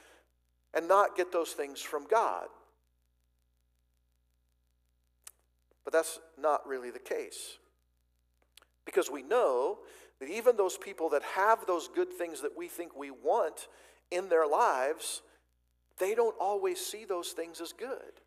and 0.75 0.87
not 0.87 1.17
get 1.17 1.33
those 1.33 1.53
things 1.53 1.81
from 1.81 2.07
God. 2.07 2.47
But 5.85 5.93
that's 5.93 6.19
not 6.39 6.67
really 6.67 6.91
the 6.91 6.99
case. 6.99 7.59
Because 8.85 9.11
we 9.11 9.23
know 9.23 9.79
that 10.21 10.29
even 10.29 10.57
those 10.57 10.77
people 10.77 11.09
that 11.11 11.23
have 11.23 11.67
those 11.67 11.89
good 11.89 12.13
things 12.13 12.41
that 12.43 12.57
we 12.57 12.69
think 12.69 12.97
we 12.97 13.11
want 13.11 13.69
in 14.11 14.29
their 14.29 14.47
lives, 14.47 15.23
they 15.99 16.15
don't 16.15 16.37
always 16.41 16.85
see 16.85 17.05
those 17.05 17.31
things 17.31 17.61
as 17.61 17.73
good. 17.73 18.21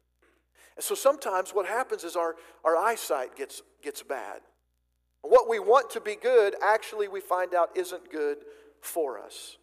And 0.75 0.83
so 0.83 0.95
sometimes 0.95 1.51
what 1.51 1.65
happens 1.65 2.03
is 2.03 2.15
our, 2.15 2.35
our 2.63 2.77
eyesight 2.77 3.35
gets, 3.35 3.63
gets 3.81 4.03
bad. 4.03 4.41
What 5.21 5.49
we 5.49 5.59
want 5.59 5.89
to 5.91 6.01
be 6.01 6.15
good, 6.15 6.55
actually, 6.63 7.07
we 7.07 7.19
find 7.19 7.53
out 7.53 7.75
isn't 7.75 8.11
good 8.11 8.37
for 8.81 9.19
us. 9.19 9.57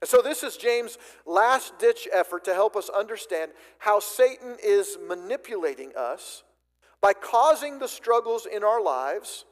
And 0.00 0.08
so, 0.08 0.22
this 0.22 0.44
is 0.44 0.56
James' 0.56 0.96
last 1.26 1.76
ditch 1.78 2.06
effort 2.12 2.44
to 2.44 2.54
help 2.54 2.76
us 2.76 2.88
understand 2.88 3.50
how 3.78 3.98
Satan 3.98 4.56
is 4.62 4.96
manipulating 5.08 5.90
us 5.96 6.44
by 7.00 7.12
causing 7.12 7.78
the 7.78 7.88
struggles 7.88 8.46
in 8.46 8.64
our 8.64 8.82
lives 8.82 9.44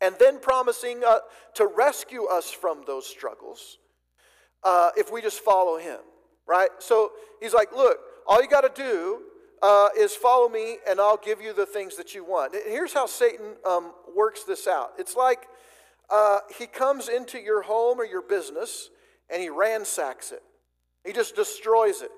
and 0.00 0.14
then 0.18 0.38
promising 0.38 1.02
uh, 1.06 1.18
to 1.54 1.66
rescue 1.66 2.24
us 2.26 2.50
from 2.50 2.82
those 2.86 3.06
struggles 3.06 3.78
uh, 4.62 4.90
if 4.96 5.12
we 5.12 5.20
just 5.20 5.40
follow 5.40 5.78
him, 5.78 6.00
right? 6.46 6.70
So 6.78 7.12
he's 7.40 7.54
like, 7.54 7.72
look, 7.72 7.98
all 8.26 8.42
you 8.42 8.48
got 8.48 8.62
to 8.62 8.82
do 8.82 9.22
uh, 9.62 9.88
is 9.96 10.14
follow 10.14 10.48
me 10.48 10.78
and 10.88 11.00
I'll 11.00 11.16
give 11.16 11.40
you 11.40 11.52
the 11.52 11.66
things 11.66 11.96
that 11.96 12.14
you 12.14 12.24
want. 12.24 12.54
And 12.54 12.62
here's 12.66 12.92
how 12.92 13.06
Satan 13.06 13.54
um, 13.64 13.92
works 14.14 14.44
this 14.44 14.66
out 14.66 14.92
it's 14.98 15.16
like 15.16 15.46
uh, 16.10 16.40
he 16.58 16.66
comes 16.66 17.08
into 17.08 17.38
your 17.38 17.62
home 17.62 17.98
or 17.98 18.04
your 18.04 18.22
business 18.22 18.90
and 19.30 19.40
he 19.40 19.48
ransacks 19.48 20.32
it, 20.32 20.42
he 21.04 21.12
just 21.12 21.36
destroys 21.36 22.02
it. 22.02 22.10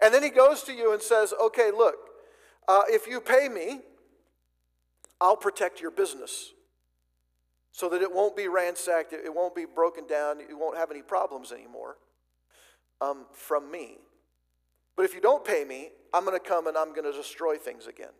And 0.00 0.14
then 0.14 0.22
he 0.22 0.30
goes 0.30 0.62
to 0.62 0.72
you 0.72 0.92
and 0.92 1.02
says, 1.02 1.34
okay, 1.42 1.70
look, 1.76 1.96
uh, 2.68 2.82
if 2.88 3.06
you 3.06 3.20
pay 3.20 3.48
me, 3.48 3.80
I'll 5.20 5.36
protect 5.36 5.80
your 5.80 5.90
business 5.90 6.52
so 7.72 7.88
that 7.88 8.02
it 8.02 8.12
won't 8.12 8.36
be 8.36 8.48
ransacked, 8.48 9.12
it 9.12 9.34
won't 9.34 9.54
be 9.54 9.64
broken 9.64 10.06
down, 10.06 10.40
you 10.48 10.58
won't 10.58 10.76
have 10.76 10.90
any 10.90 11.02
problems 11.02 11.50
anymore 11.50 11.96
um, 13.00 13.26
from 13.32 13.70
me. 13.70 13.98
But 14.96 15.04
if 15.04 15.14
you 15.14 15.20
don't 15.20 15.44
pay 15.44 15.64
me, 15.64 15.90
I'm 16.12 16.24
going 16.24 16.38
to 16.38 16.44
come 16.44 16.66
and 16.66 16.76
I'm 16.76 16.92
going 16.92 17.10
to 17.10 17.16
destroy 17.16 17.56
things 17.56 17.86
again. 17.86 18.12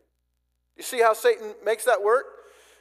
You 0.76 0.82
see 0.82 1.00
how 1.00 1.12
Satan 1.12 1.54
makes 1.64 1.84
that 1.84 2.02
work? 2.02 2.26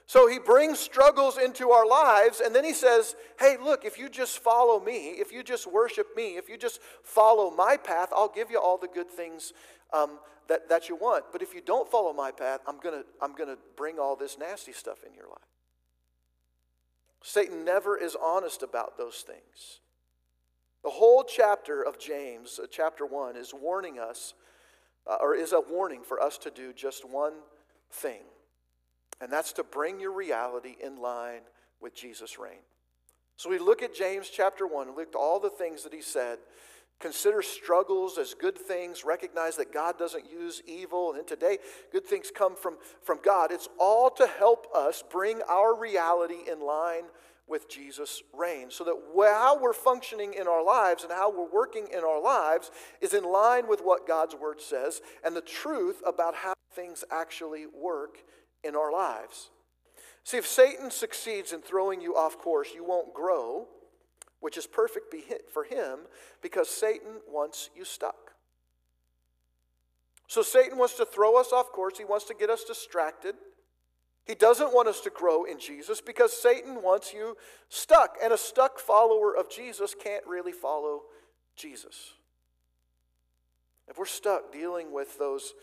So 0.08 0.28
he 0.28 0.39
brings 0.39 0.80
struggles 0.80 1.38
into 1.38 1.72
our 1.72 1.86
lives, 1.86 2.39
and 2.39 2.55
then 2.55 2.64
he 2.64 2.74
says, 2.74 3.16
Hey, 3.38 3.58
look, 3.62 3.84
if 3.84 3.99
you 3.99 4.10
just 4.10 4.39
follow 4.39 4.80
me, 4.80 5.10
if 5.10 5.34
you 5.34 5.43
just 5.43 5.68
worship 5.68 6.08
me, 6.16 6.38
if 6.38 6.47
you 6.47 6.58
just 6.58 6.80
follow 7.03 7.51
my 7.51 7.76
path, 7.76 8.10
I'll 8.16 8.32
give 8.34 8.49
you 8.49 8.60
all 8.60 8.78
the 8.78 8.88
good 8.88 9.12
things 9.12 9.51
um, 9.93 10.20
that, 10.47 10.70
that 10.70 10.88
you 10.88 10.95
want. 10.95 11.26
But 11.34 11.41
if 11.41 11.53
you 11.53 11.62
don't 11.62 11.91
follow 11.91 12.14
my 12.14 12.32
path, 12.32 12.62
I'm 12.66 12.80
going 12.80 13.01
to 13.01 13.05
I'm 13.22 13.36
going 13.36 13.49
to 13.49 13.58
bring 13.76 13.99
all 13.99 14.16
this 14.16 14.38
nasty 14.38 14.72
stuff 14.72 14.99
in 15.05 15.14
your 15.14 15.28
life. 15.28 15.38
Satan 17.22 17.66
never 17.66 17.97
is 17.97 18.16
honest 18.16 18.64
about 18.64 18.97
those 18.97 19.26
things. 19.28 19.82
The 20.84 20.89
whole 20.91 21.26
chapter 21.26 21.82
of 21.82 21.99
James, 21.99 22.60
uh, 22.64 22.68
chapter 22.72 23.05
1, 23.05 23.36
is 23.36 23.53
warning 23.53 23.99
us, 23.99 24.34
uh, 25.05 25.18
or 25.20 25.36
is 25.36 25.51
a 25.51 25.60
warning 25.60 26.03
for 26.03 26.22
us 26.22 26.38
to 26.39 26.51
do 26.51 26.72
just 26.72 27.03
one 27.03 27.34
thing, 27.91 28.22
and 29.22 29.32
that's 29.32 29.53
to 29.53 29.63
bring 29.63 29.99
your 29.99 30.11
reality 30.11 30.76
in 30.84 30.97
line 30.97 31.41
with 31.82 31.95
Jesus' 31.95 32.39
reign. 32.39 32.61
So 33.36 33.49
we 33.49 33.59
look 33.59 33.84
at 33.84 33.93
James 33.93 34.30
chapter 34.30 34.65
1 34.65 34.88
and 34.88 34.97
look 34.97 35.09
at 35.09 35.15
all 35.15 35.39
the 35.39 35.49
things 35.49 35.84
that 35.84 35.93
he 35.93 36.01
said 36.01 36.39
Consider 36.99 37.43
struggles 37.43 38.18
as 38.18 38.34
good 38.34 38.57
things. 38.57 39.03
Recognize 39.05 39.55
that 39.57 39.72
God 39.72 39.99
doesn't 39.99 40.32
use 40.32 40.63
evil. 40.65 41.13
And 41.13 41.28
today, 41.28 41.59
good 41.91 42.05
things 42.05 42.32
come 42.34 42.55
from, 42.55 42.78
from 43.03 43.20
God. 43.24 43.51
It's 43.51 43.70
all 43.80 44.09
to 44.11 44.26
help 44.26 44.65
us 44.76 45.03
bring 45.07 45.41
our 45.47 45.80
reality 45.80 46.39
in 46.51 46.59
line 46.59 47.03
with 47.47 47.70
Jesus' 47.70 48.24
reign. 48.34 48.72
So 48.72 48.84
that 48.84 48.95
how 49.15 49.59
we're 49.61 49.74
functioning 49.74 50.34
in 50.34 50.47
our 50.47 50.63
lives 50.63 51.03
and 51.03 51.11
how 51.11 51.32
we're 51.32 51.49
working 51.49 51.88
in 51.93 51.99
our 51.99 52.22
lives 52.22 52.72
is 52.99 53.13
in 53.13 53.24
line 53.24 53.68
with 53.68 53.82
what 53.82 54.07
God's 54.07 54.36
word 54.36 54.59
says 54.59 54.99
and 55.24 55.36
the 55.36 55.41
truth 55.41 56.01
about 56.05 56.34
how 56.34 56.55
things 56.74 57.03
actually 57.11 57.68
work 57.68 58.18
in 58.64 58.76
our 58.76 58.91
lives. 58.91 59.49
See, 60.24 60.38
if 60.38 60.45
Satan 60.45 60.91
succeeds 60.91 61.53
in 61.53 61.62
throwing 61.62 62.01
you 62.01 62.16
off 62.16 62.38
course, 62.38 62.70
you 62.76 62.84
won't 62.84 63.14
grow, 63.14 63.68
which 64.39 64.58
is 64.58 64.68
perfect 64.68 65.14
for 65.53 65.64
him 65.64 65.99
because 66.41 66.70
Satan 66.70 67.22
wants 67.28 67.70
you 67.76 67.86
stuck. 67.86 68.34
So 70.28 70.41
Satan 70.41 70.78
wants 70.78 70.95
to 70.95 71.05
throw 71.05 71.39
us 71.39 71.53
off 71.53 71.72
course, 71.72 71.97
he 71.97 72.03
wants 72.03 72.26
to 72.26 72.34
get 72.34 72.49
us 72.49 72.66
distracted. 72.66 73.36
He 74.26 74.36
doesn't 74.36 74.74
want 74.74 74.89
us 74.89 74.99
to 75.01 75.10
grow 75.10 75.45
in 75.45 75.58
Jesus 75.58 76.01
because 76.01 76.34
Satan 76.34 76.84
wants 76.84 77.14
you 77.14 77.38
stuck. 77.70 78.18
And 78.22 78.34
a 78.34 78.38
stuck 78.38 78.78
follower 78.78 79.34
of 79.34 79.49
Jesus 79.49 79.95
can't 79.95 80.26
really 80.28 80.51
follow 80.51 81.03
Jesus. 81.55 82.12
If 83.88 83.97
we're 83.97 84.05
stuck 84.05 84.51
dealing 84.51 84.91
with 84.91 85.18
those 85.18 85.53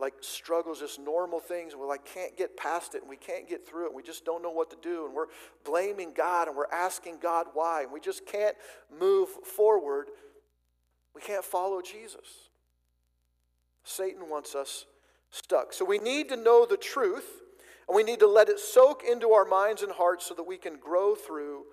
like 0.00 0.14
struggles, 0.20 0.80
just 0.80 0.98
normal 0.98 1.40
things, 1.40 1.74
we 1.74 1.86
like 1.86 2.04
can't 2.04 2.36
get 2.36 2.56
past 2.56 2.94
it 2.94 3.02
and 3.02 3.10
we 3.10 3.16
can't 3.16 3.48
get 3.48 3.66
through 3.66 3.84
it, 3.84 3.88
and 3.88 3.96
we 3.96 4.02
just 4.02 4.24
don't 4.24 4.42
know 4.42 4.50
what 4.50 4.70
to 4.70 4.76
do, 4.82 5.06
and 5.06 5.14
we're 5.14 5.26
blaming 5.64 6.12
God 6.14 6.48
and 6.48 6.56
we're 6.56 6.70
asking 6.72 7.18
God 7.20 7.46
why, 7.52 7.82
and 7.82 7.92
we 7.92 8.00
just 8.00 8.26
can't 8.26 8.56
move 8.98 9.28
forward, 9.28 10.06
we 11.14 11.20
can't 11.20 11.44
follow 11.44 11.82
Jesus. 11.82 12.48
Satan 13.84 14.28
wants 14.28 14.54
us 14.54 14.86
stuck. 15.30 15.72
So 15.72 15.84
we 15.84 15.98
need 15.98 16.28
to 16.28 16.36
know 16.36 16.66
the 16.66 16.76
truth 16.76 17.42
and 17.88 17.96
we 17.96 18.02
need 18.02 18.20
to 18.20 18.26
let 18.28 18.48
it 18.48 18.60
soak 18.60 19.02
into 19.02 19.30
our 19.30 19.44
minds 19.44 19.82
and 19.82 19.90
hearts 19.90 20.26
so 20.26 20.34
that 20.34 20.44
we 20.44 20.56
can 20.56 20.76
grow 20.76 21.14
through 21.14 21.64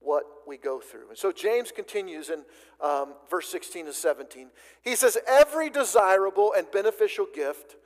what 0.00 0.24
we 0.46 0.56
go 0.56 0.80
through. 0.80 1.08
And 1.08 1.18
so 1.18 1.32
James 1.32 1.72
continues 1.72 2.30
in 2.30 2.44
um, 2.80 3.14
verse 3.30 3.48
16 3.48 3.86
and 3.86 3.94
17. 3.94 4.48
He 4.82 4.94
says, 4.94 5.18
Every 5.26 5.70
desirable 5.70 6.54
and 6.56 6.70
beneficial 6.70 7.26
gift 7.34 7.76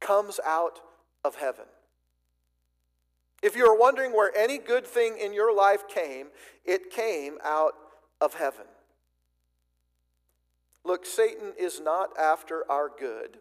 comes 0.00 0.40
out 0.44 0.80
of 1.24 1.36
heaven. 1.36 1.66
If 3.42 3.56
you 3.56 3.66
are 3.66 3.78
wondering 3.78 4.12
where 4.12 4.32
any 4.36 4.58
good 4.58 4.86
thing 4.86 5.18
in 5.18 5.32
your 5.32 5.54
life 5.54 5.88
came, 5.88 6.28
it 6.64 6.90
came 6.90 7.38
out 7.44 7.74
of 8.20 8.34
heaven. 8.34 8.66
Look, 10.84 11.06
Satan 11.06 11.52
is 11.58 11.80
not 11.80 12.10
after 12.18 12.64
our 12.70 12.88
good, 12.88 13.38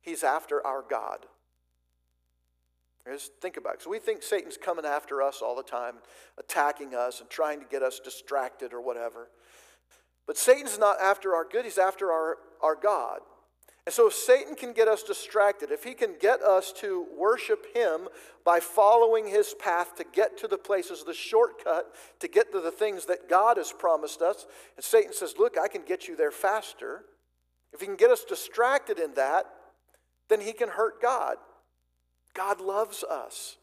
he's 0.00 0.22
after 0.22 0.66
our 0.66 0.84
God. 0.88 1.26
Just 3.12 3.32
think 3.40 3.56
about 3.56 3.74
it. 3.74 3.82
So 3.82 3.90
we 3.90 3.98
think 3.98 4.22
Satan's 4.22 4.56
coming 4.56 4.84
after 4.84 5.22
us 5.22 5.40
all 5.40 5.54
the 5.54 5.62
time, 5.62 5.94
attacking 6.38 6.94
us 6.94 7.20
and 7.20 7.30
trying 7.30 7.60
to 7.60 7.66
get 7.66 7.82
us 7.82 8.00
distracted 8.00 8.72
or 8.72 8.80
whatever. 8.80 9.28
But 10.26 10.36
Satan's 10.36 10.78
not 10.78 11.00
after 11.00 11.34
our 11.34 11.46
good, 11.48 11.64
he's 11.64 11.78
after 11.78 12.10
our, 12.10 12.38
our 12.60 12.74
God. 12.74 13.20
And 13.86 13.94
so 13.94 14.08
if 14.08 14.14
Satan 14.14 14.56
can 14.56 14.72
get 14.72 14.88
us 14.88 15.04
distracted, 15.04 15.70
if 15.70 15.84
he 15.84 15.94
can 15.94 16.16
get 16.20 16.42
us 16.42 16.72
to 16.78 17.06
worship 17.16 17.66
him 17.72 18.08
by 18.44 18.58
following 18.58 19.28
his 19.28 19.54
path 19.60 19.94
to 19.96 20.04
get 20.12 20.36
to 20.38 20.48
the 20.48 20.58
places, 20.58 21.04
the 21.04 21.14
shortcut 21.14 21.94
to 22.18 22.26
get 22.26 22.50
to 22.50 22.60
the 22.60 22.72
things 22.72 23.06
that 23.06 23.28
God 23.28 23.58
has 23.58 23.72
promised 23.72 24.22
us, 24.22 24.46
and 24.74 24.84
Satan 24.84 25.12
says, 25.12 25.36
Look, 25.38 25.56
I 25.56 25.68
can 25.68 25.82
get 25.82 26.08
you 26.08 26.16
there 26.16 26.32
faster. 26.32 27.04
If 27.72 27.78
he 27.78 27.86
can 27.86 27.94
get 27.94 28.10
us 28.10 28.24
distracted 28.24 28.98
in 28.98 29.14
that, 29.14 29.44
then 30.28 30.40
he 30.40 30.52
can 30.52 30.70
hurt 30.70 31.00
God. 31.00 31.36
God 32.36 32.60
loves 32.60 33.02
us. 33.02 33.56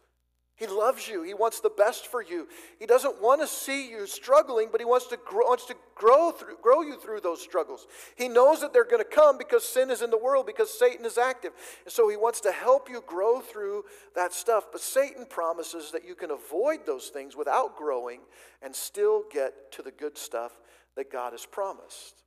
He 0.55 0.67
loves 0.67 1.07
you. 1.07 1.23
He 1.23 1.33
wants 1.33 1.61
the 1.61 1.69
best 1.69 2.07
for 2.07 2.21
you. 2.21 2.47
He 2.79 2.85
doesn't 2.85 3.21
want 3.21 3.41
to 3.41 3.47
see 3.47 3.89
you 3.89 4.05
struggling, 4.05 4.69
but 4.71 4.79
he 4.79 4.85
wants 4.85 5.07
to 5.07 5.17
grow, 5.25 5.47
wants 5.47 5.65
to 5.65 5.75
grow 5.95 6.31
through, 6.31 6.57
grow 6.61 6.81
you 6.81 6.97
through 6.99 7.21
those 7.21 7.41
struggles. 7.41 7.87
He 8.15 8.29
knows 8.29 8.61
that 8.61 8.71
they're 8.71 8.85
going 8.85 9.03
to 9.03 9.03
come 9.03 9.39
because 9.39 9.63
sin 9.67 9.89
is 9.89 10.03
in 10.03 10.11
the 10.11 10.17
world, 10.17 10.45
because 10.45 10.69
Satan 10.77 11.05
is 11.05 11.17
active. 11.17 11.53
And 11.85 11.91
so 11.91 12.07
he 12.07 12.17
wants 12.17 12.39
to 12.41 12.51
help 12.51 12.87
you 12.87 13.03
grow 13.05 13.41
through 13.41 13.85
that 14.15 14.31
stuff. 14.31 14.67
But 14.71 14.81
Satan 14.81 15.25
promises 15.27 15.91
that 15.91 16.05
you 16.05 16.13
can 16.13 16.29
avoid 16.29 16.85
those 16.85 17.07
things 17.07 17.35
without 17.35 17.75
growing 17.75 18.19
and 18.61 18.75
still 18.75 19.23
get 19.31 19.71
to 19.71 19.81
the 19.81 19.91
good 19.91 20.17
stuff 20.17 20.51
that 20.95 21.11
God 21.11 21.33
has 21.33 21.47
promised. 21.47 22.23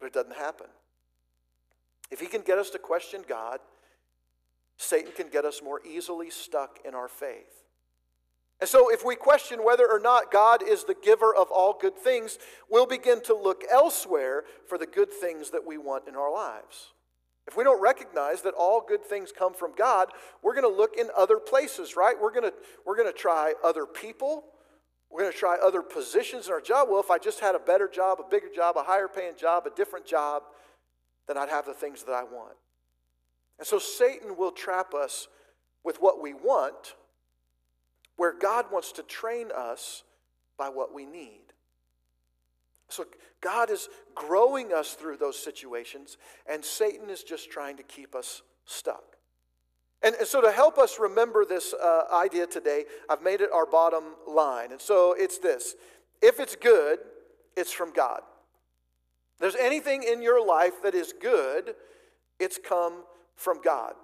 But 0.00 0.06
it 0.06 0.14
doesn't 0.14 0.36
happen. 0.36 0.68
If 2.10 2.20
he 2.20 2.26
can 2.26 2.40
get 2.40 2.56
us 2.56 2.70
to 2.70 2.78
question 2.78 3.22
God, 3.28 3.60
Satan 4.78 5.12
can 5.14 5.28
get 5.28 5.44
us 5.44 5.60
more 5.62 5.80
easily 5.84 6.30
stuck 6.30 6.78
in 6.84 6.94
our 6.94 7.08
faith. 7.08 7.64
And 8.60 8.68
so, 8.68 8.90
if 8.90 9.04
we 9.04 9.14
question 9.14 9.64
whether 9.64 9.88
or 9.88 10.00
not 10.00 10.32
God 10.32 10.62
is 10.66 10.84
the 10.84 10.96
giver 11.00 11.34
of 11.34 11.48
all 11.50 11.76
good 11.78 11.96
things, 11.96 12.38
we'll 12.68 12.86
begin 12.86 13.20
to 13.22 13.34
look 13.34 13.62
elsewhere 13.70 14.44
for 14.66 14.78
the 14.78 14.86
good 14.86 15.12
things 15.12 15.50
that 15.50 15.64
we 15.64 15.78
want 15.78 16.08
in 16.08 16.16
our 16.16 16.32
lives. 16.32 16.92
If 17.46 17.56
we 17.56 17.64
don't 17.64 17.80
recognize 17.80 18.42
that 18.42 18.54
all 18.54 18.84
good 18.86 19.04
things 19.04 19.32
come 19.36 19.54
from 19.54 19.72
God, 19.76 20.08
we're 20.42 20.54
going 20.54 20.70
to 20.70 20.76
look 20.76 20.96
in 20.98 21.08
other 21.16 21.38
places, 21.38 21.96
right? 21.96 22.16
We're 22.20 22.32
going 22.32 22.50
to, 22.50 22.52
we're 22.84 22.96
going 22.96 23.10
to 23.10 23.18
try 23.18 23.54
other 23.64 23.86
people. 23.86 24.44
We're 25.10 25.22
going 25.22 25.32
to 25.32 25.38
try 25.38 25.56
other 25.64 25.80
positions 25.80 26.48
in 26.48 26.52
our 26.52 26.60
job. 26.60 26.88
Well, 26.90 27.00
if 27.00 27.10
I 27.10 27.16
just 27.16 27.40
had 27.40 27.54
a 27.54 27.58
better 27.58 27.88
job, 27.88 28.18
a 28.20 28.28
bigger 28.28 28.50
job, 28.54 28.76
a 28.76 28.82
higher 28.82 29.08
paying 29.08 29.32
job, 29.38 29.66
a 29.66 29.74
different 29.74 30.04
job, 30.04 30.42
then 31.26 31.38
I'd 31.38 31.48
have 31.48 31.64
the 31.64 31.72
things 31.72 32.02
that 32.02 32.12
I 32.12 32.24
want. 32.24 32.56
And 33.58 33.66
so 33.66 33.78
Satan 33.78 34.36
will 34.36 34.52
trap 34.52 34.94
us 34.94 35.28
with 35.84 35.98
what 36.00 36.22
we 36.22 36.34
want, 36.34 36.94
where 38.16 38.32
God 38.38 38.66
wants 38.70 38.92
to 38.92 39.02
train 39.02 39.48
us 39.56 40.04
by 40.58 40.68
what 40.68 40.94
we 40.94 41.06
need. 41.06 41.40
So 42.88 43.04
God 43.40 43.70
is 43.70 43.88
growing 44.14 44.72
us 44.72 44.94
through 44.94 45.18
those 45.18 45.38
situations, 45.38 46.16
and 46.50 46.64
Satan 46.64 47.10
is 47.10 47.22
just 47.22 47.50
trying 47.50 47.76
to 47.76 47.82
keep 47.82 48.14
us 48.14 48.42
stuck. 48.64 49.16
And, 50.02 50.14
and 50.14 50.26
so, 50.28 50.40
to 50.40 50.52
help 50.52 50.78
us 50.78 50.98
remember 51.00 51.44
this 51.44 51.74
uh, 51.74 52.04
idea 52.12 52.46
today, 52.46 52.84
I've 53.10 53.22
made 53.22 53.40
it 53.40 53.50
our 53.52 53.66
bottom 53.66 54.04
line. 54.28 54.70
And 54.70 54.80
so, 54.80 55.14
it's 55.18 55.38
this 55.38 55.74
if 56.22 56.38
it's 56.38 56.54
good, 56.54 57.00
it's 57.56 57.72
from 57.72 57.92
God. 57.92 58.20
If 59.34 59.40
there's 59.40 59.56
anything 59.56 60.04
in 60.04 60.22
your 60.22 60.44
life 60.44 60.82
that 60.84 60.94
is 60.94 61.12
good, 61.20 61.74
it's 62.38 62.58
come 62.64 63.02
from 63.38 63.62
God. 63.62 63.94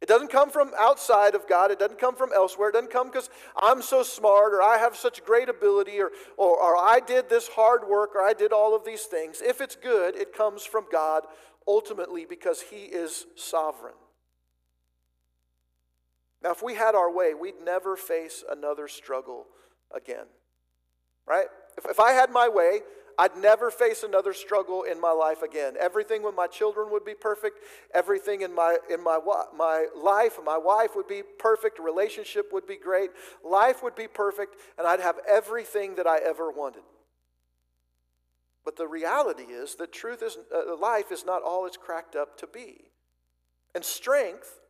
It 0.00 0.08
doesn't 0.08 0.30
come 0.30 0.50
from 0.50 0.70
outside 0.78 1.34
of 1.34 1.48
God. 1.48 1.70
It 1.70 1.78
doesn't 1.78 1.98
come 1.98 2.14
from 2.14 2.30
elsewhere. 2.34 2.68
It 2.68 2.72
doesn't 2.72 2.90
come 2.90 3.08
because 3.08 3.30
I'm 3.56 3.80
so 3.80 4.02
smart 4.02 4.52
or 4.52 4.62
I 4.62 4.78
have 4.78 4.96
such 4.96 5.24
great 5.24 5.48
ability 5.48 5.98
or, 6.00 6.10
or, 6.36 6.60
or, 6.60 6.76
I 6.76 7.00
did 7.00 7.30
this 7.30 7.48
hard 7.48 7.88
work 7.88 8.14
or 8.14 8.22
I 8.22 8.34
did 8.34 8.52
all 8.52 8.76
of 8.76 8.84
these 8.84 9.04
things. 9.04 9.40
If 9.40 9.60
it's 9.60 9.76
good, 9.76 10.14
it 10.14 10.36
comes 10.36 10.62
from 10.62 10.84
God 10.92 11.24
ultimately 11.66 12.26
because 12.28 12.60
He 12.60 12.84
is 12.84 13.26
sovereign. 13.34 13.94
Now, 16.42 16.50
if 16.50 16.62
we 16.62 16.74
had 16.74 16.94
our 16.94 17.10
way, 17.10 17.32
we'd 17.32 17.64
never 17.64 17.96
face 17.96 18.44
another 18.50 18.86
struggle 18.88 19.46
again. 19.94 20.26
Right? 21.26 21.46
If, 21.78 21.86
if 21.86 21.98
I 21.98 22.12
had 22.12 22.30
my 22.30 22.50
way, 22.50 22.80
I'd 23.18 23.36
never 23.36 23.70
face 23.70 24.02
another 24.02 24.32
struggle 24.32 24.82
in 24.82 25.00
my 25.00 25.12
life 25.12 25.42
again. 25.42 25.74
Everything 25.78 26.22
with 26.22 26.34
my 26.34 26.46
children 26.46 26.90
would 26.90 27.04
be 27.04 27.14
perfect. 27.14 27.58
Everything 27.94 28.42
in 28.42 28.54
my 28.54 28.78
in 28.90 29.02
my 29.02 29.18
my 29.56 29.86
life, 29.96 30.38
my 30.44 30.58
wife 30.58 30.90
would 30.96 31.06
be 31.06 31.22
perfect. 31.38 31.78
Relationship 31.78 32.52
would 32.52 32.66
be 32.66 32.76
great. 32.76 33.10
Life 33.44 33.82
would 33.82 33.94
be 33.94 34.08
perfect, 34.08 34.56
and 34.78 34.86
I'd 34.86 35.00
have 35.00 35.16
everything 35.28 35.94
that 35.96 36.06
I 36.06 36.18
ever 36.18 36.50
wanted. 36.50 36.82
But 38.64 38.76
the 38.76 38.88
reality 38.88 39.44
is 39.44 39.74
that 39.76 39.92
truth 39.92 40.22
is 40.22 40.38
uh, 40.54 40.76
life 40.76 41.12
is 41.12 41.24
not 41.24 41.42
all 41.42 41.66
it's 41.66 41.76
cracked 41.76 42.16
up 42.16 42.38
to 42.38 42.46
be, 42.46 42.82
and 43.74 43.84
strength 43.84 44.60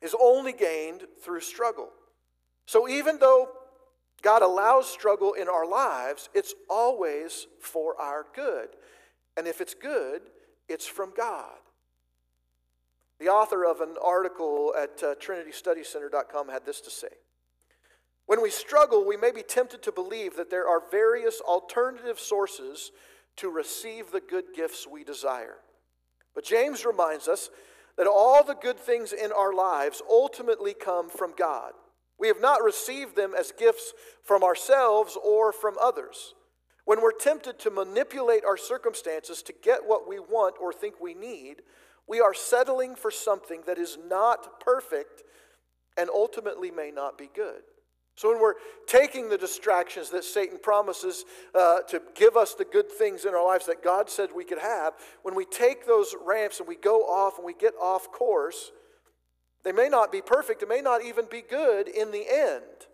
is 0.00 0.14
only 0.20 0.52
gained 0.52 1.02
through 1.22 1.40
struggle. 1.40 1.90
So 2.66 2.88
even 2.88 3.18
though 3.18 3.50
God 4.22 4.42
allows 4.42 4.88
struggle 4.88 5.32
in 5.32 5.48
our 5.48 5.66
lives, 5.66 6.28
it's 6.32 6.54
always 6.70 7.48
for 7.60 8.00
our 8.00 8.26
good. 8.34 8.68
And 9.36 9.46
if 9.48 9.60
it's 9.60 9.74
good, 9.74 10.22
it's 10.68 10.86
from 10.86 11.12
God. 11.16 11.56
The 13.18 13.28
author 13.28 13.64
of 13.64 13.80
an 13.80 13.96
article 14.02 14.74
at 14.76 15.02
uh, 15.02 15.14
trinitystudycenter.com 15.14 16.48
had 16.48 16.64
this 16.64 16.80
to 16.82 16.90
say 16.90 17.08
When 18.26 18.42
we 18.42 18.50
struggle, 18.50 19.06
we 19.06 19.16
may 19.16 19.32
be 19.32 19.42
tempted 19.42 19.82
to 19.82 19.92
believe 19.92 20.36
that 20.36 20.50
there 20.50 20.68
are 20.68 20.82
various 20.90 21.40
alternative 21.40 22.18
sources 22.18 22.92
to 23.36 23.48
receive 23.48 24.10
the 24.10 24.20
good 24.20 24.46
gifts 24.54 24.86
we 24.86 25.04
desire. 25.04 25.56
But 26.34 26.44
James 26.44 26.84
reminds 26.84 27.28
us 27.28 27.50
that 27.96 28.06
all 28.06 28.42
the 28.44 28.54
good 28.54 28.78
things 28.78 29.12
in 29.12 29.32
our 29.32 29.52
lives 29.52 30.02
ultimately 30.08 30.74
come 30.74 31.08
from 31.08 31.32
God. 31.36 31.72
We 32.22 32.28
have 32.28 32.40
not 32.40 32.62
received 32.62 33.16
them 33.16 33.34
as 33.36 33.50
gifts 33.50 33.94
from 34.22 34.44
ourselves 34.44 35.18
or 35.24 35.52
from 35.52 35.74
others. 35.82 36.34
When 36.84 37.02
we're 37.02 37.10
tempted 37.10 37.58
to 37.58 37.70
manipulate 37.72 38.44
our 38.44 38.56
circumstances 38.56 39.42
to 39.42 39.52
get 39.60 39.80
what 39.84 40.08
we 40.08 40.20
want 40.20 40.54
or 40.60 40.72
think 40.72 41.00
we 41.00 41.14
need, 41.14 41.62
we 42.08 42.20
are 42.20 42.32
settling 42.32 42.94
for 42.94 43.10
something 43.10 43.62
that 43.66 43.76
is 43.76 43.98
not 44.08 44.60
perfect 44.60 45.24
and 45.96 46.08
ultimately 46.10 46.70
may 46.70 46.92
not 46.92 47.18
be 47.18 47.28
good. 47.34 47.62
So, 48.14 48.30
when 48.30 48.40
we're 48.40 48.54
taking 48.86 49.28
the 49.28 49.38
distractions 49.38 50.10
that 50.10 50.22
Satan 50.22 50.58
promises 50.62 51.24
uh, 51.56 51.80
to 51.88 52.00
give 52.14 52.36
us 52.36 52.54
the 52.54 52.64
good 52.64 52.88
things 52.88 53.24
in 53.24 53.34
our 53.34 53.44
lives 53.44 53.66
that 53.66 53.82
God 53.82 54.08
said 54.08 54.28
we 54.32 54.44
could 54.44 54.60
have, 54.60 54.92
when 55.22 55.34
we 55.34 55.44
take 55.44 55.86
those 55.86 56.14
ramps 56.24 56.60
and 56.60 56.68
we 56.68 56.76
go 56.76 57.00
off 57.00 57.38
and 57.38 57.44
we 57.44 57.54
get 57.54 57.74
off 57.80 58.12
course, 58.12 58.70
They 59.64 59.72
may 59.72 59.88
not 59.88 60.10
be 60.10 60.20
perfect, 60.20 60.62
it 60.62 60.68
may 60.68 60.80
not 60.80 61.04
even 61.04 61.26
be 61.30 61.42
good 61.42 61.88
in 61.88 62.10
the 62.10 62.26
end, 62.28 62.86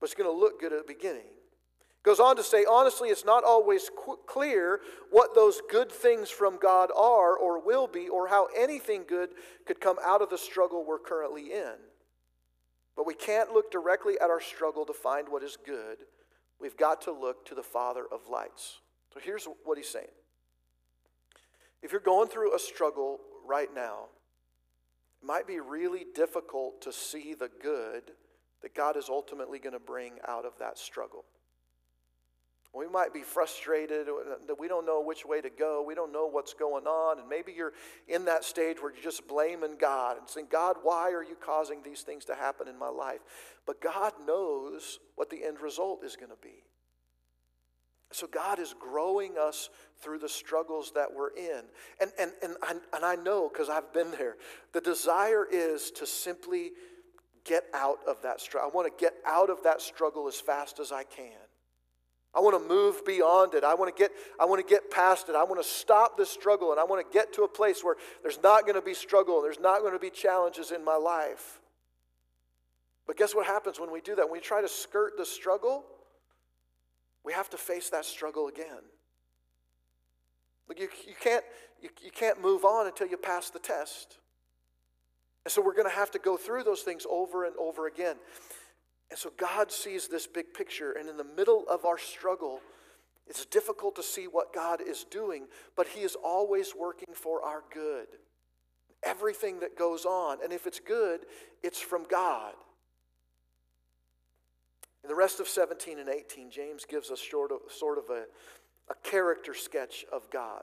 but 0.00 0.06
it's 0.06 0.14
going 0.14 0.30
to 0.30 0.36
look 0.36 0.60
good 0.60 0.72
at 0.72 0.86
the 0.86 0.92
beginning. 0.92 1.26
Goes 2.04 2.20
on 2.20 2.36
to 2.36 2.42
say, 2.42 2.66
honestly, 2.68 3.08
it's 3.08 3.24
not 3.24 3.44
always 3.44 3.90
qu- 3.96 4.18
clear 4.26 4.80
what 5.10 5.34
those 5.34 5.62
good 5.70 5.90
things 5.90 6.28
from 6.28 6.58
God 6.60 6.90
are 6.94 7.34
or 7.34 7.64
will 7.64 7.86
be, 7.86 8.08
or 8.10 8.28
how 8.28 8.48
anything 8.56 9.04
good 9.08 9.30
could 9.66 9.80
come 9.80 9.96
out 10.04 10.20
of 10.20 10.28
the 10.28 10.36
struggle 10.36 10.84
we're 10.84 10.98
currently 10.98 11.50
in. 11.50 11.72
But 12.94 13.06
we 13.06 13.14
can't 13.14 13.52
look 13.52 13.70
directly 13.72 14.16
at 14.20 14.28
our 14.28 14.40
struggle 14.40 14.84
to 14.84 14.92
find 14.92 15.28
what 15.30 15.42
is 15.42 15.56
good. 15.64 15.96
We've 16.60 16.76
got 16.76 17.00
to 17.02 17.12
look 17.12 17.46
to 17.46 17.54
the 17.54 17.62
Father 17.62 18.04
of 18.12 18.28
lights. 18.30 18.80
So 19.14 19.20
here's 19.22 19.48
what 19.64 19.78
he's 19.78 19.88
saying 19.88 20.12
If 21.82 21.90
you're 21.90 22.02
going 22.02 22.28
through 22.28 22.54
a 22.54 22.58
struggle 22.58 23.18
right 23.46 23.74
now, 23.74 24.08
it 25.24 25.26
might 25.26 25.46
be 25.46 25.58
really 25.58 26.04
difficult 26.14 26.82
to 26.82 26.92
see 26.92 27.32
the 27.32 27.48
good 27.62 28.02
that 28.60 28.74
God 28.74 28.94
is 28.98 29.08
ultimately 29.08 29.58
going 29.58 29.72
to 29.72 29.78
bring 29.78 30.18
out 30.28 30.44
of 30.44 30.52
that 30.58 30.76
struggle. 30.76 31.24
We 32.74 32.88
might 32.88 33.14
be 33.14 33.22
frustrated 33.22 34.06
uh, 34.06 34.34
that 34.46 34.60
we 34.60 34.68
don't 34.68 34.84
know 34.84 35.00
which 35.00 35.24
way 35.24 35.40
to 35.40 35.48
go. 35.48 35.82
We 35.82 35.94
don't 35.94 36.12
know 36.12 36.26
what's 36.26 36.52
going 36.52 36.84
on. 36.84 37.20
And 37.20 37.26
maybe 37.26 37.54
you're 37.56 37.72
in 38.06 38.26
that 38.26 38.44
stage 38.44 38.82
where 38.82 38.92
you're 38.92 39.02
just 39.02 39.26
blaming 39.26 39.78
God 39.80 40.18
and 40.18 40.28
saying, 40.28 40.48
God, 40.52 40.76
why 40.82 41.10
are 41.12 41.24
you 41.24 41.36
causing 41.42 41.82
these 41.82 42.02
things 42.02 42.26
to 42.26 42.34
happen 42.34 42.68
in 42.68 42.78
my 42.78 42.90
life? 42.90 43.20
But 43.66 43.80
God 43.80 44.12
knows 44.26 44.98
what 45.14 45.30
the 45.30 45.42
end 45.42 45.58
result 45.62 46.04
is 46.04 46.16
going 46.16 46.32
to 46.32 46.42
be. 46.42 46.64
So 48.12 48.26
God 48.28 48.58
is 48.58 48.74
growing 48.78 49.32
us 49.38 49.70
through 50.00 50.18
the 50.20 50.28
struggles 50.28 50.92
that 50.94 51.08
we're 51.12 51.30
in. 51.30 51.62
And, 52.00 52.12
and, 52.18 52.32
and, 52.42 52.56
I, 52.62 52.74
and 52.94 53.04
I 53.04 53.16
know 53.16 53.48
because 53.52 53.68
I've 53.68 53.92
been 53.92 54.12
there, 54.12 54.36
the 54.72 54.80
desire 54.80 55.44
is 55.50 55.90
to 55.92 56.06
simply 56.06 56.70
get 57.44 57.64
out 57.74 57.98
of 58.06 58.22
that 58.22 58.40
struggle. 58.40 58.70
I 58.70 58.74
want 58.74 58.96
to 58.96 59.02
get 59.02 59.14
out 59.26 59.50
of 59.50 59.62
that 59.64 59.80
struggle 59.80 60.28
as 60.28 60.40
fast 60.40 60.78
as 60.78 60.92
I 60.92 61.02
can. 61.04 61.32
I 62.34 62.40
want 62.40 62.60
to 62.60 62.68
move 62.68 63.04
beyond 63.04 63.54
it. 63.54 63.62
I 63.62 63.74
want 63.74 63.94
to 63.94 64.00
get 64.00 64.10
I 64.40 64.44
want 64.44 64.66
to 64.66 64.68
get 64.68 64.90
past 64.90 65.28
it. 65.28 65.36
I 65.36 65.44
want 65.44 65.62
to 65.62 65.68
stop 65.68 66.16
this 66.16 66.30
struggle 66.30 66.72
and 66.72 66.80
I 66.80 66.84
want 66.84 67.06
to 67.06 67.12
get 67.12 67.32
to 67.34 67.42
a 67.42 67.48
place 67.48 67.84
where 67.84 67.94
there's 68.22 68.42
not 68.42 68.62
going 68.62 68.74
to 68.74 68.82
be 68.82 68.94
struggle, 68.94 69.36
and 69.36 69.44
there's 69.44 69.60
not 69.60 69.82
going 69.82 69.92
to 69.92 70.00
be 70.00 70.10
challenges 70.10 70.72
in 70.72 70.84
my 70.84 70.96
life. 70.96 71.60
But 73.06 73.16
guess 73.16 73.34
what 73.34 73.46
happens 73.46 73.78
when 73.78 73.92
we 73.92 74.00
do 74.00 74.16
that? 74.16 74.24
When 74.24 74.32
we 74.32 74.40
try 74.40 74.60
to 74.60 74.68
skirt 74.68 75.16
the 75.16 75.26
struggle, 75.26 75.84
we 77.24 77.32
have 77.32 77.48
to 77.50 77.56
face 77.56 77.90
that 77.90 78.04
struggle 78.04 78.48
again. 78.48 78.82
Look, 80.68 80.78
you, 80.78 80.88
you, 81.06 81.14
can't, 81.20 81.44
you, 81.80 81.88
you 82.02 82.10
can't 82.10 82.40
move 82.40 82.64
on 82.64 82.86
until 82.86 83.06
you 83.06 83.16
pass 83.16 83.50
the 83.50 83.58
test. 83.58 84.18
And 85.44 85.52
so 85.52 85.62
we're 85.62 85.74
going 85.74 85.88
to 85.88 85.94
have 85.94 86.10
to 86.12 86.18
go 86.18 86.36
through 86.36 86.64
those 86.64 86.82
things 86.82 87.06
over 87.10 87.44
and 87.44 87.54
over 87.56 87.86
again. 87.86 88.16
And 89.10 89.18
so 89.18 89.30
God 89.36 89.70
sees 89.70 90.08
this 90.08 90.26
big 90.26 90.54
picture, 90.54 90.92
and 90.92 91.08
in 91.08 91.16
the 91.16 91.26
middle 91.36 91.64
of 91.68 91.84
our 91.84 91.98
struggle, 91.98 92.60
it's 93.26 93.44
difficult 93.46 93.96
to 93.96 94.02
see 94.02 94.24
what 94.24 94.52
God 94.52 94.80
is 94.80 95.04
doing, 95.04 95.46
but 95.76 95.86
He 95.88 96.00
is 96.00 96.16
always 96.22 96.74
working 96.74 97.14
for 97.14 97.42
our 97.42 97.62
good. 97.72 98.06
Everything 99.02 99.60
that 99.60 99.78
goes 99.78 100.06
on, 100.06 100.38
and 100.42 100.52
if 100.52 100.66
it's 100.66 100.80
good, 100.80 101.20
it's 101.62 101.80
from 101.80 102.04
God. 102.10 102.54
In 105.04 105.08
the 105.08 105.14
rest 105.14 105.38
of 105.38 105.46
17 105.46 105.98
and 105.98 106.08
18, 106.08 106.50
James 106.50 106.86
gives 106.86 107.10
us 107.10 107.20
sort 107.30 107.52
of, 107.52 107.58
sort 107.70 107.98
of 107.98 108.04
a, 108.08 108.24
a 108.90 108.94
character 109.02 109.52
sketch 109.52 110.06
of 110.10 110.30
God. 110.30 110.62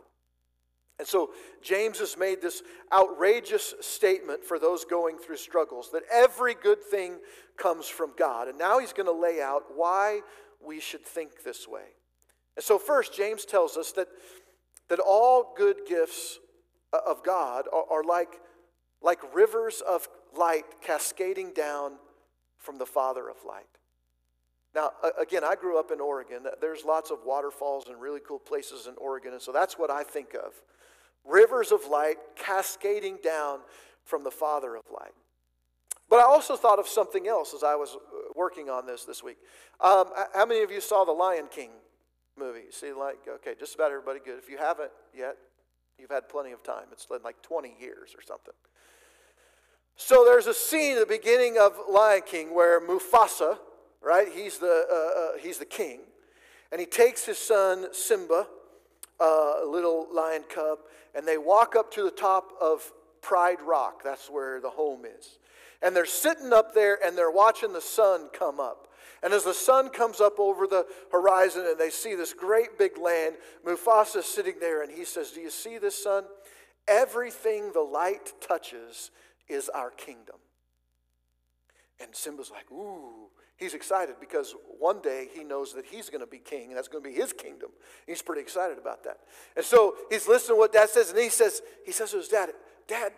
And 0.97 1.07
so 1.07 1.29
James 1.61 1.99
has 1.99 2.17
made 2.17 2.41
this 2.41 2.63
outrageous 2.91 3.75
statement 3.81 4.43
for 4.43 4.57
those 4.57 4.83
going 4.83 5.19
through 5.19 5.37
struggles 5.37 5.91
that 5.93 6.01
every 6.11 6.55
good 6.55 6.81
thing 6.83 7.19
comes 7.55 7.87
from 7.87 8.13
God. 8.17 8.47
And 8.47 8.57
now 8.57 8.79
he's 8.79 8.93
going 8.93 9.05
to 9.05 9.11
lay 9.11 9.39
out 9.41 9.63
why 9.75 10.21
we 10.59 10.79
should 10.79 11.05
think 11.05 11.43
this 11.43 11.67
way. 11.67 11.95
And 12.55 12.65
so, 12.65 12.79
first, 12.79 13.13
James 13.13 13.45
tells 13.45 13.77
us 13.77 13.91
that, 13.91 14.07
that 14.89 14.99
all 14.99 15.53
good 15.55 15.77
gifts 15.87 16.39
uh, 16.93 16.97
of 17.07 17.23
God 17.23 17.65
are, 17.71 17.85
are 17.91 18.03
like, 18.03 18.39
like 19.03 19.19
rivers 19.35 19.81
of 19.87 20.07
light 20.35 20.65
cascading 20.81 21.53
down 21.53 21.93
from 22.57 22.79
the 22.79 22.87
Father 22.87 23.29
of 23.29 23.37
light. 23.47 23.65
Now, 24.73 24.91
again, 25.19 25.43
I 25.43 25.55
grew 25.55 25.77
up 25.77 25.91
in 25.91 25.99
Oregon. 25.99 26.43
There's 26.61 26.85
lots 26.85 27.11
of 27.11 27.19
waterfalls 27.25 27.87
and 27.87 27.99
really 27.99 28.21
cool 28.25 28.39
places 28.39 28.87
in 28.87 28.93
Oregon, 28.97 29.33
and 29.33 29.41
so 29.41 29.51
that's 29.51 29.77
what 29.77 29.91
I 29.91 30.03
think 30.03 30.33
of 30.33 30.53
rivers 31.25 31.71
of 31.71 31.85
light 31.87 32.17
cascading 32.35 33.19
down 33.23 33.59
from 34.03 34.23
the 34.23 34.31
Father 34.31 34.75
of 34.75 34.83
light. 34.91 35.13
But 36.09 36.19
I 36.19 36.23
also 36.23 36.55
thought 36.55 36.79
of 36.79 36.87
something 36.87 37.27
else 37.27 37.53
as 37.53 37.63
I 37.63 37.75
was 37.75 37.95
uh, 37.95 38.31
working 38.35 38.69
on 38.69 38.85
this 38.85 39.05
this 39.05 39.23
week. 39.23 39.37
Um, 39.79 40.09
how 40.33 40.45
many 40.45 40.61
of 40.61 40.71
you 40.71 40.81
saw 40.81 41.05
the 41.05 41.11
Lion 41.11 41.47
King 41.49 41.69
movie? 42.37 42.65
See, 42.69 42.91
like, 42.91 43.19
okay, 43.27 43.53
just 43.57 43.75
about 43.75 43.91
everybody 43.91 44.19
good. 44.23 44.37
If 44.37 44.49
you 44.49 44.57
haven't 44.57 44.91
yet, 45.15 45.37
you've 45.97 46.11
had 46.11 46.27
plenty 46.27 46.51
of 46.51 46.63
time. 46.63 46.85
It's 46.91 47.07
like 47.23 47.41
20 47.41 47.75
years 47.79 48.13
or 48.13 48.21
something. 48.21 48.53
So 49.95 50.25
there's 50.25 50.47
a 50.47 50.53
scene 50.53 50.97
at 50.97 50.99
the 50.99 51.05
beginning 51.05 51.57
of 51.57 51.77
Lion 51.89 52.23
King 52.25 52.53
where 52.53 52.81
Mufasa, 52.81 53.57
right, 54.01 54.27
he's 54.33 54.57
the, 54.57 54.85
uh, 54.91 55.21
uh, 55.21 55.37
he's 55.39 55.57
the 55.57 55.65
king, 55.65 55.99
and 56.71 56.79
he 56.79 56.87
takes 56.87 57.25
his 57.25 57.37
son 57.37 57.87
Simba 57.93 58.47
a 59.19 59.65
little 59.67 60.07
lion 60.13 60.43
cub, 60.53 60.79
and 61.13 61.27
they 61.27 61.37
walk 61.37 61.75
up 61.75 61.91
to 61.93 62.03
the 62.03 62.11
top 62.11 62.51
of 62.59 62.91
Pride 63.21 63.61
Rock. 63.61 64.03
That's 64.03 64.29
where 64.29 64.59
the 64.59 64.69
home 64.69 65.05
is. 65.05 65.37
And 65.81 65.95
they're 65.95 66.05
sitting 66.05 66.53
up 66.53 66.73
there 66.73 66.99
and 67.03 67.17
they're 67.17 67.31
watching 67.31 67.73
the 67.73 67.81
sun 67.81 68.29
come 68.33 68.59
up. 68.59 68.87
And 69.23 69.33
as 69.33 69.43
the 69.43 69.53
sun 69.53 69.89
comes 69.89 70.19
up 70.19 70.39
over 70.39 70.65
the 70.65 70.85
horizon 71.11 71.65
and 71.67 71.79
they 71.79 71.89
see 71.89 72.15
this 72.15 72.33
great 72.33 72.77
big 72.77 72.97
land, 72.97 73.35
Mufasa's 73.65 74.25
sitting 74.25 74.55
there 74.59 74.83
and 74.83 74.91
he 74.91 75.05
says, 75.05 75.31
Do 75.31 75.41
you 75.41 75.49
see 75.49 75.77
this, 75.77 76.03
sun? 76.03 76.23
Everything 76.87 77.71
the 77.71 77.81
light 77.81 78.33
touches 78.41 79.11
is 79.47 79.69
our 79.69 79.91
kingdom. 79.91 80.37
And 81.99 82.15
Simba's 82.15 82.49
like, 82.49 82.71
Ooh, 82.71 83.29
He's 83.61 83.75
excited 83.75 84.15
because 84.19 84.55
one 84.79 85.01
day 85.03 85.27
he 85.31 85.43
knows 85.43 85.71
that 85.75 85.85
he's 85.85 86.09
going 86.09 86.21
to 86.21 86.27
be 86.27 86.39
king, 86.39 86.69
and 86.69 86.77
that's 86.77 86.87
going 86.87 87.03
to 87.03 87.07
be 87.07 87.15
his 87.15 87.31
kingdom. 87.31 87.69
He's 88.07 88.19
pretty 88.19 88.41
excited 88.41 88.79
about 88.79 89.03
that. 89.03 89.19
And 89.55 89.63
so 89.63 89.93
he's 90.09 90.27
listening 90.27 90.55
to 90.55 90.59
what 90.59 90.73
dad 90.73 90.89
says, 90.89 91.11
and 91.11 91.19
he 91.19 91.29
says, 91.29 91.61
he 91.85 91.91
says 91.91 92.09
to 92.09 92.17
his 92.17 92.27
dad, 92.27 92.49
Dad, 92.87 93.11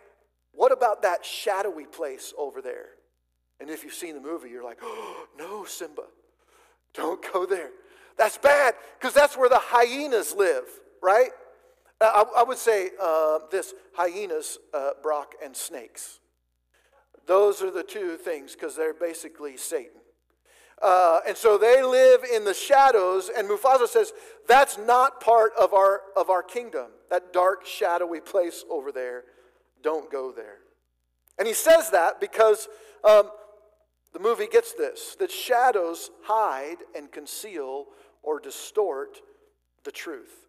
what 0.52 0.74
about 0.74 1.02
that 1.04 1.26
shadowy 1.26 1.86
place 1.86 2.34
over 2.38 2.62
there? 2.62 2.88
And 3.62 3.70
if 3.70 3.86
you've 3.86 3.94
seen 3.94 4.16
the 4.16 4.22
movie, 4.22 4.50
you're 4.50 4.66
like, 4.66 4.80
oh, 4.84 5.28
no, 5.40 5.64
Simba, 5.64 6.04
don't 6.94 7.26
go 7.32 7.46
there. 7.46 7.70
That's 8.18 8.38
bad 8.38 8.74
because 9.00 9.14
that's 9.14 9.38
where 9.38 9.48
the 9.48 9.62
hyenas 9.62 10.36
live, 10.36 10.66
right? 11.02 11.30
I, 12.02 12.26
I 12.40 12.44
would 12.44 12.58
say 12.58 12.90
uh, 13.02 13.40
this 13.50 13.74
hyenas, 13.94 14.58
uh, 14.74 14.90
Brock, 15.02 15.36
and 15.42 15.56
snakes. 15.56 16.20
Those 17.28 17.62
are 17.62 17.72
the 17.72 17.84
two 17.84 18.18
things 18.18 18.56
because 18.56 18.76
they're 18.76 18.94
basically 18.94 19.56
Satan. 19.56 20.02
Uh, 20.84 21.22
and 21.26 21.38
so 21.38 21.58
they 21.58 21.82
live 21.82 22.26
in 22.26 22.44
the 22.44 22.54
shadows, 22.54 23.32
and 23.36 23.48
Mufasa 23.48 23.88
says, 23.88 24.12
That's 24.48 24.78
not 24.78 25.22
part 25.22 25.54
of 25.58 25.74
our, 25.74 26.02
of 26.18 26.30
our 26.30 26.44
kingdom. 26.44 26.88
That 27.10 27.32
dark, 27.32 27.66
shadowy 27.66 28.20
place 28.20 28.66
over 28.70 28.92
there. 28.92 29.24
Don't 29.82 30.12
go 30.12 30.34
there. 30.34 30.58
And 31.40 31.48
he 31.48 31.54
says 31.54 31.90
that 31.92 32.20
because 32.20 32.68
um, 33.04 33.30
the 34.12 34.20
movie 34.20 34.48
gets 34.48 34.74
this 34.74 35.16
that 35.20 35.32
shadows 35.32 36.12
hide 36.24 36.78
and 36.96 37.12
conceal 37.12 37.86
or 38.22 38.40
distort 38.40 39.20
the 39.86 39.92
truth. 39.92 40.48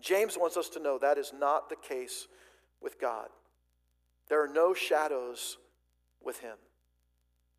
James 0.00 0.36
wants 0.38 0.56
us 0.56 0.68
to 0.70 0.80
know 0.80 0.98
that 0.98 1.18
is 1.18 1.32
not 1.38 1.68
the 1.68 1.76
case 1.76 2.26
with 2.82 3.00
God. 3.00 3.28
There 4.28 4.42
are 4.42 4.48
no 4.48 4.74
shadows 4.74 5.58
with 6.22 6.40
him, 6.40 6.56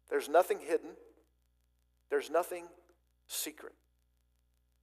there's 0.10 0.28
nothing 0.28 0.60
hidden. 0.60 0.90
There's 2.16 2.30
nothing 2.30 2.64
secret. 3.28 3.74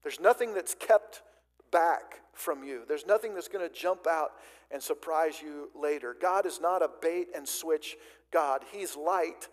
There's 0.02 0.20
nothing 0.20 0.52
that's 0.52 0.74
kept 0.74 1.22
back 1.70 2.20
from 2.34 2.62
you. 2.62 2.82
There's 2.86 3.06
nothing 3.06 3.32
that's 3.32 3.48
going 3.48 3.66
to 3.66 3.74
jump 3.74 4.06
out 4.06 4.32
and 4.70 4.82
surprise 4.82 5.40
you 5.40 5.70
later. 5.74 6.14
God 6.20 6.44
is 6.44 6.60
not 6.60 6.82
a 6.82 6.90
bait 7.00 7.28
and 7.34 7.48
switch 7.48 7.96
God. 8.34 8.64
He's 8.70 8.96
light, 8.96 9.48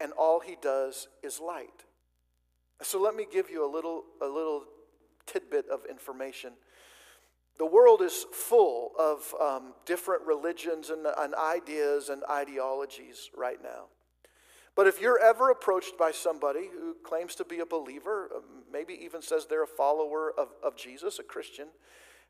and 0.00 0.10
all 0.18 0.40
he 0.40 0.56
does 0.60 1.06
is 1.22 1.38
light. 1.38 1.84
So 2.82 3.00
let 3.00 3.14
me 3.14 3.28
give 3.32 3.48
you 3.48 3.64
a 3.64 3.70
little, 3.72 4.02
a 4.20 4.26
little 4.26 4.64
tidbit 5.26 5.66
of 5.72 5.86
information. 5.88 6.54
The 7.58 7.66
world 7.66 8.02
is 8.02 8.26
full 8.32 8.90
of 8.98 9.32
um, 9.40 9.74
different 9.86 10.26
religions 10.26 10.90
and, 10.90 11.06
and 11.06 11.36
ideas 11.36 12.08
and 12.08 12.24
ideologies 12.28 13.30
right 13.36 13.62
now. 13.62 13.84
But 14.76 14.86
if 14.86 15.00
you're 15.00 15.18
ever 15.18 15.50
approached 15.50 15.98
by 15.98 16.12
somebody 16.12 16.68
who 16.72 16.96
claims 17.04 17.34
to 17.36 17.44
be 17.44 17.58
a 17.58 17.66
believer, 17.66 18.30
uh, 18.34 18.40
maybe 18.72 18.94
even 19.02 19.20
says 19.20 19.46
they're 19.46 19.64
a 19.64 19.66
follower 19.66 20.32
of, 20.38 20.48
of 20.62 20.76
Jesus, 20.76 21.18
a 21.18 21.22
Christian, 21.22 21.68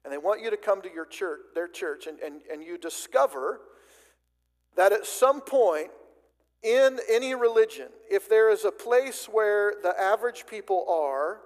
and 0.05 0.13
they 0.13 0.19
want 0.19 0.43
you 0.43 0.51
to 0.51 0.57
come 0.57 0.81
to 0.83 0.91
your 0.93 1.05
church, 1.05 1.41
their 1.55 1.69
church, 1.69 2.07
and, 2.07 2.19
and, 2.21 2.41
and 2.51 2.63
you 2.63 2.79
discover 2.79 3.61
that 4.77 4.93
at 4.93 5.05
some 5.05 5.41
point 5.41 5.91
in 6.63 6.99
any 7.09 7.35
religion, 7.35 7.89
if 8.11 8.29
there 8.29 8.51
is 8.51 8.65
a 8.65 8.71
place 8.71 9.27
where 9.27 9.75
the 9.83 9.99
average 9.99 10.47
people 10.47 10.87
are, 10.89 11.41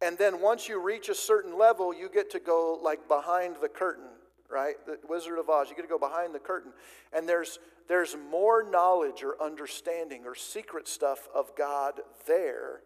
and 0.00 0.16
then 0.16 0.40
once 0.40 0.68
you 0.68 0.80
reach 0.80 1.08
a 1.08 1.14
certain 1.14 1.58
level, 1.58 1.92
you 1.92 2.08
get 2.08 2.30
to 2.30 2.38
go 2.38 2.78
like 2.82 3.08
behind 3.08 3.56
the 3.60 3.68
curtain, 3.68 4.10
right? 4.50 4.74
The 4.86 4.98
Wizard 5.08 5.38
of 5.38 5.48
Oz, 5.48 5.68
you 5.68 5.76
get 5.76 5.82
to 5.82 5.88
go 5.88 5.98
behind 5.98 6.34
the 6.34 6.38
curtain. 6.38 6.72
And 7.12 7.28
there's, 7.28 7.58
there's 7.88 8.16
more 8.30 8.62
knowledge 8.68 9.22
or 9.22 9.40
understanding 9.42 10.24
or 10.24 10.34
secret 10.34 10.88
stuff 10.88 11.28
of 11.34 11.54
God 11.56 12.00
there 12.26 12.80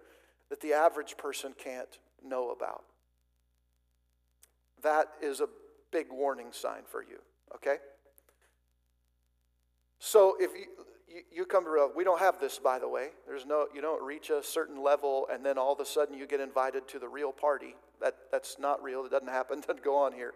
that 0.51 0.61
the 0.61 0.73
average 0.73 1.17
person 1.17 1.55
can't 1.57 1.99
know 2.25 2.51
about. 2.51 2.85
That 4.83 5.09
is 5.23 5.41
a 5.41 5.49
big 5.93 6.07
warning 6.11 6.49
sign 6.51 6.83
for 6.87 7.03
you, 7.03 7.19
okay? 7.55 7.77
So 9.99 10.37
if 10.41 10.51
you, 10.53 11.23
you, 11.33 11.45
come 11.45 11.65
to 11.65 11.91
we 11.95 12.03
don't 12.03 12.19
have 12.19 12.41
this, 12.41 12.59
by 12.59 12.79
the 12.79 12.89
way. 12.89 13.11
There's 13.27 13.47
no, 13.47 13.67
you 13.73 13.81
don't 13.81 14.03
reach 14.03 14.31
a 14.31 14.43
certain 14.43 14.83
level 14.83 15.29
and 15.33 15.45
then 15.45 15.59
all 15.59 15.73
of 15.73 15.81
a 15.81 15.87
sudden 15.87 16.17
you 16.17 16.27
get 16.27 16.41
invited 16.41 16.89
to 16.89 16.99
the 16.99 17.09
real 17.09 17.31
party. 17.31 17.77
That, 18.01 18.17
that's 18.33 18.59
not 18.59 18.83
real. 18.83 19.05
It 19.05 19.11
doesn't 19.13 19.29
happen. 19.29 19.61
Doesn't 19.67 19.85
go 19.85 19.97
on 19.97 20.13
here. 20.13 20.33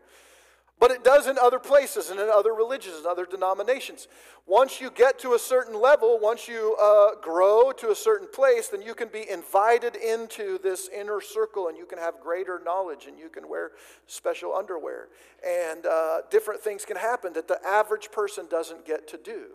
But 0.79 0.91
it 0.91 1.03
does 1.03 1.27
in 1.27 1.39
other 1.39 1.59
places 1.59 2.11
and 2.11 2.21
in 2.21 2.29
other 2.29 2.53
religions 2.53 2.97
and 2.97 3.07
other 3.07 3.25
denominations. 3.25 4.09
Once 4.45 4.79
you 4.79 4.91
get 4.91 5.19
to 5.21 5.33
a 5.33 5.39
certain 5.39 5.81
level, 5.81 6.19
once 6.21 6.47
you 6.47 6.77
uh, 6.81 7.15
grow 7.23 7.73
to 7.73 7.91
a 7.91 7.95
certain 7.95 8.29
place, 8.29 8.69
then 8.69 8.83
you 8.83 8.95
can 8.95 9.09
be 9.09 9.29
invited 9.31 9.97
into 9.97 10.59
this 10.59 10.89
inner 10.89 11.21
circle 11.21 11.69
and 11.69 11.79
you 11.79 11.87
can 11.87 11.99
have 11.99 12.21
greater 12.21 12.61
knowledge 12.63 13.07
and 13.07 13.19
you 13.19 13.31
can 13.31 13.49
wear 13.49 13.73
special 14.07 14.55
underwear. 14.55 15.09
And 15.47 15.87
uh, 15.87 16.19
different 16.31 16.61
things 16.61 16.85
can 16.85 16.97
happen 16.97 17.33
that 17.33 17.49
the 17.49 17.59
average 17.67 18.11
person 18.13 18.47
doesn't 18.47 18.85
get 18.85 19.09
to 19.09 19.17
do. 19.17 19.47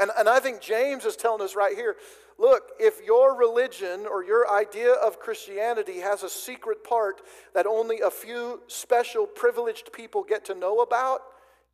And, 0.00 0.10
and 0.18 0.28
I 0.28 0.40
think 0.40 0.60
James 0.60 1.04
is 1.04 1.14
telling 1.14 1.42
us 1.42 1.54
right 1.54 1.76
here 1.76 1.96
look, 2.38 2.70
if 2.80 3.04
your 3.04 3.36
religion 3.36 4.06
or 4.10 4.24
your 4.24 4.50
idea 4.50 4.94
of 4.94 5.20
Christianity 5.20 6.00
has 6.00 6.22
a 6.22 6.30
secret 6.30 6.82
part 6.82 7.20
that 7.54 7.66
only 7.66 8.00
a 8.00 8.10
few 8.10 8.62
special 8.66 9.26
privileged 9.26 9.92
people 9.92 10.24
get 10.24 10.46
to 10.46 10.54
know 10.54 10.80
about, 10.80 11.20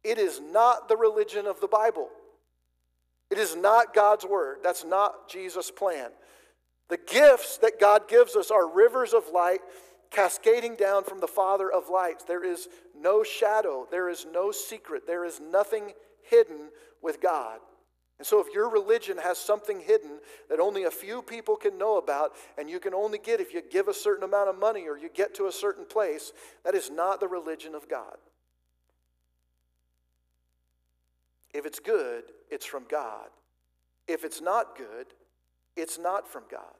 it 0.02 0.18
is 0.18 0.40
not 0.40 0.88
the 0.88 0.96
religion 0.96 1.46
of 1.46 1.60
the 1.60 1.68
Bible. 1.68 2.08
It 3.30 3.38
is 3.38 3.54
not 3.54 3.94
God's 3.94 4.24
word. 4.24 4.58
That's 4.62 4.84
not 4.84 5.28
Jesus' 5.28 5.70
plan. 5.70 6.10
The 6.88 6.98
gifts 6.98 7.58
that 7.58 7.80
God 7.80 8.08
gives 8.08 8.34
us 8.34 8.50
are 8.50 8.68
rivers 8.68 9.12
of 9.12 9.28
light 9.32 9.60
cascading 10.10 10.76
down 10.76 11.04
from 11.04 11.20
the 11.20 11.26
Father 11.28 11.70
of 11.70 11.88
lights. 11.88 12.24
There 12.24 12.44
is 12.44 12.68
no 12.98 13.22
shadow, 13.22 13.86
there 13.90 14.08
is 14.08 14.26
no 14.32 14.50
secret, 14.50 15.06
there 15.06 15.24
is 15.24 15.40
nothing 15.40 15.92
hidden 16.28 16.70
with 17.02 17.20
God. 17.20 17.58
And 18.18 18.26
so, 18.26 18.40
if 18.40 18.46
your 18.54 18.70
religion 18.70 19.18
has 19.18 19.36
something 19.36 19.78
hidden 19.78 20.20
that 20.48 20.58
only 20.58 20.84
a 20.84 20.90
few 20.90 21.20
people 21.20 21.54
can 21.54 21.76
know 21.76 21.98
about, 21.98 22.32
and 22.56 22.70
you 22.70 22.80
can 22.80 22.94
only 22.94 23.18
get 23.18 23.40
if 23.40 23.52
you 23.52 23.60
give 23.70 23.88
a 23.88 23.94
certain 23.94 24.24
amount 24.24 24.48
of 24.48 24.58
money 24.58 24.88
or 24.88 24.96
you 24.96 25.10
get 25.12 25.34
to 25.34 25.46
a 25.46 25.52
certain 25.52 25.84
place, 25.84 26.32
that 26.64 26.74
is 26.74 26.90
not 26.90 27.20
the 27.20 27.28
religion 27.28 27.74
of 27.74 27.88
God. 27.90 28.16
If 31.52 31.66
it's 31.66 31.78
good, 31.78 32.24
it's 32.50 32.64
from 32.64 32.84
God. 32.88 33.28
If 34.08 34.24
it's 34.24 34.40
not 34.40 34.76
good, 34.78 35.08
it's 35.76 35.98
not 35.98 36.26
from 36.26 36.44
God. 36.50 36.74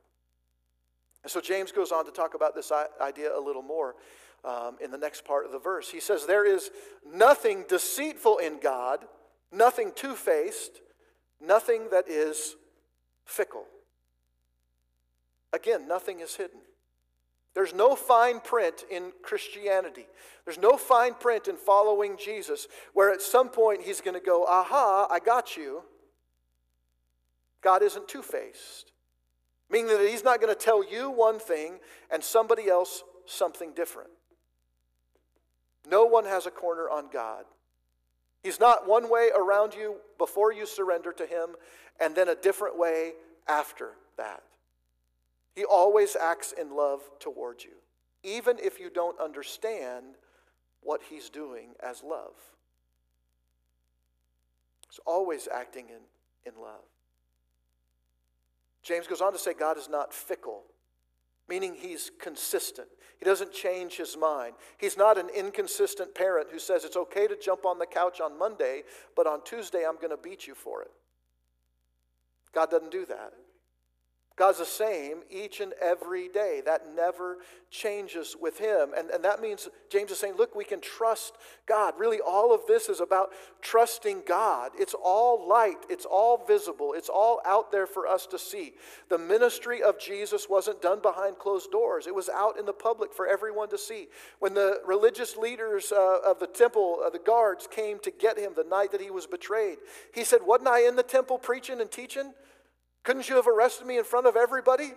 And 1.22 1.30
so, 1.30 1.43
James 1.43 1.70
goes 1.70 1.93
on 1.93 2.07
to 2.07 2.11
talk 2.11 2.32
about 2.32 2.55
this 2.55 2.72
idea 2.99 3.37
a 3.37 3.41
little 3.41 3.62
more 3.62 3.95
um, 4.43 4.78
in 4.82 4.91
the 4.91 4.97
next 4.97 5.26
part 5.26 5.45
of 5.45 5.53
the 5.53 5.59
verse. 5.59 5.91
He 5.91 6.01
says, 6.01 6.24
There 6.24 6.47
is 6.47 6.70
nothing 7.07 7.66
deceitful 7.68 8.39
in 8.39 8.59
God, 8.59 9.05
nothing 9.53 9.93
two 9.95 10.14
faced 10.14 10.80
Nothing 11.41 11.89
that 11.91 12.09
is 12.09 12.57
fickle. 13.24 13.64
Again, 15.53 15.87
nothing 15.89 16.20
is 16.20 16.34
hidden. 16.37 16.61
There's 17.55 17.72
no 17.72 17.97
fine 17.97 18.41
print 18.41 18.84
in 18.91 19.12
Christianity. 19.22 20.07
There's 20.45 20.59
no 20.59 20.76
fine 20.76 21.14
print 21.14 21.49
in 21.49 21.57
following 21.57 22.18
Jesus 22.22 22.68
where 22.93 23.11
at 23.11 23.22
some 23.22 23.49
point 23.49 23.82
he's 23.82 24.03
going 24.03 24.18
to 24.18 24.24
go, 24.24 24.45
aha, 24.45 25.09
I 25.11 25.20
got 25.20 25.57
you. 25.57 25.82
God 27.62 27.82
isn't 27.82 28.09
two 28.09 28.22
faced, 28.22 28.93
meaning 29.70 29.89
that 29.89 30.07
he's 30.07 30.22
not 30.22 30.41
going 30.41 30.55
to 30.55 30.61
tell 30.61 30.84
you 30.84 31.11
one 31.11 31.39
thing 31.39 31.78
and 32.11 32.22
somebody 32.22 32.68
else 32.68 33.03
something 33.24 33.72
different. 33.74 34.11
No 35.89 36.05
one 36.05 36.26
has 36.26 36.47
a 36.47 36.51
corner 36.51 36.91
on 36.91 37.09
God. 37.11 37.45
He's 38.47 38.61
not 38.61 38.86
one 38.86 39.11
way 39.11 39.30
around 39.36 39.74
you 39.74 39.97
before 40.18 40.53
you 40.53 40.66
surrender 40.66 41.12
to 41.14 41.26
Him 41.26 41.57
and 41.99 42.14
then 42.14 42.28
a 42.28 42.34
different 42.36 42.78
way 42.78 43.14
after 43.49 43.94
that. 44.18 44.44
He 45.57 45.64
always 45.64 46.14
acts 46.14 46.53
in 46.53 46.76
love 46.76 47.01
towards 47.18 47.64
you, 47.64 47.72
even 48.22 48.57
if 48.61 48.78
you 48.78 48.88
don't 48.88 49.18
understand 49.18 50.05
what 50.80 51.01
He's 51.11 51.28
doing 51.28 51.70
as 51.82 52.05
love. 52.05 52.36
He's 54.88 55.01
always 55.05 55.49
acting 55.53 55.86
in, 55.88 56.53
in 56.53 56.62
love. 56.62 56.84
James 58.84 59.09
goes 59.09 59.22
on 59.22 59.32
to 59.32 59.40
say 59.40 59.55
God 59.55 59.76
is 59.76 59.88
not 59.88 60.14
fickle 60.14 60.62
meaning 61.49 61.74
he's 61.74 62.11
consistent. 62.20 62.88
He 63.18 63.24
doesn't 63.24 63.53
change 63.53 63.97
his 63.97 64.16
mind. 64.16 64.55
He's 64.78 64.97
not 64.97 65.18
an 65.18 65.28
inconsistent 65.34 66.14
parent 66.14 66.49
who 66.51 66.59
says 66.59 66.84
it's 66.84 66.97
okay 66.97 67.26
to 67.26 67.36
jump 67.36 67.64
on 67.64 67.78
the 67.78 67.86
couch 67.86 68.20
on 68.20 68.38
Monday, 68.38 68.82
but 69.14 69.26
on 69.26 69.42
Tuesday 69.44 69.84
I'm 69.88 69.97
going 69.97 70.11
to 70.11 70.16
beat 70.16 70.47
you 70.47 70.55
for 70.55 70.82
it. 70.82 70.90
God 72.53 72.70
doesn't 72.70 72.90
do 72.90 73.07
that. 73.07 73.32
God's 74.37 74.59
the 74.59 74.66
same 74.66 75.22
each 75.30 75.61
and 75.61 75.72
every 75.80 76.28
day. 76.28 76.61
That 76.64 76.95
never 76.95 77.39
changes 77.70 78.37
with 78.39 78.59
Him. 78.59 78.91
And, 78.97 79.09
and 79.09 79.24
that 79.24 79.41
means 79.41 79.66
James 79.89 80.11
is 80.11 80.18
saying, 80.18 80.37
look, 80.37 80.55
we 80.55 80.64
can 80.64 80.82
trust 80.82 81.37
God. 81.66 81.95
Really, 81.99 82.20
all 82.20 82.55
of 82.55 82.61
this 82.66 82.91
is 82.91 83.01
about 83.01 83.30
trusting 83.62 84.22
God. 84.26 84.72
It's 84.78 84.95
all 84.95 85.49
light, 85.49 85.78
it's 85.89 86.05
all 86.05 86.45
visible, 86.47 86.93
it's 86.95 87.09
all 87.09 87.41
out 87.47 87.72
there 87.72 87.87
for 87.87 88.07
us 88.07 88.26
to 88.26 88.39
see. 88.39 88.74
The 89.09 89.16
ministry 89.16 89.82
of 89.82 89.99
Jesus 89.99 90.49
wasn't 90.51 90.82
done 90.82 91.01
behind 91.01 91.39
closed 91.39 91.70
doors, 91.70 92.07
it 92.07 92.14
was 92.14 92.28
out 92.28 92.59
in 92.59 92.66
the 92.66 92.72
public 92.74 93.14
for 93.14 93.26
everyone 93.26 93.70
to 93.70 93.78
see. 93.78 94.09
When 94.39 94.53
the 94.53 94.82
religious 94.87 95.37
leaders 95.37 95.93
uh, 95.93 96.18
of 96.24 96.41
the 96.41 96.47
temple, 96.47 96.99
uh, 97.05 97.09
the 97.09 97.18
guards, 97.18 97.66
came 97.66 97.99
to 98.01 98.11
get 98.11 98.39
him 98.39 98.53
the 98.55 98.64
night 98.64 98.93
that 98.93 99.01
he 99.01 99.11
was 99.11 99.26
betrayed, 99.26 99.78
he 100.12 100.24
said, 100.24 100.41
Wasn't 100.45 100.68
I 100.68 100.87
in 100.87 100.97
the 100.97 101.03
temple 101.03 101.39
preaching 101.39 101.80
and 101.80 101.91
teaching? 101.91 102.34
Couldn't 103.07 103.29
you 103.29 103.37
have 103.37 103.47
arrested 103.47 103.87
me 103.87 103.99
in 103.99 104.05
front 104.05 104.27
of 104.27 104.35
everybody? 104.35 104.91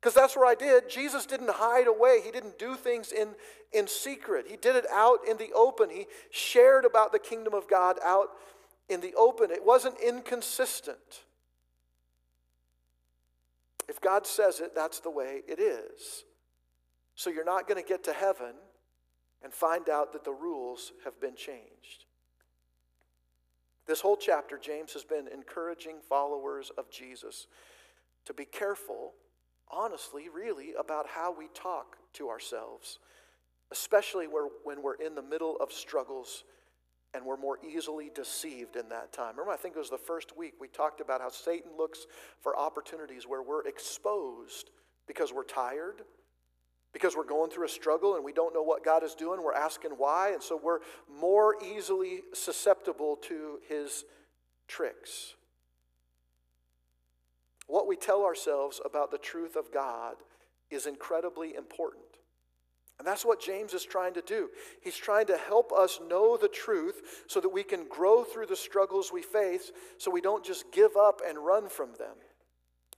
Because 0.00 0.12
that's 0.12 0.34
where 0.34 0.44
I 0.44 0.56
did. 0.56 0.90
Jesus 0.90 1.24
didn't 1.24 1.50
hide 1.50 1.86
away. 1.86 2.20
He 2.24 2.32
didn't 2.32 2.58
do 2.58 2.74
things 2.74 3.12
in, 3.12 3.28
in 3.72 3.86
secret. 3.86 4.46
He 4.48 4.56
did 4.56 4.74
it 4.74 4.86
out 4.92 5.20
in 5.30 5.36
the 5.36 5.52
open. 5.54 5.88
He 5.88 6.06
shared 6.32 6.84
about 6.84 7.12
the 7.12 7.20
kingdom 7.20 7.54
of 7.54 7.68
God 7.68 7.98
out 8.04 8.30
in 8.88 9.00
the 9.00 9.14
open. 9.14 9.52
It 9.52 9.64
wasn't 9.64 9.94
inconsistent. 10.04 10.98
If 13.88 14.00
God 14.00 14.26
says 14.26 14.58
it, 14.58 14.74
that's 14.74 14.98
the 14.98 15.10
way 15.10 15.42
it 15.46 15.60
is. 15.60 16.24
So 17.14 17.30
you're 17.30 17.44
not 17.44 17.68
going 17.68 17.80
to 17.80 17.88
get 17.88 18.02
to 18.04 18.12
heaven 18.12 18.54
and 19.44 19.52
find 19.52 19.88
out 19.88 20.12
that 20.14 20.24
the 20.24 20.32
rules 20.32 20.90
have 21.04 21.20
been 21.20 21.36
changed. 21.36 22.03
This 23.86 24.00
whole 24.00 24.16
chapter, 24.16 24.58
James 24.58 24.92
has 24.94 25.04
been 25.04 25.28
encouraging 25.28 25.96
followers 26.08 26.70
of 26.78 26.90
Jesus 26.90 27.46
to 28.24 28.32
be 28.32 28.46
careful, 28.46 29.12
honestly, 29.70 30.28
really, 30.34 30.72
about 30.78 31.06
how 31.06 31.34
we 31.36 31.48
talk 31.54 31.96
to 32.14 32.30
ourselves, 32.30 32.98
especially 33.70 34.26
where, 34.26 34.48
when 34.64 34.82
we're 34.82 34.94
in 34.94 35.14
the 35.14 35.22
middle 35.22 35.56
of 35.56 35.70
struggles 35.72 36.44
and 37.12 37.24
we're 37.24 37.36
more 37.36 37.58
easily 37.62 38.10
deceived 38.14 38.76
in 38.76 38.88
that 38.88 39.12
time. 39.12 39.32
Remember, 39.32 39.52
I 39.52 39.56
think 39.56 39.76
it 39.76 39.78
was 39.78 39.90
the 39.90 39.98
first 39.98 40.36
week 40.36 40.54
we 40.60 40.66
talked 40.66 41.00
about 41.00 41.20
how 41.20 41.28
Satan 41.28 41.70
looks 41.76 42.06
for 42.40 42.58
opportunities 42.58 43.24
where 43.24 43.42
we're 43.42 43.66
exposed 43.66 44.70
because 45.06 45.32
we're 45.32 45.44
tired 45.44 46.02
because 46.94 47.16
we're 47.16 47.24
going 47.26 47.50
through 47.50 47.66
a 47.66 47.68
struggle 47.68 48.14
and 48.14 48.24
we 48.24 48.32
don't 48.32 48.54
know 48.54 48.62
what 48.62 48.84
God 48.84 49.02
is 49.02 49.14
doing. 49.14 49.42
We're 49.42 49.52
asking 49.52 49.90
why. 49.98 50.32
And 50.32 50.42
so 50.42 50.58
we're 50.62 50.78
more 51.20 51.56
easily 51.62 52.20
susceptible 52.32 53.16
to 53.24 53.58
his 53.68 54.04
tricks. 54.68 55.34
What 57.66 57.88
we 57.88 57.96
tell 57.96 58.24
ourselves 58.24 58.80
about 58.84 59.10
the 59.10 59.18
truth 59.18 59.56
of 59.56 59.72
God 59.72 60.14
is 60.70 60.86
incredibly 60.86 61.54
important. 61.54 62.04
And 62.98 63.08
that's 63.08 63.24
what 63.24 63.42
James 63.42 63.74
is 63.74 63.84
trying 63.84 64.14
to 64.14 64.22
do. 64.22 64.50
He's 64.80 64.96
trying 64.96 65.26
to 65.26 65.36
help 65.36 65.72
us 65.72 65.98
know 66.08 66.36
the 66.36 66.48
truth 66.48 67.24
so 67.26 67.40
that 67.40 67.48
we 67.48 67.64
can 67.64 67.88
grow 67.88 68.22
through 68.22 68.46
the 68.46 68.54
struggles 68.54 69.10
we 69.12 69.22
face 69.22 69.72
so 69.98 70.12
we 70.12 70.20
don't 70.20 70.44
just 70.44 70.70
give 70.70 70.96
up 70.96 71.20
and 71.26 71.38
run 71.38 71.68
from 71.68 71.88
them 71.98 72.14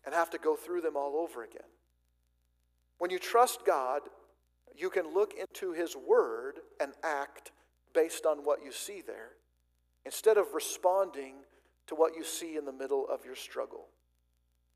and 0.05 0.15
have 0.15 0.29
to 0.31 0.39
go 0.39 0.55
through 0.55 0.83
them 0.83 0.97
all 0.97 1.17
over 1.17 1.43
again. 1.43 1.63
When 2.99 3.11
you 3.11 3.19
trust 3.19 3.65
God, 3.67 4.03
you 4.77 4.91
can 4.91 5.13
look 5.15 5.35
into 5.39 5.73
His 5.73 5.97
Word 5.97 6.61
and 6.81 6.93
act 7.03 7.53
based 7.95 8.27
on 8.27 8.39
what 8.39 8.65
you 8.65 8.73
see 8.73 9.03
there 9.07 9.31
instead 10.05 10.37
of 10.37 10.55
responding 10.55 11.35
to 11.89 11.95
what 11.95 12.17
you 12.17 12.25
see 12.25 12.57
in 12.57 12.65
the 12.65 12.73
middle 12.73 13.07
of 13.09 13.25
your 13.25 13.35
struggle. 13.35 13.87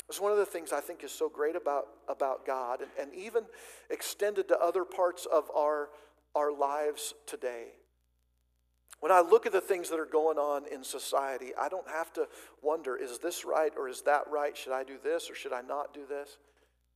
It's 0.09 0.21
one 0.21 0.33
of 0.33 0.39
the 0.39 0.47
things 0.47 0.73
I 0.73 0.81
think 0.81 1.05
is 1.05 1.13
so 1.13 1.29
great 1.29 1.55
about, 1.55 1.85
about 2.09 2.45
God 2.45 2.81
and, 2.81 2.91
and 3.01 3.15
even 3.15 3.45
extended 3.91 4.49
to 4.49 4.59
other 4.59 4.85
parts 4.85 5.27
of 5.33 5.49
our, 5.57 5.91
our 6.35 6.53
lives 6.53 7.15
today. 7.27 7.67
When 8.99 9.13
I 9.13 9.21
look 9.21 9.47
at 9.47 9.53
the 9.53 9.61
things 9.61 9.89
that 9.91 10.01
are 10.01 10.07
going 10.07 10.37
on 10.37 10.67
in 10.67 10.83
society, 10.83 11.53
I 11.59 11.69
don't 11.69 11.89
have 11.89 12.13
to 12.15 12.27
wonder 12.61 12.97
is 12.97 13.19
this 13.19 13.45
right 13.45 13.73
or 13.77 13.89
is 13.89 14.03
that 14.03 14.23
right? 14.31 14.57
Should 14.57 14.73
I 14.73 14.85
do 14.85 14.97
this 15.03 15.31
or 15.31 15.35
should 15.35 15.53
I 15.53 15.63
not 15.63 15.95
do 15.95 16.03
this? 16.09 16.39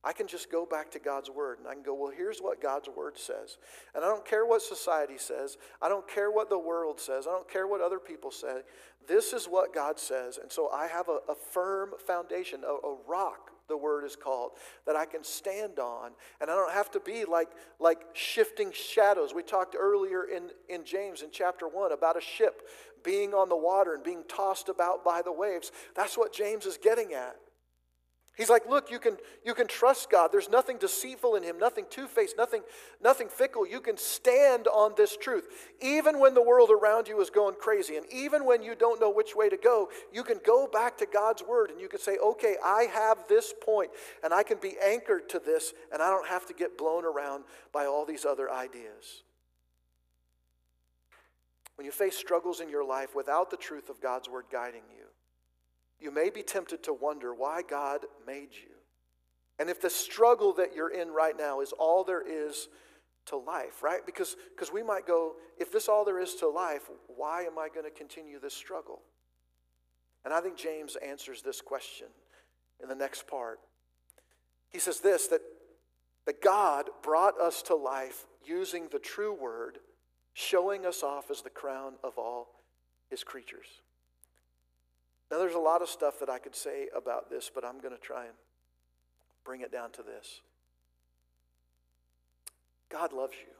I 0.05 0.13
can 0.13 0.27
just 0.27 0.51
go 0.51 0.65
back 0.65 0.91
to 0.91 0.99
God's 0.99 1.31
word 1.31 1.57
and 1.57 1.67
I 1.67 1.73
can 1.73 1.81
go, 1.81 1.95
well, 1.95 2.11
here's 2.15 2.39
what 2.39 2.61
God's 2.61 2.87
word 2.95 3.17
says. 3.17 3.57
And 3.95 4.05
I 4.05 4.07
don't 4.07 4.25
care 4.25 4.45
what 4.45 4.61
society 4.61 5.17
says. 5.17 5.57
I 5.81 5.89
don't 5.89 6.07
care 6.07 6.29
what 6.29 6.49
the 6.49 6.59
world 6.59 6.99
says. 6.99 7.25
I 7.27 7.31
don't 7.31 7.49
care 7.49 7.67
what 7.67 7.81
other 7.81 7.97
people 7.97 8.29
say. 8.29 8.61
This 9.07 9.33
is 9.33 9.45
what 9.45 9.73
God 9.73 9.99
says. 9.99 10.37
And 10.37 10.51
so 10.51 10.69
I 10.69 10.87
have 10.87 11.09
a, 11.09 11.19
a 11.27 11.35
firm 11.35 11.93
foundation, 12.05 12.61
a, 12.63 12.87
a 12.87 12.97
rock 13.07 13.51
the 13.67 13.75
word 13.75 14.03
is 14.03 14.15
called, 14.15 14.51
that 14.85 14.95
I 14.95 15.05
can 15.05 15.23
stand 15.23 15.79
on. 15.79 16.11
And 16.39 16.51
I 16.51 16.55
don't 16.55 16.71
have 16.71 16.91
to 16.91 16.99
be 16.99 17.25
like, 17.25 17.49
like 17.79 18.05
shifting 18.13 18.71
shadows. 18.71 19.33
We 19.33 19.41
talked 19.41 19.75
earlier 19.79 20.25
in, 20.25 20.49
in 20.69 20.85
James 20.85 21.23
in 21.23 21.29
chapter 21.31 21.67
1 21.67 21.91
about 21.91 22.17
a 22.17 22.21
ship 22.21 22.69
being 23.03 23.33
on 23.33 23.49
the 23.49 23.57
water 23.57 23.95
and 23.95 24.03
being 24.03 24.23
tossed 24.27 24.69
about 24.69 25.03
by 25.03 25.21
the 25.21 25.31
waves. 25.31 25.71
That's 25.95 26.17
what 26.17 26.33
James 26.33 26.65
is 26.65 26.77
getting 26.77 27.13
at. 27.13 27.37
He's 28.35 28.49
like, 28.49 28.67
look, 28.67 28.91
you 28.91 28.99
can, 28.99 29.15
you 29.45 29.53
can 29.53 29.65
trust 29.65 30.09
God. 30.09 30.29
There's 30.31 30.49
nothing 30.49 30.77
deceitful 30.77 31.35
in 31.35 31.43
him, 31.43 31.57
nothing 31.57 31.85
two-faced, 31.89 32.35
nothing, 32.37 32.63
nothing 33.01 33.29
fickle. 33.29 33.65
You 33.65 33.79
can 33.79 33.97
stand 33.97 34.67
on 34.67 34.93
this 34.97 35.15
truth. 35.15 35.47
Even 35.81 36.19
when 36.19 36.33
the 36.33 36.41
world 36.41 36.69
around 36.69 37.07
you 37.07 37.21
is 37.21 37.29
going 37.29 37.55
crazy, 37.55 37.95
and 37.95 38.05
even 38.11 38.45
when 38.45 38.61
you 38.61 38.75
don't 38.75 38.99
know 38.99 39.09
which 39.09 39.37
way 39.37 39.47
to 39.47 39.55
go, 39.55 39.87
you 40.11 40.21
can 40.21 40.39
go 40.45 40.67
back 40.67 40.97
to 40.97 41.05
God's 41.05 41.43
word 41.43 41.71
and 41.71 41.79
you 41.79 41.87
can 41.87 41.99
say, 41.99 42.17
okay, 42.17 42.57
I 42.63 42.89
have 42.93 43.19
this 43.29 43.53
point, 43.65 43.91
and 44.21 44.33
I 44.33 44.43
can 44.43 44.57
be 44.61 44.75
anchored 44.83 45.29
to 45.29 45.39
this, 45.39 45.73
and 45.93 46.01
I 46.01 46.09
don't 46.09 46.27
have 46.27 46.45
to 46.47 46.53
get 46.53 46.77
blown 46.77 47.05
around 47.05 47.45
by 47.71 47.85
all 47.85 48.05
these 48.05 48.25
other 48.25 48.51
ideas. 48.51 49.23
When 51.77 51.85
you 51.85 51.91
face 51.91 52.17
struggles 52.17 52.59
in 52.59 52.69
your 52.69 52.85
life 52.85 53.15
without 53.15 53.49
the 53.49 53.57
truth 53.57 53.89
of 53.89 54.01
God's 54.01 54.29
word 54.29 54.45
guiding 54.51 54.83
you, 54.91 55.04
you 55.99 56.11
may 56.11 56.29
be 56.29 56.43
tempted 56.43 56.83
to 56.83 56.93
wonder 56.93 57.33
why 57.33 57.61
God 57.61 58.01
made 58.25 58.49
you. 58.53 58.75
And 59.59 59.69
if 59.69 59.81
the 59.81 59.89
struggle 59.89 60.53
that 60.53 60.75
you're 60.75 60.89
in 60.89 61.09
right 61.09 61.37
now 61.37 61.61
is 61.61 61.71
all 61.71 62.03
there 62.03 62.23
is 62.25 62.67
to 63.27 63.37
life, 63.37 63.81
right? 63.81 64.05
Because, 64.05 64.35
because 64.53 64.71
we 64.71 64.83
might 64.83 65.07
go, 65.07 65.33
if 65.57 65.71
this 65.71 65.87
all 65.87 66.05
there 66.05 66.19
is 66.19 66.35
to 66.35 66.47
life, 66.47 66.89
why 67.07 67.43
am 67.43 67.57
I 67.57 67.69
going 67.69 67.85
to 67.85 67.91
continue 67.91 68.39
this 68.39 68.53
struggle? 68.53 69.01
And 70.23 70.33
I 70.33 70.41
think 70.41 70.57
James 70.57 70.97
answers 70.97 71.41
this 71.41 71.61
question 71.61 72.07
in 72.81 72.89
the 72.89 72.95
next 72.95 73.27
part. 73.27 73.59
He 74.69 74.79
says 74.79 74.99
this 74.99 75.27
that, 75.27 75.41
that 76.25 76.41
God 76.41 76.89
brought 77.01 77.39
us 77.39 77.61
to 77.63 77.75
life 77.75 78.25
using 78.45 78.87
the 78.91 78.99
true 78.99 79.33
word, 79.33 79.79
showing 80.33 80.85
us 80.85 81.01
off 81.01 81.31
as 81.31 81.41
the 81.41 81.49
crown 81.49 81.93
of 82.03 82.17
all 82.17 82.49
his 83.09 83.23
creatures. 83.23 83.67
Now, 85.35 85.41
there's 85.41 85.53
a 85.53 85.59
lot 85.59 85.81
of 85.81 85.89
stuff 85.89 86.17
that 86.21 86.29
I 86.29 86.39
could 86.39 86.55
say 86.55 86.87
about 86.95 87.29
this, 87.29 87.51
but 87.53 87.65
I'm 87.65 87.81
going 87.81 87.93
to 87.93 87.99
try 87.99 88.23
and 88.23 88.33
bring 89.43 89.59
it 89.59 89.69
down 89.69 89.91
to 89.91 90.01
this 90.01 90.39
God 92.89 93.11
loves 93.11 93.33
you. 93.45 93.51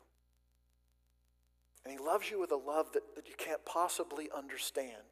And 1.84 1.92
He 1.92 2.00
loves 2.02 2.32
you 2.32 2.40
with 2.40 2.54
a 2.54 2.56
love 2.56 2.94
that, 2.94 3.04
that 3.18 3.28
you 3.28 3.34
can't 3.38 3.60
possibly 3.66 4.30
understand. 4.34 5.04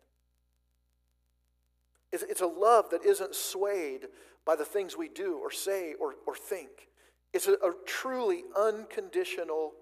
It's, 2.14 2.24
it's 2.24 2.40
a 2.40 2.48
love 2.48 2.92
that 2.92 3.04
isn't 3.04 3.36
swayed 3.36 4.08
by 4.46 4.56
the 4.56 4.64
things 4.64 4.96
we 4.96 5.10
do 5.10 5.40
or 5.40 5.52
say 5.52 5.96
or, 6.00 6.16
or 6.26 6.34
think. 6.34 6.88
It's 7.34 7.48
a, 7.48 7.56
a 7.56 7.74
truly 7.86 8.44
unconditional 8.58 9.74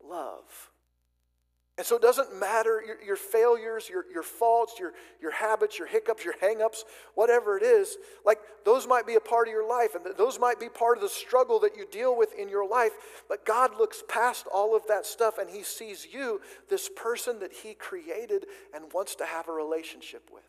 love. 0.00 0.70
And 1.80 1.86
so 1.86 1.96
it 1.96 2.02
doesn't 2.02 2.38
matter 2.38 2.82
your, 2.86 3.02
your 3.02 3.16
failures, 3.16 3.88
your, 3.88 4.04
your 4.12 4.22
faults, 4.22 4.74
your, 4.78 4.92
your 5.18 5.30
habits, 5.30 5.78
your 5.78 5.88
hiccups, 5.88 6.22
your 6.22 6.34
hangups, 6.34 6.84
whatever 7.14 7.56
it 7.56 7.62
is, 7.62 7.96
like 8.22 8.38
those 8.66 8.86
might 8.86 9.06
be 9.06 9.14
a 9.14 9.20
part 9.20 9.48
of 9.48 9.54
your 9.54 9.66
life 9.66 9.94
and 9.94 10.04
those 10.18 10.38
might 10.38 10.60
be 10.60 10.68
part 10.68 10.98
of 10.98 11.02
the 11.02 11.08
struggle 11.08 11.58
that 11.60 11.78
you 11.78 11.86
deal 11.90 12.14
with 12.14 12.38
in 12.38 12.50
your 12.50 12.68
life. 12.68 13.22
But 13.30 13.46
God 13.46 13.78
looks 13.78 14.02
past 14.10 14.46
all 14.52 14.76
of 14.76 14.86
that 14.88 15.06
stuff 15.06 15.38
and 15.38 15.48
He 15.48 15.62
sees 15.62 16.06
you, 16.12 16.42
this 16.68 16.90
person 16.94 17.38
that 17.38 17.54
He 17.54 17.72
created 17.72 18.44
and 18.74 18.92
wants 18.92 19.14
to 19.14 19.24
have 19.24 19.48
a 19.48 19.52
relationship 19.52 20.28
with. 20.30 20.44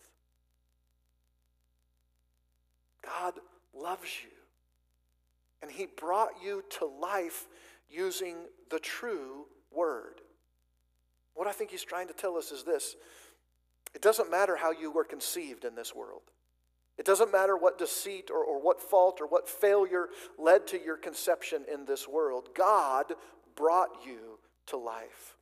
God 3.06 3.36
loves 3.74 4.10
you. 4.22 4.32
And 5.62 5.72
He 5.72 5.86
brought 5.96 6.44
you 6.44 6.66
to 6.80 6.86
life 6.86 7.48
using 7.90 8.36
the 8.70 8.80
true 8.80 9.46
word. 9.72 10.20
What 11.34 11.48
I 11.48 11.52
think 11.52 11.72
he's 11.72 11.84
trying 11.84 12.08
to 12.08 12.14
tell 12.14 12.38
us 12.38 12.52
is 12.52 12.64
this 12.64 12.96
it 13.94 14.02
doesn't 14.02 14.32
matter 14.32 14.56
how 14.56 14.72
you 14.72 14.92
were 14.92 15.04
conceived 15.04 15.66
in 15.66 15.76
this 15.76 15.94
world. 15.96 16.22
It 16.98 17.06
doesn't 17.06 17.32
matter 17.32 17.58
what 17.58 17.78
deceit 17.78 18.30
or, 18.30 18.44
or 18.44 18.62
what 18.62 18.82
fault 18.82 19.20
or 19.22 19.28
what 19.28 19.50
failure 19.50 20.10
led 20.38 20.68
to 20.68 20.82
your 20.82 20.98
conception 20.98 21.66
in 21.72 21.86
this 21.86 22.08
world. 22.08 22.50
God 22.56 23.14
brought 23.56 23.90
you 24.06 24.40
to 24.68 24.78
life 24.78 25.36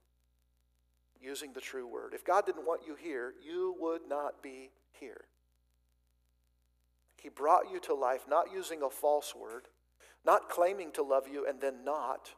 using 1.22 1.54
the 1.54 1.62
true 1.62 1.86
word. 1.86 2.14
If 2.14 2.24
God 2.24 2.46
didn't 2.46 2.66
want 2.66 2.82
you 2.88 2.96
here, 2.96 3.34
you 3.46 3.76
would 3.80 4.02
not 4.08 4.42
be 4.42 4.72
here. 4.92 5.26
He 7.22 7.30
brought 7.30 7.70
you 7.72 7.80
to 7.82 7.94
life 7.94 8.26
not 8.30 8.54
using 8.54 8.82
a 8.82 8.90
false 8.90 9.36
word, 9.36 9.68
not 10.26 10.50
claiming 10.50 10.92
to 10.94 11.04
love 11.04 11.28
you 11.28 11.46
and 11.46 11.60
then 11.60 11.84
not, 11.84 12.34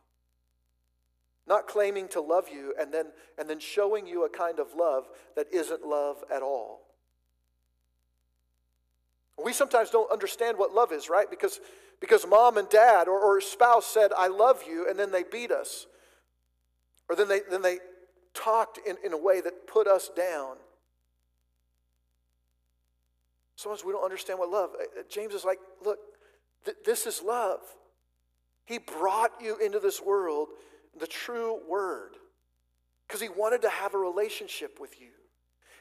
not 1.47 1.68
claiming 1.68 2.07
to 2.09 2.22
love 2.22 2.45
you 2.53 2.73
and 2.80 2.93
then, 2.93 3.07
and 3.38 3.49
then 3.49 3.59
showing 3.59 4.07
you 4.07 4.26
a 4.26 4.30
kind 4.30 4.59
of 4.59 4.73
love 4.76 5.07
that 5.35 5.47
isn't 5.51 5.85
love 5.85 6.23
at 6.34 6.41
all. 6.41 6.81
We 9.43 9.53
sometimes 9.53 9.89
don't 9.89 10.11
understand 10.11 10.57
what 10.57 10.73
love 10.73 10.91
is, 10.91 11.09
right? 11.09 11.30
Because, 11.30 11.59
because 11.99 12.27
mom 12.27 12.57
and 12.57 12.69
dad 12.69 13.07
or, 13.07 13.19
or 13.19 13.41
spouse 13.41 13.88
said, 13.88 14.11
I 14.15 14.27
love 14.27 14.63
you, 14.68 14.88
and 14.88 14.99
then 14.99 15.11
they 15.11 15.23
beat 15.23 15.51
us. 15.51 15.88
Or 17.09 17.15
then 17.15 17.27
they, 17.27 17.41
then 17.49 17.61
they 17.61 17.80
talked 18.34 18.80
in, 18.88 18.97
in 19.03 19.13
a 19.13 19.18
way 19.18 19.41
that 19.41 19.68
put 19.68 19.88
us 19.88 20.09
down. 20.15 20.57
Sometimes 23.55 23.84
we 23.84 23.91
don't 23.91 24.03
understand 24.03 24.39
what 24.39 24.49
love. 24.49 24.72
Uh, 24.80 24.84
uh, 24.99 25.03
James 25.09 25.34
is 25.34 25.45
like, 25.45 25.59
look, 25.84 25.99
th- 26.65 26.77
this 26.85 27.05
is 27.05 27.22
love. 27.22 27.59
He 28.65 28.77
brought 28.77 29.31
you 29.41 29.57
into 29.57 29.80
this 29.80 30.01
world 30.01 30.49
the 30.99 31.07
true 31.07 31.59
word 31.69 32.15
because 33.07 33.22
he 33.22 33.30
wanted 33.30 33.61
to 33.63 33.69
have 33.69 33.93
a 33.93 33.97
relationship 33.97 34.80
with 34.80 34.99
you. 34.99 35.09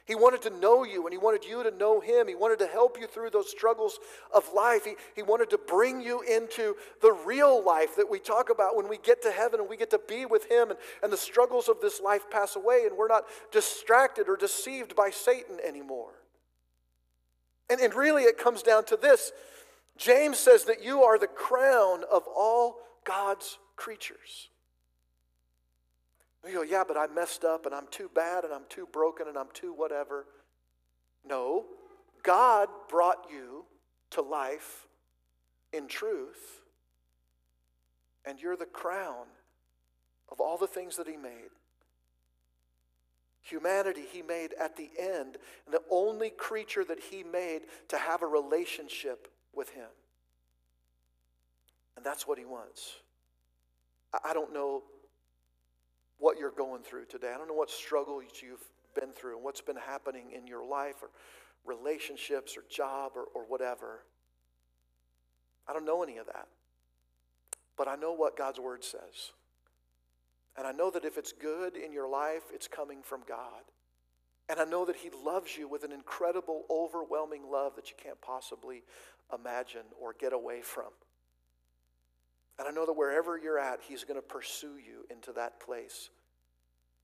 He 0.07 0.17
wanted 0.17 0.43
to 0.43 0.51
know 0.51 0.83
you 0.83 1.05
and 1.05 1.13
he 1.13 1.19
wanted 1.19 1.45
you 1.45 1.63
to 1.63 1.71
know 1.71 2.01
him. 2.01 2.27
He 2.27 2.35
wanted 2.35 2.59
to 2.59 2.67
help 2.67 2.99
you 2.99 3.07
through 3.07 3.31
those 3.31 3.49
struggles 3.49 4.01
of 4.35 4.51
life. 4.53 4.85
He, 4.85 4.95
he 5.15 5.23
wanted 5.23 5.51
to 5.51 5.59
bring 5.59 6.01
you 6.01 6.23
into 6.23 6.75
the 7.01 7.13
real 7.13 7.65
life 7.65 7.95
that 7.95 8.11
we 8.11 8.19
talk 8.19 8.51
about 8.51 8.77
when 8.77 8.89
we 8.89 8.99
get 8.99 9.23
to 9.23 9.31
heaven 9.31 9.61
and 9.61 9.69
we 9.69 9.77
get 9.77 9.91
to 9.91 10.01
be 10.09 10.27
with 10.27 10.51
him 10.51 10.71
and, 10.71 10.79
and 11.05 11.13
the 11.13 11.17
struggles 11.17 11.69
of 11.69 11.81
this 11.81 12.01
life 12.01 12.29
pass 12.29 12.57
away 12.57 12.87
and 12.87 12.97
we're 12.97 13.07
not 13.07 13.25
distracted 13.53 14.29
or 14.29 14.37
deceived 14.37 14.97
by 14.97 15.11
Satan 15.11 15.59
anymore. 15.65 16.11
And, 17.71 17.81
and 17.81 17.95
really, 17.95 18.25
it 18.25 18.37
comes 18.37 18.63
down 18.63 18.85
to 18.87 18.97
this 18.97 19.31
James 19.97 20.39
says 20.39 20.65
that 20.65 20.83
you 20.83 21.03
are 21.03 21.19
the 21.19 21.27
crown 21.27 22.03
of 22.11 22.25
all 22.27 22.79
God's 23.05 23.59
creatures. 23.77 24.50
You 26.47 26.55
go, 26.55 26.63
yeah, 26.63 26.85
but 26.87 26.97
I 26.97 27.07
messed 27.07 27.45
up 27.45 27.67
and 27.67 27.75
I'm 27.75 27.87
too 27.91 28.11
bad 28.15 28.45
and 28.45 28.53
I'm 28.53 28.65
too 28.69 28.89
broken 28.91 29.29
and 29.29 29.37
I'm 29.37 29.51
too 29.53 29.73
whatever. 29.73 30.27
No, 31.25 31.67
God 32.23 32.69
brought 32.89 33.27
you 33.31 33.65
to 34.11 34.23
life 34.23 34.87
in 35.73 35.87
truth, 35.87 36.63
and 38.25 38.41
you're 38.41 38.57
the 38.57 38.67
crown 38.67 39.27
of 40.31 40.41
all 40.41 40.57
the 40.57 40.67
things 40.67 40.97
that 40.97 41.07
He 41.07 41.17
made. 41.17 41.51
Humanity, 43.43 44.05
He 44.11 44.23
made 44.23 44.55
at 44.59 44.77
the 44.77 44.91
end, 44.99 45.37
and 45.67 45.73
the 45.73 45.83
only 45.91 46.31
creature 46.31 46.85
that 46.85 47.01
He 47.01 47.23
made 47.23 47.63
to 47.89 47.99
have 47.99 48.23
a 48.23 48.27
relationship 48.27 49.29
with 49.55 49.71
Him. 49.71 49.89
And 51.97 52.05
that's 52.05 52.27
what 52.27 52.39
He 52.39 52.45
wants. 52.45 52.95
I 54.25 54.33
don't 54.33 54.53
know 54.53 54.83
what 56.21 56.39
you're 56.39 56.53
going 56.53 56.83
through 56.83 57.07
today. 57.07 57.33
I 57.35 57.39
don't 57.39 57.49
know 57.49 57.55
what 57.55 57.71
struggles 57.71 58.25
you've 58.43 58.65
been 58.95 59.13
through 59.13 59.37
and 59.37 59.45
what's 59.45 59.61
been 59.61 59.77
happening 59.77 60.33
in 60.37 60.47
your 60.47 60.65
life 60.65 60.97
or 61.03 61.11
relationships 61.65 62.57
or 62.57 62.63
job 62.71 63.13
or, 63.17 63.25
or 63.35 63.45
whatever. 63.47 64.05
I 65.69 65.73
don't 65.73 65.85
know 65.85 66.03
any 66.03 66.19
of 66.19 66.27
that. 66.27 66.47
But 67.77 67.89
I 67.89 67.97
know 67.97 68.13
what 68.13 68.37
God's 68.37 68.61
word 68.61 68.85
says. 68.85 69.33
And 70.57 70.67
I 70.67 70.73
know 70.73 70.91
that 70.91 71.05
if 71.05 71.17
it's 71.17 71.33
good 71.33 71.77
in 71.77 71.93
your 71.93 72.09
life, 72.09 72.43
it's 72.53 72.69
coming 72.69 73.03
from 73.03 73.23
God. 73.27 73.63
And 74.51 74.59
I 74.59 74.65
know 74.65 74.85
that 74.85 74.97
He 74.97 75.11
loves 75.25 75.57
you 75.57 75.69
with 75.69 75.85
an 75.85 75.93
incredible, 75.93 76.65
overwhelming 76.69 77.51
love 77.51 77.77
that 77.77 77.89
you 77.89 77.97
can't 78.03 78.21
possibly 78.21 78.83
imagine 79.33 79.85
or 80.01 80.15
get 80.19 80.33
away 80.33 80.61
from. 80.61 80.91
And 82.61 82.69
I 82.69 82.73
know 82.73 82.85
that 82.85 82.93
wherever 82.93 83.39
you're 83.39 83.59
at, 83.59 83.81
He's 83.81 84.05
going 84.05 84.21
to 84.21 84.27
pursue 84.27 84.77
you 84.77 85.07
into 85.11 85.33
that 85.33 85.61
place 85.61 86.11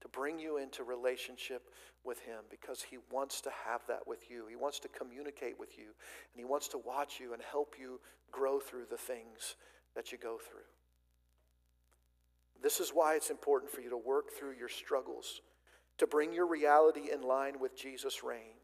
to 0.02 0.08
bring 0.08 0.38
you 0.38 0.58
into 0.58 0.84
relationship 0.84 1.70
with 2.04 2.20
Him 2.20 2.40
because 2.50 2.82
He 2.82 2.98
wants 3.10 3.40
to 3.40 3.50
have 3.64 3.80
that 3.88 4.06
with 4.06 4.30
you. 4.30 4.44
He 4.50 4.54
wants 4.54 4.78
to 4.80 4.88
communicate 4.88 5.58
with 5.58 5.78
you, 5.78 5.84
and 5.84 6.36
He 6.36 6.44
wants 6.44 6.68
to 6.68 6.78
watch 6.78 7.18
you 7.18 7.32
and 7.32 7.40
help 7.50 7.76
you 7.80 8.00
grow 8.30 8.60
through 8.60 8.84
the 8.90 8.98
things 8.98 9.56
that 9.94 10.12
you 10.12 10.18
go 10.18 10.36
through. 10.36 10.60
This 12.62 12.78
is 12.78 12.90
why 12.90 13.14
it's 13.14 13.30
important 13.30 13.72
for 13.72 13.80
you 13.80 13.88
to 13.88 13.96
work 13.96 14.32
through 14.38 14.56
your 14.58 14.68
struggles 14.68 15.40
to 15.96 16.06
bring 16.06 16.34
your 16.34 16.46
reality 16.46 17.08
in 17.10 17.22
line 17.22 17.54
with 17.58 17.74
Jesus' 17.74 18.22
reign. 18.22 18.60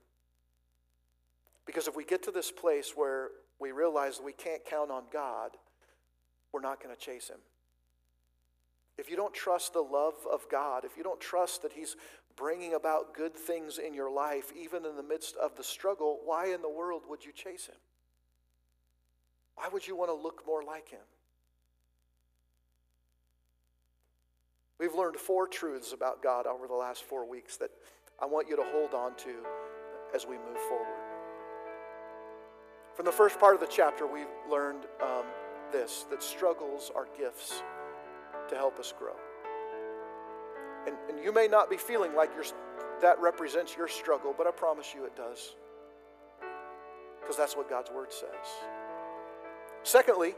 Because 1.64 1.89
if 1.89 1.97
we 1.97 2.05
get 2.05 2.23
to 2.24 2.31
this 2.31 2.51
place 2.51 2.93
where 2.94 3.28
we 3.59 3.73
realize 3.73 4.20
we 4.23 4.35
can't 4.35 4.62
count 4.66 4.90
on 4.90 5.05
God, 5.10 5.52
we're 6.53 6.61
not 6.61 6.83
going 6.83 6.95
to 6.95 7.01
chase 7.01 7.29
Him. 7.29 7.39
If 8.99 9.09
you 9.09 9.16
don't 9.16 9.35
trust 9.35 9.73
the 9.73 9.81
love 9.81 10.15
of 10.31 10.47
God, 10.51 10.85
if 10.85 10.97
you 10.97 11.03
don't 11.03 11.20
trust 11.20 11.62
that 11.62 11.73
He's 11.73 11.97
bringing 12.37 12.74
about 12.74 13.15
good 13.15 13.35
things 13.35 13.79
in 13.79 13.95
your 13.95 14.11
life, 14.11 14.53
even 14.57 14.85
in 14.85 14.97
the 14.97 15.03
midst 15.03 15.37
of 15.37 15.57
the 15.57 15.65
struggle, 15.65 16.20
why 16.24 16.53
in 16.53 16.62
the 16.62 16.70
world 16.70 17.03
would 17.09 17.24
you 17.24 17.33
chase 17.33 17.66
Him? 17.66 17.77
Why 19.55 19.69
would 19.73 19.87
you 19.87 19.97
want 19.97 20.11
to 20.11 20.15
look 20.15 20.43
more 20.47 20.62
like 20.62 20.91
Him? 20.91 21.01
We've 24.79 24.95
learned 24.95 25.16
four 25.16 25.47
truths 25.47 25.93
about 25.93 26.23
God 26.23 26.47
over 26.47 26.66
the 26.66 26.74
last 26.74 27.05
four 27.05 27.29
weeks 27.29 27.57
that 27.59 27.70
I 28.20 28.27
want 28.27 28.49
you 28.49 28.57
to 28.57 28.65
hold 28.73 28.95
on 28.95 29.15
to 29.19 29.35
as 30.15 30.27
we 30.27 30.37
move 30.37 30.59
forward. 30.69 30.99
From 32.95 33.07
the 33.07 33.12
first 33.12 33.39
part 33.39 33.55
of 33.55 33.61
the 33.61 33.69
chapter, 33.69 34.07
we 34.07 34.24
learned 34.51 34.85
um, 35.01 35.24
this 35.73 36.07
that 36.11 36.23
struggles 36.23 36.90
are 36.94 37.09
gifts 37.19 37.62
to 38.49 38.57
help 38.57 38.78
us 38.78 38.93
grow. 38.99 39.16
And, 40.86 40.97
and 41.09 41.24
you 41.24 41.32
may 41.32 41.49
not 41.49 41.70
be 41.70 41.77
feeling 41.77 42.15
like 42.15 42.31
that 43.01 43.20
represents 43.20 43.77
your 43.77 43.89
struggle, 43.89 44.35
but 44.36 44.47
I 44.47 44.51
promise 44.51 44.94
you 44.94 45.05
it 45.05 45.16
does. 45.16 45.57
Because 47.20 47.36
that's 47.36 47.57
what 47.57 47.69
God's 47.69 47.90
word 47.90 48.12
says. 48.12 48.28
Secondly, 49.85 50.35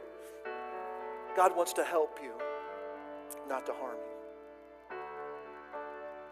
God 1.37 1.57
wants 1.57 1.73
to 1.75 1.85
help 1.85 2.19
you, 2.23 2.33
not 3.49 3.67
to 3.67 3.73
harm 3.73 3.97
you. 3.97 4.97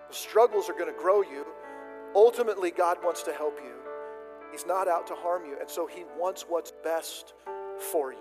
The 0.08 0.14
struggles 0.14 0.68
are 0.68 0.74
going 0.74 0.92
to 0.92 0.98
grow 0.98 1.22
you. 1.22 1.46
Ultimately, 2.14 2.70
God 2.70 2.98
wants 3.02 3.22
to 3.24 3.32
help 3.32 3.58
you. 3.62 3.72
He's 4.50 4.66
not 4.66 4.86
out 4.86 5.06
to 5.06 5.14
harm 5.14 5.46
you, 5.46 5.56
and 5.58 5.68
so 5.68 5.86
He 5.86 6.04
wants 6.18 6.44
what's 6.46 6.72
best 6.84 7.32
for 7.90 8.12
you. 8.12 8.18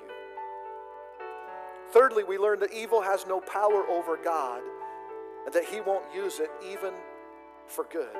Thirdly, 1.91 2.23
we 2.23 2.37
learn 2.37 2.59
that 2.59 2.73
evil 2.73 3.01
has 3.01 3.25
no 3.27 3.41
power 3.41 3.85
over 3.87 4.17
God 4.17 4.61
and 5.45 5.53
that 5.53 5.65
He 5.65 5.81
won't 5.81 6.05
use 6.15 6.39
it 6.39 6.49
even 6.69 6.93
for 7.67 7.85
good. 7.91 8.15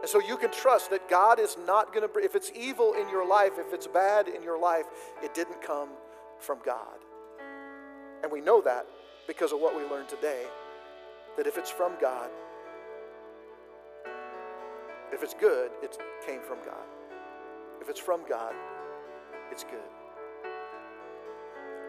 And 0.00 0.10
so 0.10 0.20
you 0.20 0.36
can 0.36 0.50
trust 0.50 0.90
that 0.90 1.08
God 1.08 1.40
is 1.40 1.56
not 1.66 1.92
going 1.92 2.08
to, 2.08 2.18
if 2.18 2.34
it's 2.34 2.52
evil 2.54 2.94
in 2.94 3.08
your 3.08 3.26
life, 3.26 3.52
if 3.58 3.72
it's 3.72 3.86
bad 3.86 4.28
in 4.28 4.42
your 4.42 4.58
life, 4.58 4.86
it 5.22 5.34
didn't 5.34 5.62
come 5.62 5.88
from 6.38 6.58
God. 6.64 6.98
And 8.22 8.30
we 8.30 8.40
know 8.40 8.60
that 8.62 8.86
because 9.26 9.52
of 9.52 9.60
what 9.60 9.76
we 9.76 9.82
learned 9.84 10.08
today 10.08 10.44
that 11.36 11.46
if 11.46 11.58
it's 11.58 11.70
from 11.70 11.92
God, 12.00 12.30
if 15.12 15.22
it's 15.22 15.34
good, 15.34 15.70
it 15.82 15.96
came 16.26 16.40
from 16.40 16.58
God. 16.64 16.84
If 17.80 17.90
it's 17.90 18.00
from 18.00 18.20
God, 18.28 18.54
it's 19.50 19.64
good. 19.64 19.95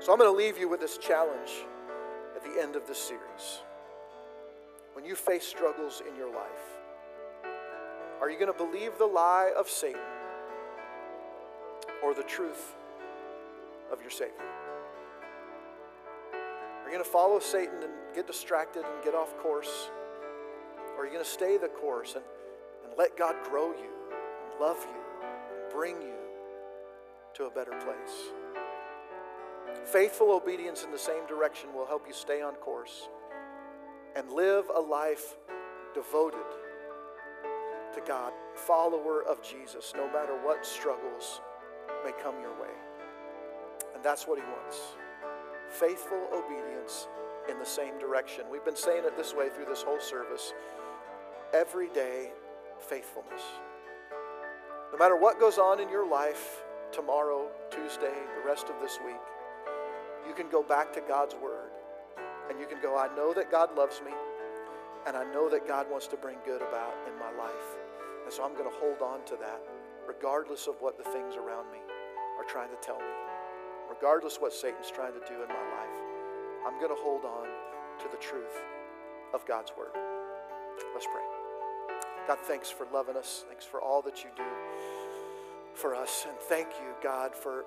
So 0.07 0.13
I'm 0.13 0.19
going 0.19 0.31
to 0.31 0.37
leave 0.37 0.57
you 0.57 0.69
with 0.69 0.79
this 0.79 0.97
challenge 0.97 1.51
at 2.33 2.41
the 2.41 2.61
end 2.61 2.77
of 2.77 2.87
this 2.87 2.97
series. 2.97 3.59
When 4.93 5.03
you 5.03 5.17
face 5.17 5.45
struggles 5.45 6.01
in 6.07 6.15
your 6.15 6.33
life, 6.33 6.79
are 8.21 8.31
you 8.31 8.39
going 8.39 8.49
to 8.49 8.57
believe 8.57 8.97
the 8.97 9.05
lie 9.05 9.51
of 9.59 9.67
Satan 9.67 9.99
or 12.01 12.13
the 12.13 12.23
truth 12.23 12.73
of 13.91 13.99
your 13.99 14.09
Savior? 14.09 14.31
Are 16.31 16.85
you 16.85 16.91
going 16.93 17.03
to 17.03 17.09
follow 17.09 17.39
Satan 17.39 17.83
and 17.83 17.91
get 18.15 18.27
distracted 18.27 18.85
and 18.85 19.03
get 19.03 19.13
off 19.13 19.37
course? 19.39 19.89
Or 20.95 21.01
are 21.01 21.05
you 21.05 21.11
going 21.11 21.25
to 21.25 21.29
stay 21.29 21.57
the 21.57 21.67
course 21.67 22.15
and, 22.15 22.23
and 22.85 22.97
let 22.97 23.17
God 23.17 23.35
grow 23.43 23.71
you, 23.71 23.91
and 24.09 24.61
love 24.61 24.77
you, 24.89 25.27
and 25.27 25.69
bring 25.69 26.01
you 26.01 26.15
to 27.33 27.43
a 27.43 27.49
better 27.49 27.73
place? 27.81 28.46
Faithful 29.91 30.31
obedience 30.31 30.83
in 30.83 30.91
the 30.91 30.97
same 30.97 31.25
direction 31.27 31.73
will 31.73 31.85
help 31.85 32.05
you 32.05 32.13
stay 32.13 32.41
on 32.41 32.55
course 32.55 33.07
and 34.17 34.29
live 34.31 34.65
a 34.75 34.79
life 34.79 35.37
devoted 35.93 36.45
to 37.93 38.01
God, 38.05 38.33
follower 38.53 39.23
of 39.23 39.41
Jesus, 39.41 39.93
no 39.95 40.07
matter 40.07 40.37
what 40.43 40.65
struggles 40.65 41.39
may 42.03 42.11
come 42.21 42.35
your 42.41 42.51
way. 42.61 42.73
And 43.95 44.03
that's 44.03 44.27
what 44.27 44.37
He 44.37 44.43
wants 44.43 44.77
faithful 45.69 46.27
obedience 46.33 47.07
in 47.49 47.59
the 47.59 47.65
same 47.65 47.97
direction. 47.99 48.45
We've 48.51 48.63
been 48.65 48.75
saying 48.75 49.03
it 49.05 49.17
this 49.17 49.33
way 49.33 49.49
through 49.49 49.65
this 49.65 49.83
whole 49.83 49.99
service 49.99 50.53
everyday 51.53 52.31
faithfulness. 52.79 53.41
No 54.91 54.97
matter 54.97 55.17
what 55.17 55.39
goes 55.39 55.57
on 55.57 55.79
in 55.79 55.89
your 55.89 56.07
life 56.09 56.63
tomorrow, 56.91 57.47
Tuesday, 57.69 58.13
the 58.35 58.47
rest 58.47 58.69
of 58.69 58.81
this 58.81 58.99
week, 59.05 59.15
you 60.25 60.33
can 60.33 60.49
go 60.49 60.63
back 60.63 60.93
to 60.93 61.01
God's 61.01 61.35
Word 61.35 61.69
and 62.49 62.59
you 62.59 62.65
can 62.65 62.81
go, 62.81 62.97
I 62.97 63.13
know 63.15 63.33
that 63.33 63.51
God 63.51 63.75
loves 63.75 64.01
me 64.05 64.11
and 65.05 65.17
I 65.17 65.23
know 65.33 65.49
that 65.49 65.67
God 65.67 65.89
wants 65.89 66.07
to 66.07 66.17
bring 66.17 66.37
good 66.45 66.61
about 66.61 66.95
in 67.07 67.17
my 67.19 67.31
life. 67.37 67.77
And 68.23 68.33
so 68.33 68.43
I'm 68.43 68.53
going 68.53 68.69
to 68.69 68.77
hold 68.79 69.01
on 69.01 69.23
to 69.25 69.35
that 69.37 69.61
regardless 70.07 70.67
of 70.67 70.75
what 70.79 70.97
the 70.97 71.03
things 71.11 71.35
around 71.35 71.71
me 71.71 71.79
are 72.39 72.45
trying 72.47 72.69
to 72.69 72.77
tell 72.81 72.99
me 72.99 73.27
regardless 73.89 74.37
what 74.39 74.53
Satan's 74.53 74.91
trying 74.91 75.13
to 75.13 75.19
do 75.27 75.41
in 75.41 75.47
my 75.47 75.55
life, 75.55 75.97
I'm 76.65 76.77
going 76.79 76.93
to 76.93 77.01
hold 77.01 77.25
on 77.25 77.47
to 77.99 78.05
the 78.11 78.17
truth 78.17 78.61
of 79.33 79.45
God's 79.45 79.71
word. 79.77 79.91
Let's 80.93 81.07
pray. 81.07 81.23
God, 82.27 82.37
thanks 82.43 82.69
for 82.69 82.85
loving 82.93 83.15
us. 83.15 83.45
Thanks 83.47 83.65
for 83.65 83.81
all 83.81 84.01
that 84.03 84.23
you 84.23 84.29
do 84.35 84.43
for 85.73 85.95
us. 85.95 86.25
And 86.27 86.37
thank 86.37 86.67
you, 86.81 86.93
God, 87.01 87.33
for, 87.35 87.65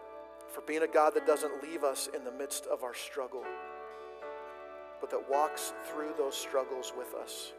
for 0.50 0.60
being 0.62 0.82
a 0.82 0.86
God 0.86 1.14
that 1.14 1.26
doesn't 1.26 1.62
leave 1.62 1.84
us 1.84 2.08
in 2.14 2.24
the 2.24 2.32
midst 2.32 2.66
of 2.66 2.82
our 2.82 2.94
struggle, 2.94 3.44
but 5.00 5.10
that 5.10 5.30
walks 5.30 5.72
through 5.90 6.12
those 6.18 6.36
struggles 6.36 6.92
with 6.96 7.14
us. 7.14 7.52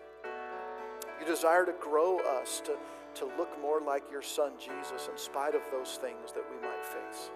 You 1.19 1.25
desire 1.25 1.65
to 1.65 1.73
grow 1.79 2.19
us 2.41 2.61
to, 2.65 2.75
to 3.15 3.25
look 3.37 3.49
more 3.61 3.79
like 3.79 4.03
your 4.11 4.21
son, 4.21 4.53
Jesus, 4.59 5.07
in 5.09 5.17
spite 5.17 5.55
of 5.55 5.61
those 5.71 5.97
things 6.01 6.31
that 6.33 6.43
we 6.49 6.59
might 6.67 6.85
face. 6.85 7.29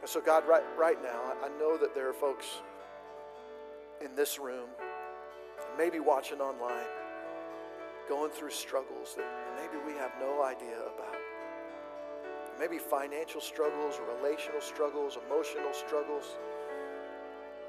And 0.00 0.08
so, 0.08 0.20
God, 0.20 0.44
right, 0.46 0.62
right 0.78 1.02
now, 1.02 1.20
I 1.42 1.48
know 1.58 1.76
that 1.76 1.94
there 1.94 2.08
are 2.08 2.12
folks 2.12 2.62
in 4.00 4.14
this 4.14 4.38
room, 4.38 4.68
maybe 5.76 5.98
watching 5.98 6.40
online, 6.40 6.86
going 8.08 8.30
through 8.30 8.50
struggles 8.50 9.14
that 9.16 9.26
maybe 9.56 9.84
we 9.84 9.98
have 9.98 10.12
no 10.20 10.42
idea 10.42 10.78
about. 10.78 11.07
Maybe 12.58 12.78
financial 12.78 13.40
struggles, 13.40 14.00
relational 14.16 14.60
struggles, 14.60 15.16
emotional 15.26 15.72
struggles. 15.72 16.24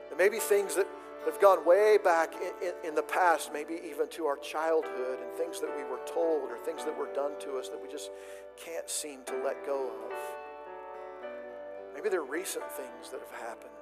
And 0.10 0.18
maybe 0.18 0.40
things 0.40 0.76
that 0.76 0.88
have 1.26 1.40
gone 1.40 1.66
way 1.66 1.98
back 2.04 2.34
in, 2.36 2.68
in, 2.68 2.74
in, 2.90 2.96
the 2.96 3.04
past, 3.04 3.54
maybe 3.54 3.80
even 3.86 4.08
to 4.10 4.26
our 4.26 4.38
childhood, 4.38 5.20
and 5.22 5.32
things 5.38 5.60
that 5.60 5.70
we 5.78 5.84
were 5.84 6.00
told 6.06 6.50
or 6.50 6.58
things 6.58 6.86
that 6.86 6.98
were 6.98 7.14
done 7.14 7.34
to 7.40 7.58
us 7.58 7.70
that 7.70 7.80
we 7.80 7.88
just 7.88 8.10
can't 8.58 8.90
seem 8.90 9.24
to 9.26 9.34
let 9.44 9.64
go 9.66 9.92
of. 10.06 10.14
Maybe 11.94 12.10
they're 12.10 12.24
recent 12.24 12.72
things 12.72 13.12
that 13.12 13.20
have 13.20 13.40
happened. 13.40 13.74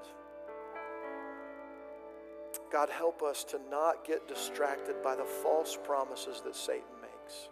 God, 2.72 2.90
help 2.90 3.24
us 3.24 3.44
to 3.46 3.60
not 3.70 4.04
get 4.06 4.28
distracted 4.28 5.02
by 5.02 5.16
the 5.16 5.24
false 5.24 5.78
promises 5.86 6.42
that 6.44 6.56
Satan 6.56 6.84
makes, 7.02 7.48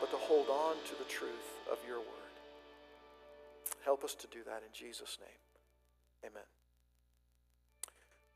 but 0.00 0.10
to 0.10 0.16
hold 0.16 0.48
on 0.48 0.74
to 0.88 0.98
the 0.98 1.08
truth 1.08 1.59
of 1.70 1.78
your 1.86 1.98
word. 1.98 2.34
Help 3.84 4.04
us 4.04 4.14
to 4.14 4.26
do 4.26 4.40
that 4.44 4.62
in 4.66 4.72
Jesus' 4.72 5.18
name. 5.20 6.30
Amen. 6.32 6.44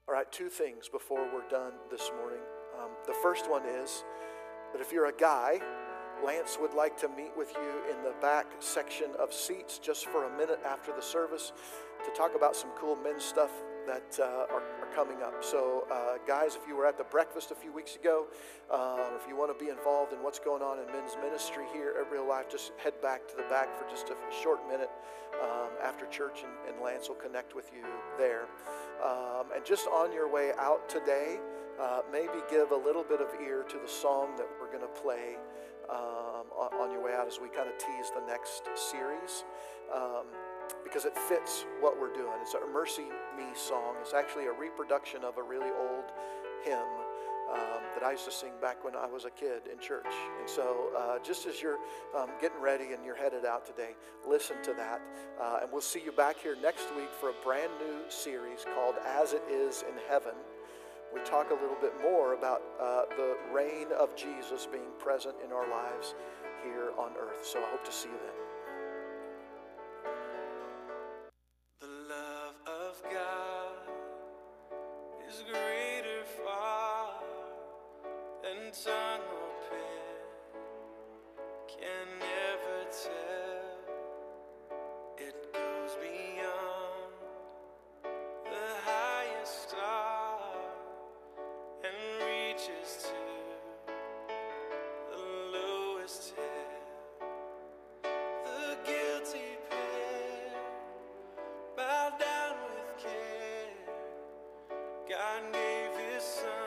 All 0.09 0.15
right, 0.15 0.31
two 0.31 0.49
things 0.49 0.89
before 0.89 1.27
we're 1.33 1.49
done 1.49 1.73
this 1.91 2.11
morning. 2.19 2.41
Um, 2.79 2.91
the 3.07 3.15
first 3.23 3.51
one 3.51 3.65
is 3.65 4.05
that 4.73 4.81
if 4.81 4.93
you're 4.93 5.07
a 5.07 5.17
guy 5.17 5.61
Lance 6.25 6.59
would 6.61 6.75
like 6.75 6.97
to 6.99 7.09
meet 7.09 7.37
with 7.37 7.53
you 7.55 7.95
in 7.95 8.03
the 8.03 8.15
back 8.21 8.47
section 8.61 9.09
of 9.19 9.33
seats 9.33 9.79
just 9.79 10.07
for 10.07 10.25
a 10.25 10.37
minute 10.37 10.61
after 10.67 10.93
the 10.95 11.03
service 11.03 11.53
to 12.05 12.11
talk 12.11 12.35
about 12.37 12.55
some 12.55 12.71
cool 12.77 12.97
men's 12.97 13.25
stuff 13.25 13.51
that 13.87 14.19
uh, 14.21 14.53
are, 14.53 14.63
are, 14.81 14.95
coming 14.95 15.23
up. 15.23 15.43
So, 15.43 15.87
uh, 15.93 16.19
guys, 16.27 16.57
if 16.57 16.69
you 16.69 16.77
were 16.77 16.87
at 16.87 16.97
the 16.97 17.05
breakfast 17.05 17.51
a 17.51 17.55
few 17.55 17.73
weeks 17.73 17.97
ago, 17.97 18.27
uh, 18.71 19.11
if 19.21 19.29
you 19.29 19.37
want 19.37 19.57
to 19.57 19.65
be 19.65 19.71
involved 19.71 20.13
in 20.13 20.23
what's 20.23 20.39
going 20.39 20.63
on 20.63 20.79
in 20.79 20.87
men's 20.87 21.17
ministry 21.21 21.65
here 21.73 21.95
at 22.01 22.11
Real 22.11 22.27
Life, 22.27 22.49
just 22.49 22.73
head 22.83 22.95
back 23.03 23.27
to 23.29 23.37
the 23.37 23.43
back 23.51 23.77
for 23.77 23.89
just 23.91 24.11
a 24.11 24.17
short 24.43 24.67
minute 24.69 24.91
um, 25.43 25.71
after 25.83 26.07
church, 26.07 26.45
and, 26.45 26.73
and, 26.73 26.83
Lance 26.83 27.09
will 27.09 27.17
connect 27.17 27.55
with 27.57 27.71
you 27.75 27.85
there. 28.17 28.47
Um, 29.05 29.47
and 29.55 29.65
just 29.65 29.89
on 29.89 30.13
your 30.13 30.31
way 30.31 30.53
out 30.59 30.89
today, 30.89 31.39
uh, 31.81 32.03
maybe 32.13 32.39
give 32.49 32.71
a 32.71 32.77
little 32.77 33.03
bit 33.03 33.21
of 33.21 33.29
ear 33.43 33.65
to 33.69 33.79
the 33.79 33.89
song 33.89 34.37
that 34.37 34.47
we're 34.61 34.69
going 34.69 34.81
to 34.81 35.01
play 35.01 35.37
um, 35.91 36.47
on, 36.81 36.91
your 36.91 37.03
way 37.03 37.13
out 37.15 37.27
as 37.27 37.41
we 37.41 37.49
kind 37.49 37.69
of 37.69 37.79
tease 37.79 38.11
the 38.15 38.25
next 38.27 38.69
series. 38.75 39.45
Um, 39.95 40.27
because 40.83 41.05
it 41.05 41.17
fits 41.17 41.67
what 41.81 42.01
we're 42.01 42.13
doing. 42.13 42.33
It's 42.41 42.55
a 42.55 42.67
Mercy 42.73 43.05
Me 43.37 43.45
song. 43.55 43.97
It's 44.01 44.15
actually 44.15 44.47
a 44.47 44.53
reproduction 44.53 45.23
of 45.25 45.37
a 45.37 45.43
really 45.43 45.69
old 45.69 46.05
hymn 46.65 46.89
um, 47.53 47.83
that 47.95 48.03
I 48.03 48.13
used 48.13 48.25
to 48.25 48.33
sing 48.33 48.53
back 48.61 48.83
when 48.85 48.97
I 48.97 49.07
was 49.07 49.25
a 49.25 49.31
kid 49.31 49.63
in 49.71 49.79
church. 49.79 50.07
And 50.41 50.49
so, 50.49 50.91
uh, 50.97 51.19
just 51.23 51.47
as 51.47 51.61
you're 51.61 51.79
um, 52.17 52.31
getting 52.41 52.61
ready 52.61 52.93
and 52.93 53.05
you're 53.05 53.17
headed 53.17 53.45
out 53.45 53.67
today, 53.67 53.95
listen 54.27 54.57
to 54.63 54.73
that. 54.75 55.03
Uh, 55.41 55.59
and 55.63 55.71
we'll 55.71 55.83
see 55.83 56.01
you 56.03 56.13
back 56.13 56.39
here 56.39 56.57
next 56.63 56.87
week 56.97 57.11
for 57.21 57.31
a 57.31 57.35
brand 57.45 57.71
new 57.79 58.09
series 58.09 58.65
called 58.75 58.95
As 59.05 59.33
It 59.33 59.43
Is 59.51 59.83
in 59.83 59.95
Heaven. 60.09 60.35
We 61.15 61.21
talk 61.21 61.51
a 61.51 61.55
little 61.55 61.77
bit 61.81 61.93
more 62.03 62.35
about 62.35 62.63
uh, 62.81 63.03
the 63.17 63.37
reign 63.53 63.87
of 63.99 64.17
Jesus 64.17 64.67
being 64.67 64.91
present 64.99 65.37
in 65.45 65.53
our 65.53 65.69
lives 65.71 66.15
here 66.65 66.91
on 66.99 67.13
earth. 67.19 67.47
So, 67.47 67.61
I 67.61 67.71
hope 67.71 67.85
to 67.85 67.93
see 67.93 68.09
you 68.09 68.19
then. 68.25 68.44